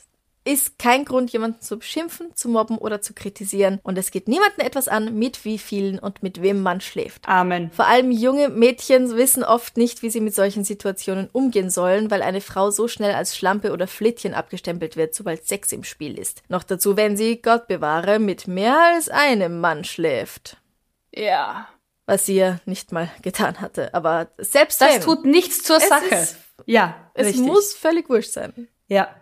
ist 0.45 0.79
kein 0.79 1.05
Grund, 1.05 1.31
jemanden 1.33 1.61
zu 1.61 1.79
beschimpfen, 1.79 2.35
zu 2.35 2.49
mobben 2.49 2.79
oder 2.79 3.01
zu 3.01 3.13
kritisieren. 3.13 3.79
Und 3.83 3.99
es 3.99 4.11
geht 4.11 4.27
niemanden 4.27 4.63
etwas 4.63 4.89
an, 4.89 5.19
mit 5.19 5.45
wie 5.45 5.59
vielen 5.59 5.99
und 5.99 6.23
mit 6.23 6.41
wem 6.41 6.63
man 6.63 6.81
schläft. 6.81 7.29
Amen. 7.29 7.71
Vor 7.71 7.87
allem 7.87 8.11
junge 8.11 8.49
Mädchen 8.49 9.17
wissen 9.17 9.45
oft 9.45 9.77
nicht, 9.77 10.03
wie 10.03 10.11
sie 10.11 10.21
mit 10.21 10.35
solchen 10.35 10.65
Situationen 10.65 11.29
umgehen 11.33 11.69
sollen, 11.69 12.11
weil 12.11 12.23
eine 12.23 12.41
Frau 12.41 12.71
so 12.71 12.89
schnell 12.89 13.15
als 13.15 13.37
Schlampe 13.37 13.73
oder 13.73 13.87
Flittchen 13.87 14.33
abgestempelt 14.35 14.97
wird, 14.97 15.15
sobald 15.15 15.47
Sex 15.47 15.73
im 15.73 15.85
Spiel 15.85 16.19
ist. 16.19 16.43
Noch 16.49 16.65
dazu, 16.65 16.97
wenn 16.97 17.17
sie, 17.17 17.43
Gott 17.43 17.69
bewahre, 17.69 18.19
mit 18.19 18.49
mehr 18.49 18.79
als 18.95 19.11
einem 19.11 19.61
Mann 19.61 19.85
schläft. 19.85 20.57
Ja. 21.15 21.69
Was 22.07 22.27
sie 22.27 22.37
ja 22.37 22.59
nicht 22.65 22.93
mal 22.93 23.11
getan 23.23 23.61
hatte. 23.61 23.93
Aber 23.95 24.29
selbst 24.39 24.81
das 24.81 24.95
wenn, 24.95 25.01
tut 25.03 25.25
nichts 25.25 25.63
zur 25.63 25.81
Sache. 25.81 26.15
Ist, 26.15 26.37
ja, 26.67 27.11
es 27.15 27.29
richtig. 27.29 27.45
muss 27.45 27.75
völlig 27.75 28.09
wurscht 28.09 28.33
sein. 28.33 28.69
Ja. 28.89 29.15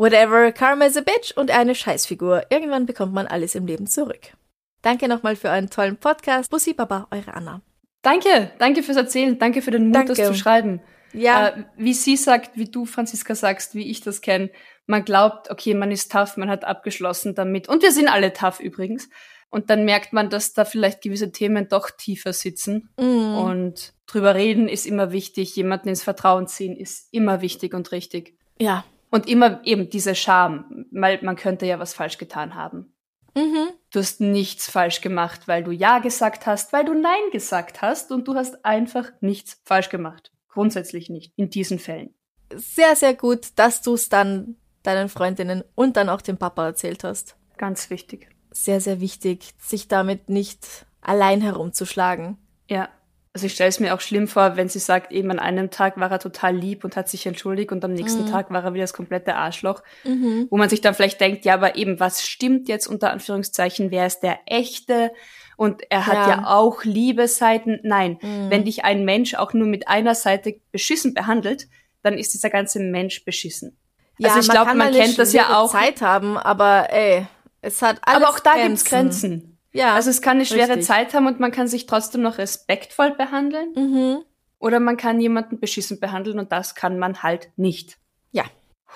Whatever, 0.00 0.50
Karma 0.50 0.86
is 0.86 0.96
a 0.96 1.02
bitch 1.02 1.36
und 1.36 1.50
eine 1.50 1.74
Scheißfigur. 1.74 2.46
Irgendwann 2.48 2.86
bekommt 2.86 3.12
man 3.12 3.26
alles 3.26 3.54
im 3.54 3.66
Leben 3.66 3.86
zurück. 3.86 4.32
Danke 4.80 5.08
nochmal 5.08 5.36
für 5.36 5.48
euren 5.48 5.68
tollen 5.68 5.98
Podcast. 5.98 6.50
Bussi 6.50 6.72
Baba, 6.72 7.06
eure 7.10 7.34
Anna. 7.34 7.60
Danke, 8.00 8.50
danke 8.58 8.82
fürs 8.82 8.96
Erzählen, 8.96 9.38
danke 9.38 9.60
für 9.60 9.72
den 9.72 9.88
Mut, 9.88 9.96
danke. 9.96 10.14
das 10.14 10.26
zu 10.26 10.34
schreiben. 10.34 10.80
Ja. 11.12 11.48
Äh, 11.48 11.64
wie 11.76 11.92
sie 11.92 12.16
sagt, 12.16 12.56
wie 12.56 12.70
du, 12.70 12.86
Franziska, 12.86 13.34
sagst, 13.34 13.74
wie 13.74 13.90
ich 13.90 14.00
das 14.00 14.22
kenne, 14.22 14.48
man 14.86 15.04
glaubt, 15.04 15.50
okay, 15.50 15.74
man 15.74 15.90
ist 15.90 16.10
tough, 16.10 16.38
man 16.38 16.48
hat 16.48 16.64
abgeschlossen 16.64 17.34
damit. 17.34 17.68
Und 17.68 17.82
wir 17.82 17.92
sind 17.92 18.08
alle 18.08 18.32
tough 18.32 18.58
übrigens. 18.58 19.10
Und 19.50 19.68
dann 19.68 19.84
merkt 19.84 20.14
man, 20.14 20.30
dass 20.30 20.54
da 20.54 20.64
vielleicht 20.64 21.02
gewisse 21.02 21.30
Themen 21.30 21.68
doch 21.68 21.90
tiefer 21.90 22.32
sitzen. 22.32 22.88
Mm. 22.96 23.34
Und 23.34 23.92
drüber 24.06 24.34
reden 24.34 24.66
ist 24.66 24.86
immer 24.86 25.12
wichtig, 25.12 25.54
jemanden 25.56 25.90
ins 25.90 26.02
Vertrauen 26.02 26.46
ziehen 26.46 26.74
ist 26.74 27.12
immer 27.12 27.42
wichtig 27.42 27.74
und 27.74 27.92
richtig. 27.92 28.38
Ja, 28.58 28.84
und 29.10 29.28
immer 29.28 29.60
eben 29.64 29.90
diese 29.90 30.14
Scham, 30.14 30.86
weil 30.90 31.20
man 31.22 31.36
könnte 31.36 31.66
ja 31.66 31.78
was 31.78 31.94
falsch 31.94 32.18
getan 32.18 32.54
haben. 32.54 32.94
Mhm. 33.34 33.70
Du 33.92 33.98
hast 33.98 34.20
nichts 34.20 34.70
falsch 34.70 35.00
gemacht, 35.00 35.46
weil 35.46 35.62
du 35.62 35.70
Ja 35.70 35.98
gesagt 35.98 36.46
hast, 36.46 36.72
weil 36.72 36.84
du 36.84 36.94
Nein 36.94 37.30
gesagt 37.32 37.82
hast 37.82 38.12
und 38.12 38.26
du 38.26 38.34
hast 38.34 38.64
einfach 38.64 39.10
nichts 39.20 39.60
falsch 39.64 39.88
gemacht. 39.88 40.32
Grundsätzlich 40.48 41.10
nicht, 41.10 41.32
in 41.36 41.50
diesen 41.50 41.78
Fällen. 41.78 42.14
Sehr, 42.54 42.96
sehr 42.96 43.14
gut, 43.14 43.48
dass 43.56 43.82
du 43.82 43.94
es 43.94 44.08
dann 44.08 44.56
deinen 44.82 45.08
Freundinnen 45.08 45.62
und 45.74 45.96
dann 45.96 46.08
auch 46.08 46.22
dem 46.22 46.38
Papa 46.38 46.66
erzählt 46.66 47.04
hast. 47.04 47.36
Ganz 47.56 47.90
wichtig. 47.90 48.28
Sehr, 48.50 48.80
sehr 48.80 49.00
wichtig, 49.00 49.54
sich 49.58 49.86
damit 49.86 50.28
nicht 50.28 50.86
allein 51.00 51.40
herumzuschlagen. 51.40 52.38
Ja. 52.68 52.88
Also 53.32 53.46
ich 53.46 53.52
stelle 53.52 53.68
es 53.68 53.78
mir 53.78 53.94
auch 53.94 54.00
schlimm 54.00 54.26
vor, 54.26 54.56
wenn 54.56 54.68
sie 54.68 54.80
sagt, 54.80 55.12
eben 55.12 55.30
an 55.30 55.38
einem 55.38 55.70
Tag 55.70 55.98
war 56.00 56.10
er 56.10 56.18
total 56.18 56.56
lieb 56.56 56.82
und 56.82 56.96
hat 56.96 57.08
sich 57.08 57.26
entschuldigt 57.26 57.70
und 57.70 57.84
am 57.84 57.92
nächsten 57.92 58.24
mhm. 58.24 58.30
Tag 58.30 58.50
war 58.50 58.64
er 58.64 58.74
wieder 58.74 58.82
das 58.82 58.92
komplette 58.92 59.36
Arschloch. 59.36 59.82
Mhm. 60.02 60.48
Wo 60.50 60.56
man 60.56 60.68
sich 60.68 60.80
dann 60.80 60.94
vielleicht 60.94 61.20
denkt, 61.20 61.44
ja, 61.44 61.54
aber 61.54 61.76
eben, 61.76 62.00
was 62.00 62.26
stimmt 62.26 62.68
jetzt 62.68 62.88
unter 62.88 63.12
Anführungszeichen? 63.12 63.92
Wer 63.92 64.06
ist 64.06 64.20
der 64.20 64.40
Echte? 64.46 65.12
Und 65.56 65.82
er 65.90 66.06
hat 66.06 66.14
ja, 66.14 66.28
ja 66.28 66.46
auch 66.48 66.82
Liebesseiten. 66.82 67.78
Nein, 67.84 68.18
mhm. 68.20 68.50
wenn 68.50 68.64
dich 68.64 68.84
ein 68.84 69.04
Mensch 69.04 69.34
auch 69.34 69.52
nur 69.52 69.68
mit 69.68 69.86
einer 69.86 70.16
Seite 70.16 70.56
beschissen 70.72 71.14
behandelt, 71.14 71.68
dann 72.02 72.18
ist 72.18 72.34
dieser 72.34 72.50
ganze 72.50 72.80
Mensch 72.80 73.24
beschissen. 73.24 73.76
Ja, 74.18 74.30
also 74.30 74.40
ich 74.40 74.48
glaube, 74.48 74.74
man, 74.74 74.78
man 74.78 74.92
kennt 74.92 75.18
das 75.18 75.32
ja 75.32 75.56
auch. 75.56 75.70
Zeit 75.70 76.02
haben, 76.02 76.36
aber 76.36 76.92
ey, 76.92 77.26
es 77.62 77.80
hat 77.80 77.98
alles 78.02 78.22
Aber 78.22 78.34
auch 78.34 78.40
da 78.40 78.54
Grenzen. 78.54 78.68
gibt's 78.68 78.84
Grenzen. 78.84 79.49
Ja. 79.72 79.94
Also 79.94 80.10
es 80.10 80.22
kann 80.22 80.36
eine 80.36 80.46
schwere 80.46 80.70
richtig. 80.70 80.86
Zeit 80.86 81.14
haben 81.14 81.26
und 81.26 81.40
man 81.40 81.52
kann 81.52 81.68
sich 81.68 81.86
trotzdem 81.86 82.22
noch 82.22 82.38
respektvoll 82.38 83.12
behandeln. 83.12 83.72
Mhm. 83.74 84.24
Oder 84.58 84.78
man 84.78 84.96
kann 84.96 85.20
jemanden 85.20 85.58
beschissen 85.58 86.00
behandeln 86.00 86.38
und 86.38 86.52
das 86.52 86.74
kann 86.74 86.98
man 86.98 87.22
halt 87.22 87.50
nicht. 87.56 87.98
Ja. 88.30 88.44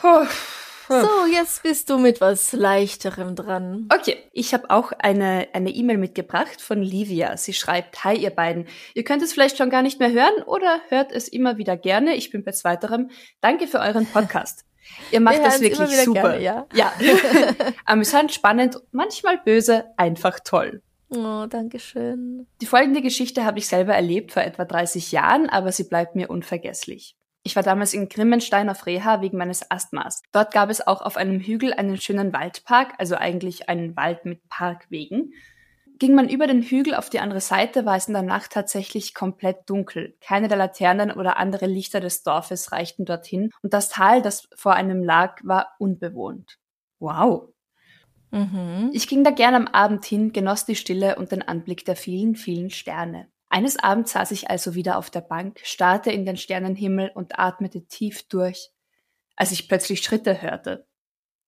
Puh. 0.01 0.27
So, 0.87 1.27
jetzt 1.33 1.63
bist 1.63 1.89
du 1.89 1.99
mit 1.99 2.21
was 2.21 2.53
Leichterem 2.53 3.35
dran. 3.35 3.89
Okay, 3.91 4.19
ich 4.33 4.53
habe 4.53 4.69
auch 4.69 4.93
eine 4.93 5.49
eine 5.55 5.71
E-Mail 5.71 5.97
mitgebracht 5.97 6.61
von 6.61 6.83
Livia. 6.83 7.39
Sie 7.39 7.55
schreibt: 7.55 8.05
Hi 8.05 8.15
ihr 8.17 8.31
beiden. 8.31 8.67
Ihr 8.93 9.05
könnt 9.05 9.23
es 9.23 9.33
vielleicht 9.33 9.57
schon 9.57 9.71
gar 9.71 9.81
nicht 9.81 9.99
mehr 9.99 10.13
hören 10.13 10.43
oder 10.45 10.81
hört 10.89 11.11
es 11.11 11.29
immer 11.29 11.57
wieder 11.57 11.79
gerne. 11.79 12.15
Ich 12.17 12.31
bin 12.31 12.45
bei 12.45 12.53
zweiterem. 12.53 13.11
Danke 13.41 13.67
für 13.67 13.79
euren 13.79 14.07
Podcast. 14.07 14.67
Ihr 15.11 15.21
macht 15.21 15.39
das 15.39 15.61
wirklich 15.61 15.89
super. 16.05 16.39
Gerne, 16.39 16.43
ja. 16.43 16.67
ja. 16.75 16.93
Amüsant, 17.85 18.33
spannend, 18.33 18.79
manchmal 18.93 19.39
böse, 19.39 19.85
einfach 19.97 20.41
toll. 20.45 20.83
Oh, 21.11 21.47
danke 21.49 21.79
schön. 21.79 22.47
Die 22.61 22.67
folgende 22.67 23.03
Geschichte 23.03 23.45
habe 23.45 23.59
ich 23.59 23.69
selber 23.69 23.95
erlebt 23.95 24.33
vor 24.33 24.43
etwa 24.43 24.65
30 24.65 25.13
Jahren, 25.13 25.49
aber 25.49 25.71
sie 25.71 25.85
bleibt 25.85 26.17
mir 26.17 26.31
unvergesslich. 26.31 27.17
Ich 27.47 27.57
war 27.57 27.63
damals 27.63 27.93
in 27.93 28.09
Grimmenstein 28.09 28.71
auf 28.71 28.87
Reha 28.87 29.21
wegen 29.21 29.37
meines 29.37 29.71
Asthmas. 29.71 30.23
Dort 30.33 30.53
gab 30.53 30.71
es 30.71 30.87
auch 30.87 31.03
auf 31.03 31.19
einem 31.19 31.41
Hügel 31.41 31.75
einen 31.75 31.99
schönen 31.99 32.33
Waldpark, 32.33 32.95
also 32.99 33.17
eigentlich 33.17 33.69
einen 33.69 33.95
Wald 33.97 34.25
mit 34.25 34.49
Parkwegen. 34.49 35.35
Ging 36.05 36.15
man 36.15 36.29
über 36.29 36.47
den 36.47 36.61
Hügel 36.61 36.95
auf 36.95 37.09
die 37.09 37.19
andere 37.19 37.41
Seite, 37.41 37.87
war 37.87 37.97
es 37.97 38.09
in 38.09 38.13
der 38.13 38.23
Nacht 38.23 38.53
tatsächlich 38.53 39.15
komplett 39.15 39.71
dunkel. 39.71 40.19
Keine 40.21 40.49
der 40.49 40.59
Laternen 40.59 41.11
oder 41.11 41.39
andere 41.39 41.65
Lichter 41.65 41.99
des 41.99 42.23
Dorfes 42.23 42.73
reichten 42.73 43.07
dorthin 43.07 43.49
und 43.63 43.73
das 43.73 43.89
Tal, 43.89 44.21
das 44.21 44.47
vor 44.55 44.75
einem 44.75 45.03
lag, 45.03 45.41
war 45.45 45.71
unbewohnt. 45.79 46.59
Wow. 46.99 47.49
Mhm. 48.33 48.91
Ich 48.93 49.09
ging 49.09 49.25
da 49.25 49.31
gern 49.31 49.55
am 49.55 49.67
Abend 49.67 50.05
hin, 50.05 50.35
genoss 50.35 50.67
die 50.67 50.77
Stille 50.77 51.17
und 51.17 51.33
den 51.33 51.41
Anblick 51.41 51.87
der 51.87 51.97
vielen, 51.97 52.37
vielen 52.37 52.69
Sterne. 52.69 53.29
Eines 53.49 53.79
Abends 53.79 54.13
saß 54.13 54.31
ich 54.33 54.51
also 54.51 54.75
wieder 54.75 54.99
auf 54.99 55.09
der 55.09 55.23
Bank, 55.23 55.61
starrte 55.65 56.13
in 56.13 56.27
den 56.27 56.37
Sternenhimmel 56.37 57.13
und 57.15 57.39
atmete 57.39 57.87
tief 57.87 58.29
durch, 58.29 58.73
als 59.37 59.53
ich 59.53 59.69
plötzlich 59.69 60.03
Schritte 60.03 60.43
hörte. 60.43 60.87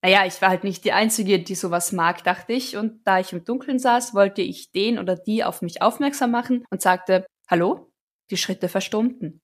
Naja, 0.06 0.24
ich 0.24 0.40
war 0.40 0.50
halt 0.50 0.62
nicht 0.62 0.84
die 0.84 0.92
Einzige, 0.92 1.40
die 1.40 1.56
sowas 1.56 1.90
mag, 1.90 2.22
dachte 2.22 2.52
ich, 2.52 2.76
und 2.76 3.04
da 3.04 3.18
ich 3.18 3.32
im 3.32 3.44
Dunkeln 3.44 3.80
saß, 3.80 4.14
wollte 4.14 4.40
ich 4.40 4.70
den 4.70 5.00
oder 5.00 5.16
die 5.16 5.42
auf 5.42 5.62
mich 5.62 5.82
aufmerksam 5.82 6.30
machen 6.30 6.64
und 6.70 6.80
sagte, 6.80 7.26
Hallo? 7.50 7.90
Die 8.30 8.36
Schritte 8.36 8.68
verstummten. 8.68 9.40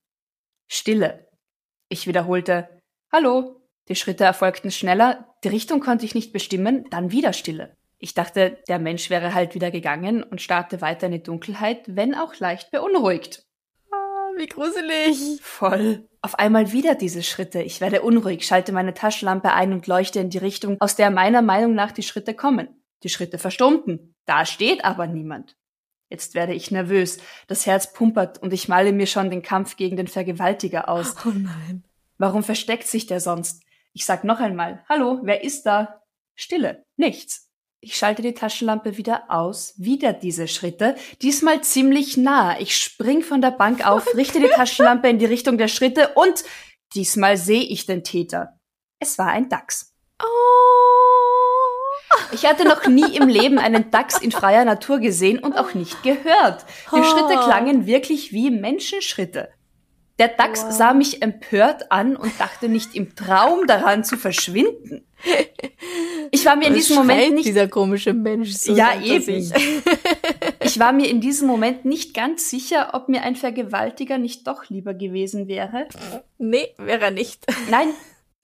Stille. 0.68 1.26
Ich 1.88 2.06
wiederholte, 2.06 2.68
Hallo? 3.10 3.60
Die 3.88 3.96
Schritte 3.96 4.22
erfolgten 4.22 4.70
schneller, 4.70 5.34
die 5.42 5.48
Richtung 5.48 5.80
konnte 5.80 6.06
ich 6.06 6.14
nicht 6.14 6.32
bestimmen, 6.32 6.84
dann 6.90 7.10
wieder 7.10 7.32
Stille. 7.32 7.76
Ich 7.98 8.14
dachte, 8.14 8.62
der 8.68 8.78
Mensch 8.78 9.10
wäre 9.10 9.34
halt 9.34 9.56
wieder 9.56 9.72
gegangen 9.72 10.22
und 10.22 10.40
starrte 10.40 10.80
weiter 10.80 11.06
in 11.06 11.12
die 11.12 11.24
Dunkelheit, 11.24 11.86
wenn 11.88 12.14
auch 12.14 12.38
leicht 12.38 12.70
beunruhigt. 12.70 13.44
Wie 14.36 14.46
gruselig. 14.46 15.40
Voll. 15.42 16.08
Auf 16.20 16.38
einmal 16.38 16.72
wieder 16.72 16.94
diese 16.94 17.22
Schritte. 17.22 17.62
Ich 17.62 17.80
werde 17.80 18.02
unruhig, 18.02 18.46
schalte 18.46 18.72
meine 18.72 18.94
Taschenlampe 18.94 19.52
ein 19.52 19.72
und 19.72 19.86
leuchte 19.86 20.20
in 20.20 20.30
die 20.30 20.38
Richtung, 20.38 20.80
aus 20.80 20.96
der 20.96 21.10
meiner 21.10 21.42
Meinung 21.42 21.74
nach 21.74 21.92
die 21.92 22.02
Schritte 22.02 22.34
kommen. 22.34 22.82
Die 23.02 23.08
Schritte 23.08 23.38
verstummten. 23.38 24.14
Da 24.24 24.46
steht 24.46 24.84
aber 24.84 25.06
niemand. 25.06 25.56
Jetzt 26.08 26.34
werde 26.34 26.54
ich 26.54 26.70
nervös. 26.70 27.18
Das 27.46 27.66
Herz 27.66 27.92
pumpert 27.92 28.38
und 28.38 28.52
ich 28.52 28.68
male 28.68 28.92
mir 28.92 29.06
schon 29.06 29.30
den 29.30 29.42
Kampf 29.42 29.76
gegen 29.76 29.96
den 29.96 30.08
Vergewaltiger 30.08 30.88
aus. 30.88 31.16
Oh 31.26 31.30
nein. 31.30 31.84
Warum 32.18 32.42
versteckt 32.42 32.86
sich 32.86 33.06
der 33.06 33.18
sonst? 33.18 33.62
Ich 33.92 34.04
sag 34.04 34.22
noch 34.22 34.38
einmal, 34.38 34.84
hallo, 34.88 35.20
wer 35.22 35.42
ist 35.42 35.64
da? 35.64 36.02
Stille, 36.34 36.84
nichts. 36.96 37.50
Ich 37.84 37.96
schalte 37.96 38.22
die 38.22 38.32
Taschenlampe 38.32 38.96
wieder 38.96 39.24
aus, 39.26 39.74
wieder 39.76 40.12
diese 40.12 40.46
Schritte, 40.46 40.94
diesmal 41.20 41.62
ziemlich 41.62 42.16
nah. 42.16 42.60
Ich 42.60 42.78
spring 42.78 43.22
von 43.22 43.42
der 43.42 43.50
Bank 43.50 43.84
auf, 43.84 44.14
richte 44.14 44.38
die 44.38 44.46
Taschenlampe 44.46 45.08
in 45.08 45.18
die 45.18 45.26
Richtung 45.26 45.58
der 45.58 45.66
Schritte 45.66 46.12
und 46.14 46.44
diesmal 46.94 47.36
sehe 47.36 47.64
ich 47.64 47.84
den 47.84 48.04
Täter. 48.04 48.60
Es 49.00 49.18
war 49.18 49.26
ein 49.26 49.48
Dachs. 49.48 49.96
Oh. 50.22 50.26
Ich 52.30 52.46
hatte 52.46 52.68
noch 52.68 52.86
nie 52.86 53.16
im 53.16 53.26
Leben 53.26 53.58
einen 53.58 53.90
Dachs 53.90 54.16
in 54.16 54.30
freier 54.30 54.64
Natur 54.64 55.00
gesehen 55.00 55.40
und 55.40 55.58
auch 55.58 55.74
nicht 55.74 56.04
gehört. 56.04 56.64
Die 56.94 57.02
Schritte 57.02 57.34
klangen 57.42 57.86
wirklich 57.86 58.32
wie 58.32 58.52
Menschenschritte. 58.52 59.48
Der 60.20 60.28
Dachs 60.28 60.62
wow. 60.62 60.72
sah 60.72 60.94
mich 60.94 61.20
empört 61.20 61.90
an 61.90 62.14
und 62.14 62.38
dachte 62.38 62.68
nicht 62.68 62.94
im 62.94 63.16
Traum 63.16 63.66
daran 63.66 64.04
zu 64.04 64.16
verschwinden. 64.16 65.04
Ich 66.34 66.46
war 66.46 66.56
mir 66.56 66.68
in 66.68 66.74
diesem 66.74 66.96
Moment 66.96 67.34
nicht 67.34 67.46
dieser 67.46 67.68
komische 67.68 68.14
Mensch 68.14 68.52
so 68.52 68.74
Ja, 68.74 68.98
eben. 69.00 69.52
ich 70.64 70.78
war 70.78 70.92
mir 70.92 71.08
in 71.08 71.20
diesem 71.20 71.46
Moment 71.46 71.84
nicht 71.84 72.14
ganz 72.14 72.48
sicher, 72.48 72.90
ob 72.94 73.10
mir 73.10 73.22
ein 73.22 73.36
Vergewaltiger 73.36 74.16
nicht 74.16 74.46
doch 74.46 74.70
lieber 74.70 74.94
gewesen 74.94 75.46
wäre. 75.46 75.88
Nee, 76.38 76.74
wäre 76.78 77.04
er 77.04 77.10
nicht. 77.10 77.44
Nein, 77.70 77.88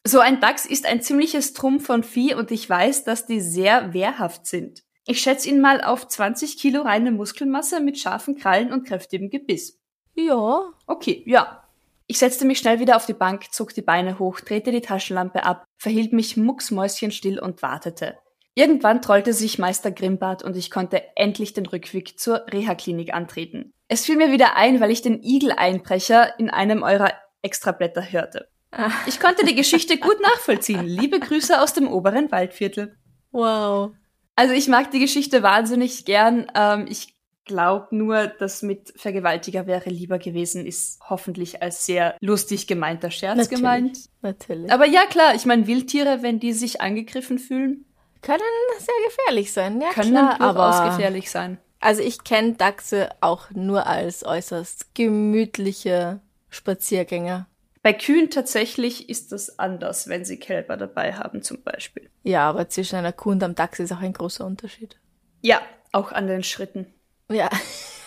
so 0.07 0.21
ein 0.21 0.39
Dachs 0.39 0.67
ist 0.67 0.85
ein 0.85 1.01
ziemliches 1.01 1.55
Trumpf 1.55 1.87
von 1.87 2.03
Vieh 2.03 2.35
und 2.35 2.51
ich 2.51 2.69
weiß, 2.69 3.05
dass 3.05 3.27
die 3.27 3.41
sehr 3.41 3.95
wehrhaft 3.95 4.47
sind. 4.47 4.85
Ich 5.07 5.23
schätze 5.23 5.49
ihn 5.49 5.63
mal 5.63 5.83
auf 5.83 6.07
20 6.07 6.59
Kilo 6.59 6.83
reine 6.83 7.11
Muskelmasse 7.11 7.81
mit 7.81 7.99
scharfen 7.99 8.37
Krallen 8.37 8.71
und 8.71 8.87
kräftigem 8.87 9.31
Gebiss. 9.31 9.79
Ja. 10.15 10.73
Okay, 10.87 11.23
ja. 11.25 11.65
Ich 12.11 12.19
setzte 12.19 12.47
mich 12.47 12.59
schnell 12.59 12.81
wieder 12.81 12.97
auf 12.97 13.05
die 13.05 13.13
Bank, 13.13 13.53
zog 13.53 13.75
die 13.75 13.83
Beine 13.83 14.19
hoch, 14.19 14.41
drehte 14.41 14.73
die 14.73 14.81
Taschenlampe 14.81 15.45
ab, 15.45 15.67
verhielt 15.77 16.15
mich 16.15 16.39
mucksmäuschenstill 16.39 17.39
und 17.39 17.61
wartete. 17.61 18.17
Irgendwann 18.55 19.03
trollte 19.03 19.35
sich 19.35 19.59
Meister 19.59 19.91
Grimbart 19.91 20.43
und 20.43 20.57
ich 20.57 20.71
konnte 20.71 21.03
endlich 21.17 21.53
den 21.53 21.67
Rückweg 21.67 22.19
zur 22.19 22.47
Reha-Klinik 22.51 23.13
antreten. 23.13 23.75
Es 23.89 24.07
fiel 24.07 24.17
mir 24.17 24.33
wieder 24.33 24.57
ein, 24.57 24.81
weil 24.81 24.91
ich 24.91 25.03
den 25.03 25.23
Igel-Einbrecher 25.23 26.39
in 26.39 26.49
einem 26.49 26.83
eurer 26.83 27.13
Extrablätter 27.43 28.11
hörte. 28.11 28.49
Ah. 28.71 28.91
Ich 29.07 29.21
konnte 29.21 29.45
die 29.45 29.55
Geschichte 29.55 29.99
gut 29.99 30.21
nachvollziehen. 30.23 30.87
Liebe 30.87 31.21
Grüße 31.21 31.61
aus 31.61 31.75
dem 31.75 31.89
oberen 31.89 32.33
Waldviertel. 32.33 32.97
Wow. 33.33 33.93
Also 34.35 34.55
ich 34.55 34.67
mag 34.69 34.91
die 34.93 35.01
Geschichte 35.01 35.43
wahnsinnig 35.43 36.07
gern. 36.07 36.51
Ähm, 36.55 36.87
ich 36.89 37.18
glaube 37.49 37.89
nur, 37.91 38.29
dass 38.29 38.63
mit 38.63 38.93
Vergewaltiger 38.95 39.67
wäre 39.67 39.91
lieber 39.91 40.21
gewesen, 40.21 40.65
ist 40.65 41.01
hoffentlich 41.11 41.61
als 41.61 41.85
sehr 41.85 42.17
lustig 42.21 42.69
gemeinter 42.69 43.11
Scherz 43.11 43.37
natürlich, 43.37 43.59
gemeint. 43.59 43.99
Natürlich. 44.23 44.71
Aber 44.71 44.87
ja, 44.87 45.07
klar, 45.07 45.35
ich 45.35 45.45
meine, 45.45 45.67
Wildtiere, 45.67 46.23
wenn 46.23 46.39
die 46.39 46.53
sich 46.53 46.81
angegriffen 46.81 47.41
fühlen, 47.41 47.85
können 48.23 48.41
sehr 48.79 48.95
gefährlich 49.07 49.53
sein. 49.53 49.81
Ja, 49.81 49.91
können 49.91 50.13
klar, 50.13 50.41
aber 50.41 50.91
gefährlich 50.91 51.31
sein. 51.31 51.59
Also 51.81 52.03
ich 52.03 52.23
kenne 52.25 52.55
Dachse 52.55 53.11
auch 53.21 53.51
nur 53.51 53.87
als 53.87 54.25
äußerst 54.25 54.95
gemütliche 54.95 56.21
Spaziergänger. 56.49 57.47
Bei 57.83 57.93
Kühen 57.93 58.31
tatsächlich 58.31 59.09
ist 59.09 59.33
das 59.33 59.59
anders, 59.59 60.09
wenn 60.09 60.25
sie 60.25 60.39
Kälber 60.39 60.77
dabei 60.77 61.15
haben 61.15 61.43
zum 61.43 61.63
Beispiel. 61.63 62.11
Ja, 62.23 62.49
aber 62.49 62.69
zwischen 62.69 62.97
einer 62.97 63.13
Kuh 63.13 63.31
und 63.31 63.43
einem 63.43 63.55
Dachs 63.55 63.79
ist 63.79 63.93
auch 63.93 64.01
ein 64.01 64.13
großer 64.13 64.45
Unterschied. 64.45 64.99
Ja, 65.41 65.61
auch 65.93 66.13
an 66.13 66.27
den 66.27 66.43
Schritten. 66.43 66.87
Ja, 67.31 67.51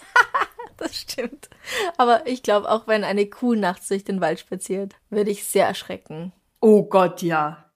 das 0.77 0.97
stimmt. 0.97 1.49
Aber 1.97 2.25
ich 2.27 2.43
glaube, 2.43 2.69
auch 2.69 2.87
wenn 2.87 3.03
eine 3.03 3.27
Kuh 3.27 3.55
nachts 3.55 3.87
durch 3.87 4.03
den 4.03 4.21
Wald 4.21 4.39
spaziert, 4.39 4.95
würde 5.09 5.31
ich 5.31 5.45
sehr 5.45 5.67
erschrecken. 5.67 6.33
Oh 6.59 6.83
Gott, 6.83 7.21
ja. 7.21 7.71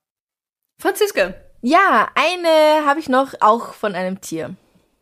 Franziska. 0.78 1.34
Ja, 1.62 2.08
eine 2.14 2.86
habe 2.86 3.00
ich 3.00 3.08
noch, 3.08 3.34
auch 3.40 3.72
von 3.72 3.94
einem 3.94 4.20
Tier. 4.20 4.54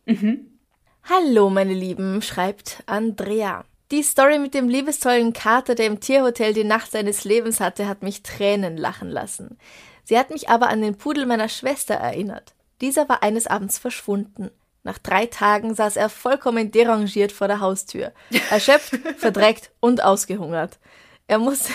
Mhm. 0.05 0.59
Hallo, 1.03 1.49
meine 1.49 1.73
Lieben, 1.73 2.21
schreibt 2.21 2.81
Andrea. 2.87 3.65
Die 3.91 4.01
Story 4.01 4.39
mit 4.39 4.55
dem 4.55 4.67
liebestollen 4.67 5.33
Kater, 5.33 5.75
der 5.75 5.85
im 5.85 5.99
Tierhotel 5.99 6.53
die 6.53 6.63
Nacht 6.63 6.91
seines 6.91 7.23
Lebens 7.23 7.59
hatte, 7.59 7.87
hat 7.87 8.01
mich 8.01 8.23
Tränen 8.23 8.77
lachen 8.77 9.09
lassen. 9.09 9.59
Sie 10.03 10.17
hat 10.17 10.31
mich 10.31 10.49
aber 10.49 10.69
an 10.69 10.81
den 10.81 10.97
Pudel 10.97 11.27
meiner 11.27 11.49
Schwester 11.49 11.93
erinnert. 11.93 12.55
Dieser 12.81 13.07
war 13.07 13.21
eines 13.21 13.45
Abends 13.45 13.77
verschwunden. 13.77 14.49
Nach 14.85 14.99
drei 14.99 15.25
Tagen 15.25 15.73
saß 15.73 15.97
er 15.97 16.09
vollkommen 16.09 16.71
derangiert 16.71 17.31
vor 17.31 17.47
der 17.47 17.59
Haustür, 17.59 18.13
erschöpft, 18.51 18.95
verdreckt 19.17 19.71
und 19.79 20.03
ausgehungert. 20.03 20.77
Er 21.25 21.39
musste, 21.39 21.73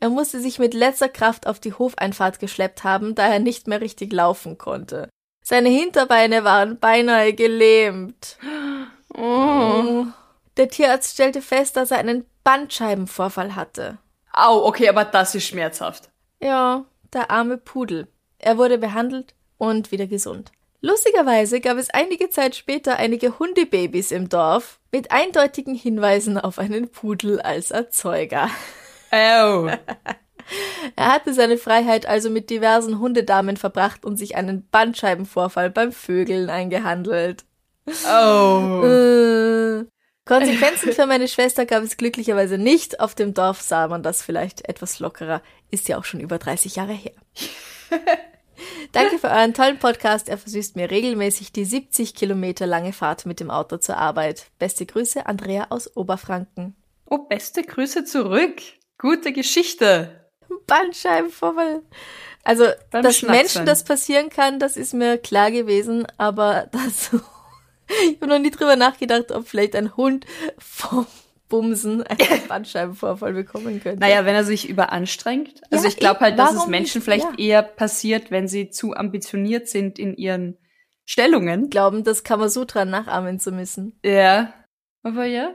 er 0.00 0.10
musste 0.10 0.40
sich 0.40 0.58
mit 0.58 0.74
letzter 0.74 1.08
Kraft 1.08 1.46
auf 1.46 1.60
die 1.60 1.72
Hofeinfahrt 1.72 2.40
geschleppt 2.40 2.82
haben, 2.82 3.14
da 3.14 3.28
er 3.28 3.38
nicht 3.38 3.68
mehr 3.68 3.80
richtig 3.80 4.12
laufen 4.12 4.58
konnte. 4.58 5.08
Seine 5.44 5.68
Hinterbeine 5.68 6.42
waren 6.42 6.80
beinahe 6.80 7.34
gelähmt. 7.34 8.36
Oh. 9.14 10.06
Der 10.56 10.68
Tierarzt 10.68 11.14
stellte 11.14 11.42
fest, 11.42 11.76
dass 11.76 11.92
er 11.92 11.98
einen 11.98 12.26
Bandscheibenvorfall 12.42 13.54
hatte. 13.54 13.98
Au, 14.32 14.66
okay, 14.66 14.88
aber 14.88 15.04
das 15.04 15.36
ist 15.36 15.46
schmerzhaft. 15.46 16.10
Ja, 16.42 16.84
der 17.12 17.30
arme 17.30 17.58
Pudel. 17.58 18.08
Er 18.38 18.58
wurde 18.58 18.76
behandelt 18.76 19.34
und 19.56 19.92
wieder 19.92 20.08
gesund. 20.08 20.50
Lustigerweise 20.82 21.60
gab 21.60 21.76
es 21.76 21.90
einige 21.90 22.30
Zeit 22.30 22.56
später 22.56 22.96
einige 22.96 23.38
Hundebabys 23.38 24.12
im 24.12 24.30
Dorf 24.30 24.80
mit 24.92 25.12
eindeutigen 25.12 25.74
Hinweisen 25.74 26.38
auf 26.38 26.58
einen 26.58 26.88
Pudel 26.88 27.40
als 27.40 27.70
Erzeuger. 27.70 28.48
Oh. 29.12 29.68
er 30.96 31.12
hatte 31.12 31.34
seine 31.34 31.58
Freiheit 31.58 32.06
also 32.06 32.30
mit 32.30 32.48
diversen 32.48 32.98
Hundedamen 32.98 33.58
verbracht 33.58 34.06
und 34.06 34.16
sich 34.16 34.36
einen 34.36 34.66
Bandscheibenvorfall 34.70 35.68
beim 35.68 35.92
Vögeln 35.92 36.48
eingehandelt. 36.48 37.44
Oh. 37.86 38.82
Äh, 38.82 39.84
Konsequenzen 40.24 40.92
für 40.94 41.06
meine 41.06 41.28
Schwester 41.28 41.66
gab 41.66 41.82
es 41.82 41.98
glücklicherweise 41.98 42.56
nicht. 42.56 43.00
Auf 43.00 43.14
dem 43.14 43.34
Dorf 43.34 43.60
sah 43.60 43.88
man 43.88 44.02
das 44.02 44.22
vielleicht 44.22 44.66
etwas 44.66 44.98
lockerer. 44.98 45.42
Ist 45.70 45.88
ja 45.88 45.98
auch 45.98 46.04
schon 46.04 46.20
über 46.20 46.38
30 46.38 46.76
Jahre 46.76 46.94
her. 46.94 47.12
Danke 48.92 49.18
für 49.18 49.28
euren 49.28 49.54
tollen 49.54 49.78
Podcast. 49.78 50.28
Er 50.28 50.38
versüßt 50.38 50.76
mir 50.76 50.90
regelmäßig 50.90 51.52
die 51.52 51.64
70 51.64 52.14
Kilometer 52.14 52.66
lange 52.66 52.92
Fahrt 52.92 53.26
mit 53.26 53.40
dem 53.40 53.50
Auto 53.50 53.76
zur 53.76 53.96
Arbeit. 53.96 54.46
Beste 54.58 54.86
Grüße, 54.86 55.26
Andrea 55.26 55.66
aus 55.70 55.96
Oberfranken. 55.96 56.74
Oh, 57.06 57.18
beste 57.18 57.62
Grüße 57.62 58.04
zurück. 58.04 58.60
Gute 58.98 59.32
Geschichte. 59.32 60.28
Bandscheibenvorfall. 60.66 61.82
Also, 62.44 62.66
Beim 62.90 63.02
dass 63.02 63.22
Menschen 63.22 63.66
das 63.66 63.84
passieren 63.84 64.30
kann, 64.30 64.58
das 64.58 64.76
ist 64.76 64.94
mir 64.94 65.18
klar 65.18 65.50
gewesen, 65.50 66.06
aber 66.18 66.68
das 66.72 67.10
ich 68.02 68.16
habe 68.20 68.28
noch 68.28 68.38
nie 68.38 68.50
drüber 68.50 68.76
nachgedacht, 68.76 69.32
ob 69.32 69.48
vielleicht 69.48 69.74
ein 69.74 69.96
Hund 69.96 70.24
vom 70.58 71.06
Bumsen 71.50 72.02
einen 72.06 72.48
Bandscheibenvorfall 72.48 73.34
bekommen 73.34 73.82
könnte. 73.82 74.00
Naja, 74.00 74.24
wenn 74.24 74.34
er 74.34 74.44
sich 74.44 74.70
überanstrengt. 74.70 75.60
Also 75.70 75.84
ja, 75.84 75.90
ich 75.90 75.98
glaube 75.98 76.20
halt, 76.20 76.38
dass 76.38 76.54
es 76.54 76.66
Menschen 76.66 76.98
nicht? 76.98 77.04
vielleicht 77.04 77.38
ja. 77.38 77.38
eher 77.38 77.62
passiert, 77.62 78.30
wenn 78.30 78.48
sie 78.48 78.70
zu 78.70 78.94
ambitioniert 78.94 79.68
sind 79.68 79.98
in 79.98 80.16
ihren 80.16 80.56
Stellungen. 81.04 81.68
Glauben, 81.68 82.04
das 82.04 82.24
Kamasutra 82.24 82.86
nachahmen 82.86 83.38
zu 83.38 83.52
müssen. 83.52 83.98
Ja. 84.02 84.54
Aber 85.02 85.26
ja. 85.26 85.52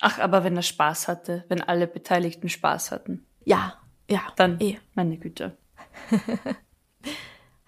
Ach, 0.00 0.20
aber 0.20 0.44
wenn 0.44 0.54
er 0.54 0.62
Spaß 0.62 1.08
hatte, 1.08 1.44
wenn 1.48 1.62
alle 1.62 1.86
Beteiligten 1.86 2.48
Spaß 2.48 2.92
hatten. 2.92 3.26
Ja, 3.44 3.80
ja. 4.08 4.20
Dann, 4.36 4.60
eh. 4.60 4.78
meine 4.94 5.16
Güte. 5.16 5.56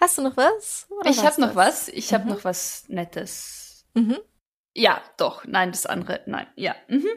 Hast 0.01 0.19
du 0.19 0.23
noch 0.23 0.37
was? 0.37 0.87
ich 1.05 1.25
habe 1.25 1.41
noch 1.41 1.57
was. 1.57 1.89
Ich 1.89 2.11
mhm. 2.11 2.15
habe 2.15 2.29
noch 2.29 2.45
was 2.45 2.85
Nettes. 2.89 3.87
Mhm. 3.95 4.19
Ja, 4.75 5.03
doch. 5.17 5.45
Nein, 5.45 5.73
das 5.73 5.87
andere, 5.87 6.21
nein. 6.27 6.47
Ja. 6.55 6.77
Mhm. 6.89 7.09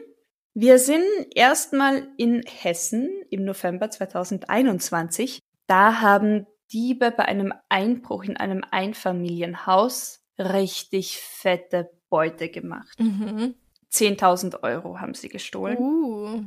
Wir 0.54 0.78
sind 0.78 1.04
erstmal 1.34 2.08
in 2.18 2.42
Hessen 2.46 3.10
im 3.30 3.44
November 3.44 3.90
2021. 3.90 5.40
Da 5.66 6.00
haben 6.00 6.46
Diebe 6.72 7.10
bei 7.10 7.24
einem 7.24 7.54
Einbruch 7.68 8.24
in 8.24 8.36
einem 8.36 8.62
Einfamilienhaus 8.70 10.20
richtig 10.38 11.18
fette 11.18 11.90
Beute 12.10 12.48
gemacht. 12.48 12.98
Mhm. 13.00 13.54
10.000 13.90 14.62
Euro 14.62 15.00
haben 15.00 15.14
sie 15.14 15.28
gestohlen. 15.28 15.78
Uh. 15.78 16.42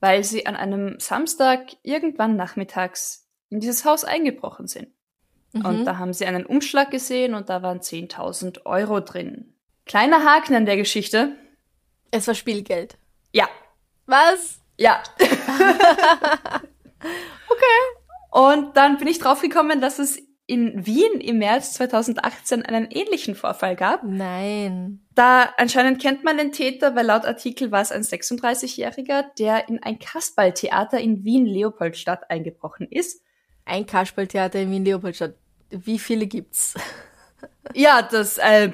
Weil 0.00 0.24
sie 0.24 0.46
an 0.46 0.56
einem 0.56 0.98
Samstag 0.98 1.76
irgendwann 1.82 2.36
nachmittags 2.36 3.28
in 3.48 3.60
dieses 3.60 3.84
Haus 3.84 4.04
eingebrochen 4.04 4.66
sind. 4.66 4.88
Mhm. 5.52 5.64
Und 5.64 5.84
da 5.84 5.98
haben 5.98 6.12
sie 6.12 6.26
einen 6.26 6.44
Umschlag 6.44 6.90
gesehen 6.90 7.34
und 7.34 7.48
da 7.48 7.62
waren 7.62 7.80
10.000 7.80 8.66
Euro 8.66 9.00
drin. 9.00 9.54
Kleiner 9.86 10.24
Haken 10.24 10.54
an 10.54 10.66
der 10.66 10.76
Geschichte. 10.76 11.36
Es 12.10 12.26
war 12.26 12.34
Spielgeld. 12.34 12.98
Ja. 13.36 13.48
Was? 14.06 14.62
Ja. 14.78 15.02
okay. 15.18 15.28
Und 18.30 18.76
dann 18.78 18.96
bin 18.96 19.08
ich 19.08 19.18
draufgekommen, 19.18 19.82
dass 19.82 19.98
es 19.98 20.22
in 20.46 20.86
Wien 20.86 21.20
im 21.20 21.36
März 21.38 21.74
2018 21.74 22.64
einen 22.64 22.90
ähnlichen 22.90 23.34
Vorfall 23.34 23.76
gab. 23.76 24.04
Nein. 24.04 25.00
Da 25.14 25.52
anscheinend 25.58 26.00
kennt 26.00 26.24
man 26.24 26.38
den 26.38 26.52
Täter, 26.52 26.96
weil 26.96 27.04
laut 27.04 27.26
Artikel 27.26 27.70
war 27.72 27.82
es 27.82 27.92
ein 27.92 28.00
36-Jähriger, 28.02 29.26
der 29.38 29.68
in 29.68 29.82
ein 29.82 29.98
Kasperltheater 29.98 30.98
in 30.98 31.24
Wien-Leopoldstadt 31.24 32.30
eingebrochen 32.30 32.88
ist. 32.88 33.22
Ein 33.66 33.84
Kasperltheater 33.84 34.60
in 34.60 34.70
Wien-Leopoldstadt. 34.70 35.34
Wie 35.68 35.98
viele 35.98 36.26
gibt's? 36.26 36.72
ja, 37.74 38.00
das 38.00 38.38
äh, 38.38 38.70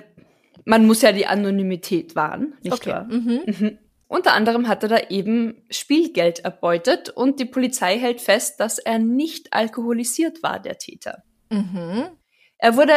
man 0.64 0.86
muss 0.86 1.02
ja 1.02 1.12
die 1.12 1.26
Anonymität 1.26 2.14
wahren, 2.14 2.54
nicht 2.62 2.72
okay. 2.72 2.90
wahr? 2.90 3.04
Mhm. 3.04 3.42
Mhm. 3.46 3.78
Unter 4.12 4.34
anderem 4.34 4.68
hat 4.68 4.82
er 4.82 4.90
da 4.90 4.98
eben 5.08 5.64
Spielgeld 5.70 6.40
erbeutet 6.40 7.08
und 7.08 7.40
die 7.40 7.46
Polizei 7.46 7.98
hält 7.98 8.20
fest, 8.20 8.60
dass 8.60 8.78
er 8.78 8.98
nicht 8.98 9.54
alkoholisiert 9.54 10.42
war, 10.42 10.60
der 10.60 10.76
Täter. 10.76 11.22
Mhm. 11.48 12.10
Er 12.58 12.76
wurde 12.76 12.92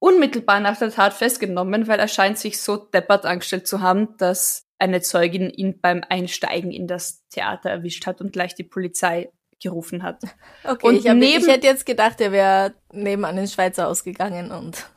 unmittelbar 0.00 0.58
nach 0.58 0.76
der 0.76 0.90
Tat 0.90 1.14
festgenommen, 1.14 1.86
weil 1.86 2.00
er 2.00 2.08
scheint 2.08 2.38
sich 2.38 2.60
so 2.60 2.76
deppert 2.76 3.24
angestellt 3.24 3.68
zu 3.68 3.82
haben, 3.82 4.16
dass 4.18 4.66
eine 4.80 5.00
Zeugin 5.00 5.48
ihn 5.48 5.80
beim 5.80 6.02
Einsteigen 6.08 6.72
in 6.72 6.88
das 6.88 7.24
Theater 7.28 7.70
erwischt 7.70 8.08
hat 8.08 8.20
und 8.20 8.32
gleich 8.32 8.56
die 8.56 8.64
Polizei 8.64 9.30
gerufen 9.62 10.02
hat. 10.02 10.24
Okay, 10.64 10.88
und 10.88 10.96
ich, 10.96 11.08
hab, 11.08 11.16
neben, 11.18 11.44
ich 11.44 11.52
hätte 11.52 11.68
jetzt 11.68 11.86
gedacht, 11.86 12.20
er 12.20 12.32
wäre 12.32 12.74
nebenan 12.92 13.38
ins 13.38 13.54
Schweizer 13.54 13.86
ausgegangen 13.86 14.50
und 14.50 14.88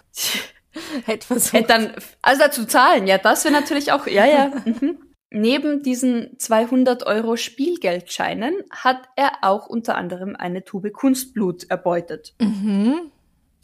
hätte 1.05 1.27
versucht. 1.27 1.53
Hätte 1.53 1.67
dann, 1.67 1.95
also 2.23 2.41
dazu 2.41 2.65
zahlen, 2.65 3.05
ja, 3.05 3.19
das 3.19 3.43
wäre 3.45 3.53
natürlich 3.53 3.91
auch, 3.91 4.07
ja, 4.07 4.25
ja. 4.25 4.51
Mhm. 4.65 5.10
Neben 5.33 5.81
diesen 5.81 6.37
200 6.37 7.05
Euro 7.07 7.37
Spielgeldscheinen 7.37 8.53
hat 8.69 8.99
er 9.15 9.31
auch 9.41 9.65
unter 9.65 9.95
anderem 9.95 10.35
eine 10.35 10.65
Tube 10.65 10.91
Kunstblut 10.91 11.69
erbeutet. 11.69 12.33
Mhm. 12.41 13.11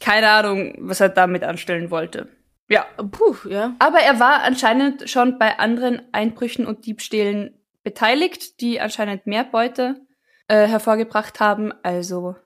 Keine 0.00 0.30
Ahnung, 0.30 0.74
was 0.78 1.00
er 1.00 1.10
damit 1.10 1.44
anstellen 1.44 1.90
wollte. 1.90 2.28
Ja. 2.70 2.86
Puh, 3.10 3.36
ja. 3.48 3.74
Aber 3.78 3.98
er 3.98 4.18
war 4.18 4.42
anscheinend 4.44 5.10
schon 5.10 5.38
bei 5.38 5.58
anderen 5.58 6.02
Einbrüchen 6.12 6.66
und 6.66 6.86
Diebstählen 6.86 7.54
beteiligt, 7.82 8.62
die 8.62 8.80
anscheinend 8.80 9.26
mehr 9.26 9.44
Beute 9.44 10.00
äh, 10.48 10.66
hervorgebracht 10.66 11.38
haben. 11.38 11.72
Also 11.82 12.36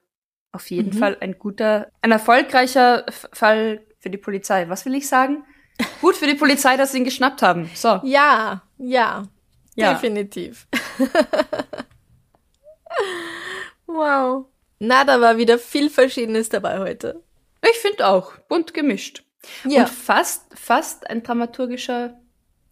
auf 0.51 0.69
jeden 0.69 0.95
mhm. 0.95 0.99
Fall 0.99 1.17
ein 1.21 1.39
guter, 1.39 1.87
ein 2.01 2.11
erfolgreicher 2.11 3.05
Fall 3.09 3.85
für 3.99 4.09
die 4.09 4.17
Polizei. 4.17 4.67
Was 4.67 4.85
will 4.85 4.95
ich 4.95 5.07
sagen? 5.07 5.45
Gut 6.01 6.15
für 6.15 6.27
die 6.27 6.35
Polizei, 6.35 6.77
dass 6.77 6.91
sie 6.91 6.99
ihn 6.99 7.05
geschnappt 7.05 7.41
haben. 7.41 7.69
So. 7.73 7.99
Ja, 8.03 8.63
ja, 8.83 9.27
ja. 9.75 9.93
definitiv. 9.93 10.67
wow. 13.87 14.45
Na, 14.79 15.03
da 15.05 15.21
war 15.21 15.37
wieder 15.37 15.57
viel 15.57 15.89
Verschiedenes 15.89 16.49
dabei 16.49 16.79
heute. 16.79 17.23
Ich 17.61 17.77
finde 17.79 18.07
auch. 18.07 18.37
Bunt 18.49 18.73
gemischt. 18.73 19.23
Ja. 19.65 19.81
Und 19.81 19.89
fast, 19.89 20.45
fast 20.57 21.09
ein 21.09 21.23
dramaturgischer 21.23 22.19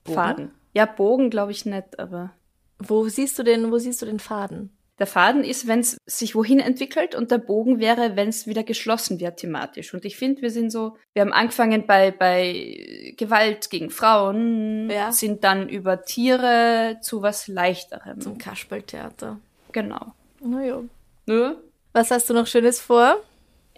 Bogen? 0.04 0.16
Faden. 0.16 0.52
Ja, 0.74 0.86
Bogen 0.86 1.30
glaube 1.30 1.52
ich 1.52 1.66
nicht, 1.66 2.00
aber. 2.00 2.32
Wo 2.80 3.08
siehst 3.08 3.38
du 3.40 3.44
denn, 3.44 3.72
wo 3.72 3.78
siehst 3.78 4.02
du 4.02 4.06
den 4.06 4.20
Faden? 4.20 4.76
Der 5.02 5.08
Faden 5.08 5.44
ist, 5.44 5.66
wenn 5.66 5.80
es 5.80 5.98
sich 6.06 6.36
wohin 6.36 6.60
entwickelt 6.60 7.16
und 7.16 7.32
der 7.32 7.40
Bogen 7.40 7.80
wäre, 7.80 8.16
wenn 8.16 8.30
es 8.30 8.46
wieder 8.46 8.62
geschlossen 8.62 9.20
wird 9.20 9.38
thematisch. 9.38 9.96
Und 9.96 10.06
ich 10.06 10.16
finde, 10.16 10.44
wir 10.44 10.52
sind 10.52 10.70
so, 10.70 10.96
wir 11.14 11.24
haben 11.24 11.34
angefangen 11.34 11.88
bei, 11.88 12.12
bei 12.12 13.16
Gewalt 13.18 13.72
gegen 13.72 13.90
Frauen, 13.90 14.92
ja. 14.92 15.12
sind 15.12 15.44
dann 15.44 15.68
über 15.70 16.04
Tiere 16.04 17.00
zu 17.02 17.24
was 17.24 17.48
Leichterem. 17.48 18.22
Zum 18.22 18.38
Kasperltheater. 18.38 19.40
Genau. 19.72 20.14
Naja. 20.40 20.84
Ja. 21.26 21.56
Was 21.94 22.12
hast 22.12 22.30
du 22.30 22.36
noch 22.36 22.46
Schönes 22.46 22.80
vor? 22.80 23.16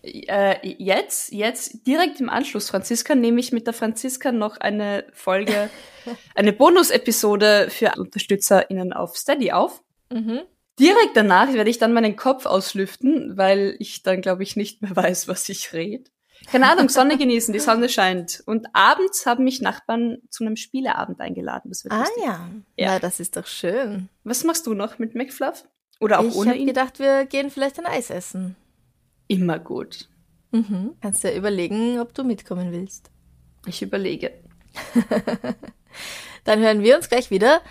Äh, 0.01 0.57
jetzt, 0.67 1.31
jetzt 1.31 1.87
direkt 1.87 2.19
im 2.19 2.27
Anschluss, 2.27 2.69
Franziska, 2.69 3.15
nehme 3.15 3.39
ich 3.39 3.53
mit 3.53 3.65
der 3.65 3.73
Franziska 3.73 4.33
noch 4.33 4.57
eine 4.57 5.05
Folge, 5.13 5.69
eine 6.35 6.51
Bonus-Episode 6.51 7.67
für 7.69 7.93
UnterstützerInnen 7.97 8.91
auf 8.91 9.15
Steady 9.15 9.53
auf. 9.53 9.81
Mhm. 10.11 10.41
Direkt 10.79 11.15
danach 11.15 11.53
werde 11.53 11.69
ich 11.69 11.77
dann 11.77 11.93
meinen 11.93 12.15
Kopf 12.15 12.45
auslüften, 12.45 13.37
weil 13.37 13.75
ich 13.79 14.01
dann, 14.03 14.21
glaube 14.21 14.43
ich, 14.43 14.55
nicht 14.55 14.81
mehr 14.81 14.95
weiß, 14.95 15.27
was 15.27 15.47
ich 15.49 15.73
rede. 15.73 16.09
Keine 16.47 16.69
Ahnung, 16.69 16.89
Sonne 16.89 17.17
genießen, 17.17 17.53
die 17.53 17.59
Sonne 17.59 17.87
scheint. 17.87 18.43
Und 18.45 18.67
abends 18.73 19.25
haben 19.25 19.45
mich 19.45 19.61
Nachbarn 19.61 20.17
zu 20.29 20.43
einem 20.43 20.57
Spieleabend 20.57 21.21
eingeladen. 21.21 21.71
Das 21.71 21.85
wird 21.85 21.93
ah 21.93 21.99
lustig. 21.99 22.23
ja. 22.25 22.49
ja, 22.75 22.91
Na, 22.93 22.99
das 22.99 23.21
ist 23.21 23.37
doch 23.37 23.47
schön. 23.47 24.09
Was 24.25 24.43
machst 24.43 24.67
du 24.67 24.73
noch 24.73 24.99
mit 24.99 25.15
McFluff? 25.15 25.63
Oder 26.01 26.19
auch 26.19 26.25
ich 26.25 26.35
ohne 26.35 26.55
ihn? 26.55 26.67
Ich 26.67 26.75
habe 26.75 26.89
gedacht, 26.89 26.99
wir 26.99 27.25
gehen 27.25 27.49
vielleicht 27.49 27.79
ein 27.79 27.85
Eis 27.85 28.09
essen. 28.09 28.57
Immer 29.27 29.57
gut. 29.57 30.09
Mhm. 30.51 30.95
Kannst 31.01 31.23
du 31.23 31.31
ja 31.31 31.37
überlegen, 31.37 31.99
ob 31.99 32.13
du 32.13 32.25
mitkommen 32.25 32.73
willst. 32.73 33.09
Ich 33.65 33.81
überlege. 33.81 34.33
Dann 36.43 36.59
hören 36.59 36.83
wir 36.83 36.97
uns 36.97 37.07
gleich 37.07 37.31
wieder. 37.31 37.61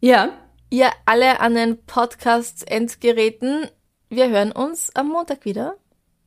Ja 0.00 0.38
ihr 0.70 0.92
alle 1.04 1.40
an 1.40 1.54
den 1.54 1.84
Podcast-Endgeräten. 1.84 3.68
Wir 4.08 4.30
hören 4.30 4.52
uns 4.52 4.94
am 4.94 5.08
Montag 5.08 5.44
wieder. 5.44 5.76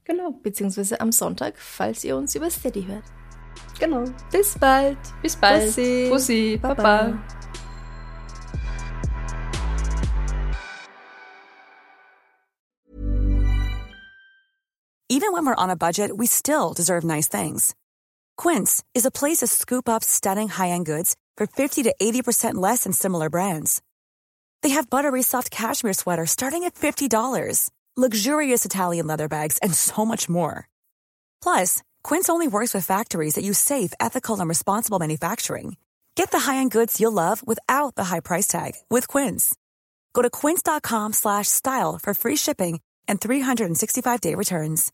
Genau. 0.03 0.31
Beziehungsweise 0.31 0.99
am 0.99 1.11
Sonntag, 1.11 1.57
falls 1.57 2.03
ihr 2.03 2.17
uns 2.17 2.35
über 2.35 2.49
Steady 2.49 2.83
hört. 2.83 3.05
Genau. 3.79 4.03
Bis 4.31 4.57
bald. 4.59 4.97
Bis 5.21 5.35
bald. 5.35 5.65
Bussi. 5.65 6.07
Bussi. 6.09 6.59
Baba. 6.61 6.75
Baba. 6.75 7.23
Even 15.09 15.31
when 15.31 15.45
we're 15.45 15.55
on 15.55 15.69
a 15.69 15.75
budget, 15.75 16.17
we 16.17 16.25
still 16.25 16.73
deserve 16.73 17.05
nice 17.05 17.29
things. 17.29 17.75
Quince 18.35 18.83
is 18.93 19.05
a 19.05 19.11
place 19.11 19.37
to 19.37 19.47
scoop 19.47 19.87
up 19.87 20.03
stunning 20.03 20.49
high-end 20.49 20.85
goods 20.85 21.15
for 21.37 21.45
50 21.45 21.83
to 21.83 21.93
80% 22.01 22.55
less 22.55 22.83
than 22.83 22.93
similar 22.93 23.29
brands. 23.29 23.81
They 24.63 24.69
have 24.69 24.89
buttery 24.89 25.21
soft 25.21 25.51
cashmere 25.51 25.93
sweaters 25.93 26.31
starting 26.31 26.63
at 26.63 26.73
$50, 26.75 27.69
luxurious 27.95 28.65
Italian 28.65 29.05
leather 29.05 29.27
bags, 29.27 29.59
and 29.59 29.73
so 29.73 30.05
much 30.05 30.27
more. 30.29 30.67
Plus, 31.43 31.83
Quince 32.03 32.29
only 32.29 32.47
works 32.47 32.73
with 32.73 32.85
factories 32.85 33.35
that 33.35 33.43
use 33.43 33.59
safe, 33.59 33.93
ethical, 33.99 34.39
and 34.39 34.49
responsible 34.49 34.99
manufacturing. 34.99 35.75
Get 36.15 36.31
the 36.31 36.39
high-end 36.39 36.71
goods 36.71 36.99
you'll 36.99 37.11
love 37.11 37.45
without 37.45 37.95
the 37.95 38.05
high 38.05 38.21
price 38.21 38.47
tag 38.47 38.71
with 38.89 39.07
Quince. 39.07 39.53
Go 40.13 40.21
to 40.21 40.29
quince.com/style 40.29 41.99
for 42.01 42.13
free 42.13 42.37
shipping 42.37 42.79
and 43.07 43.19
365-day 43.19 44.35
returns. 44.35 44.91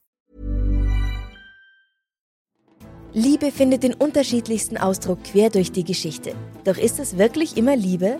Liebe 3.14 3.52
findet 3.52 3.82
den 3.82 3.96
unterschiedlichsten 3.96 4.78
Ausdruck 4.78 5.24
quer 5.24 5.50
durch 5.50 5.72
die 5.72 5.84
Geschichte. 5.84 6.36
Doch 6.64 6.78
ist 6.78 7.00
es 7.00 7.18
wirklich 7.18 7.58
immer 7.58 7.76
Liebe? 7.76 8.20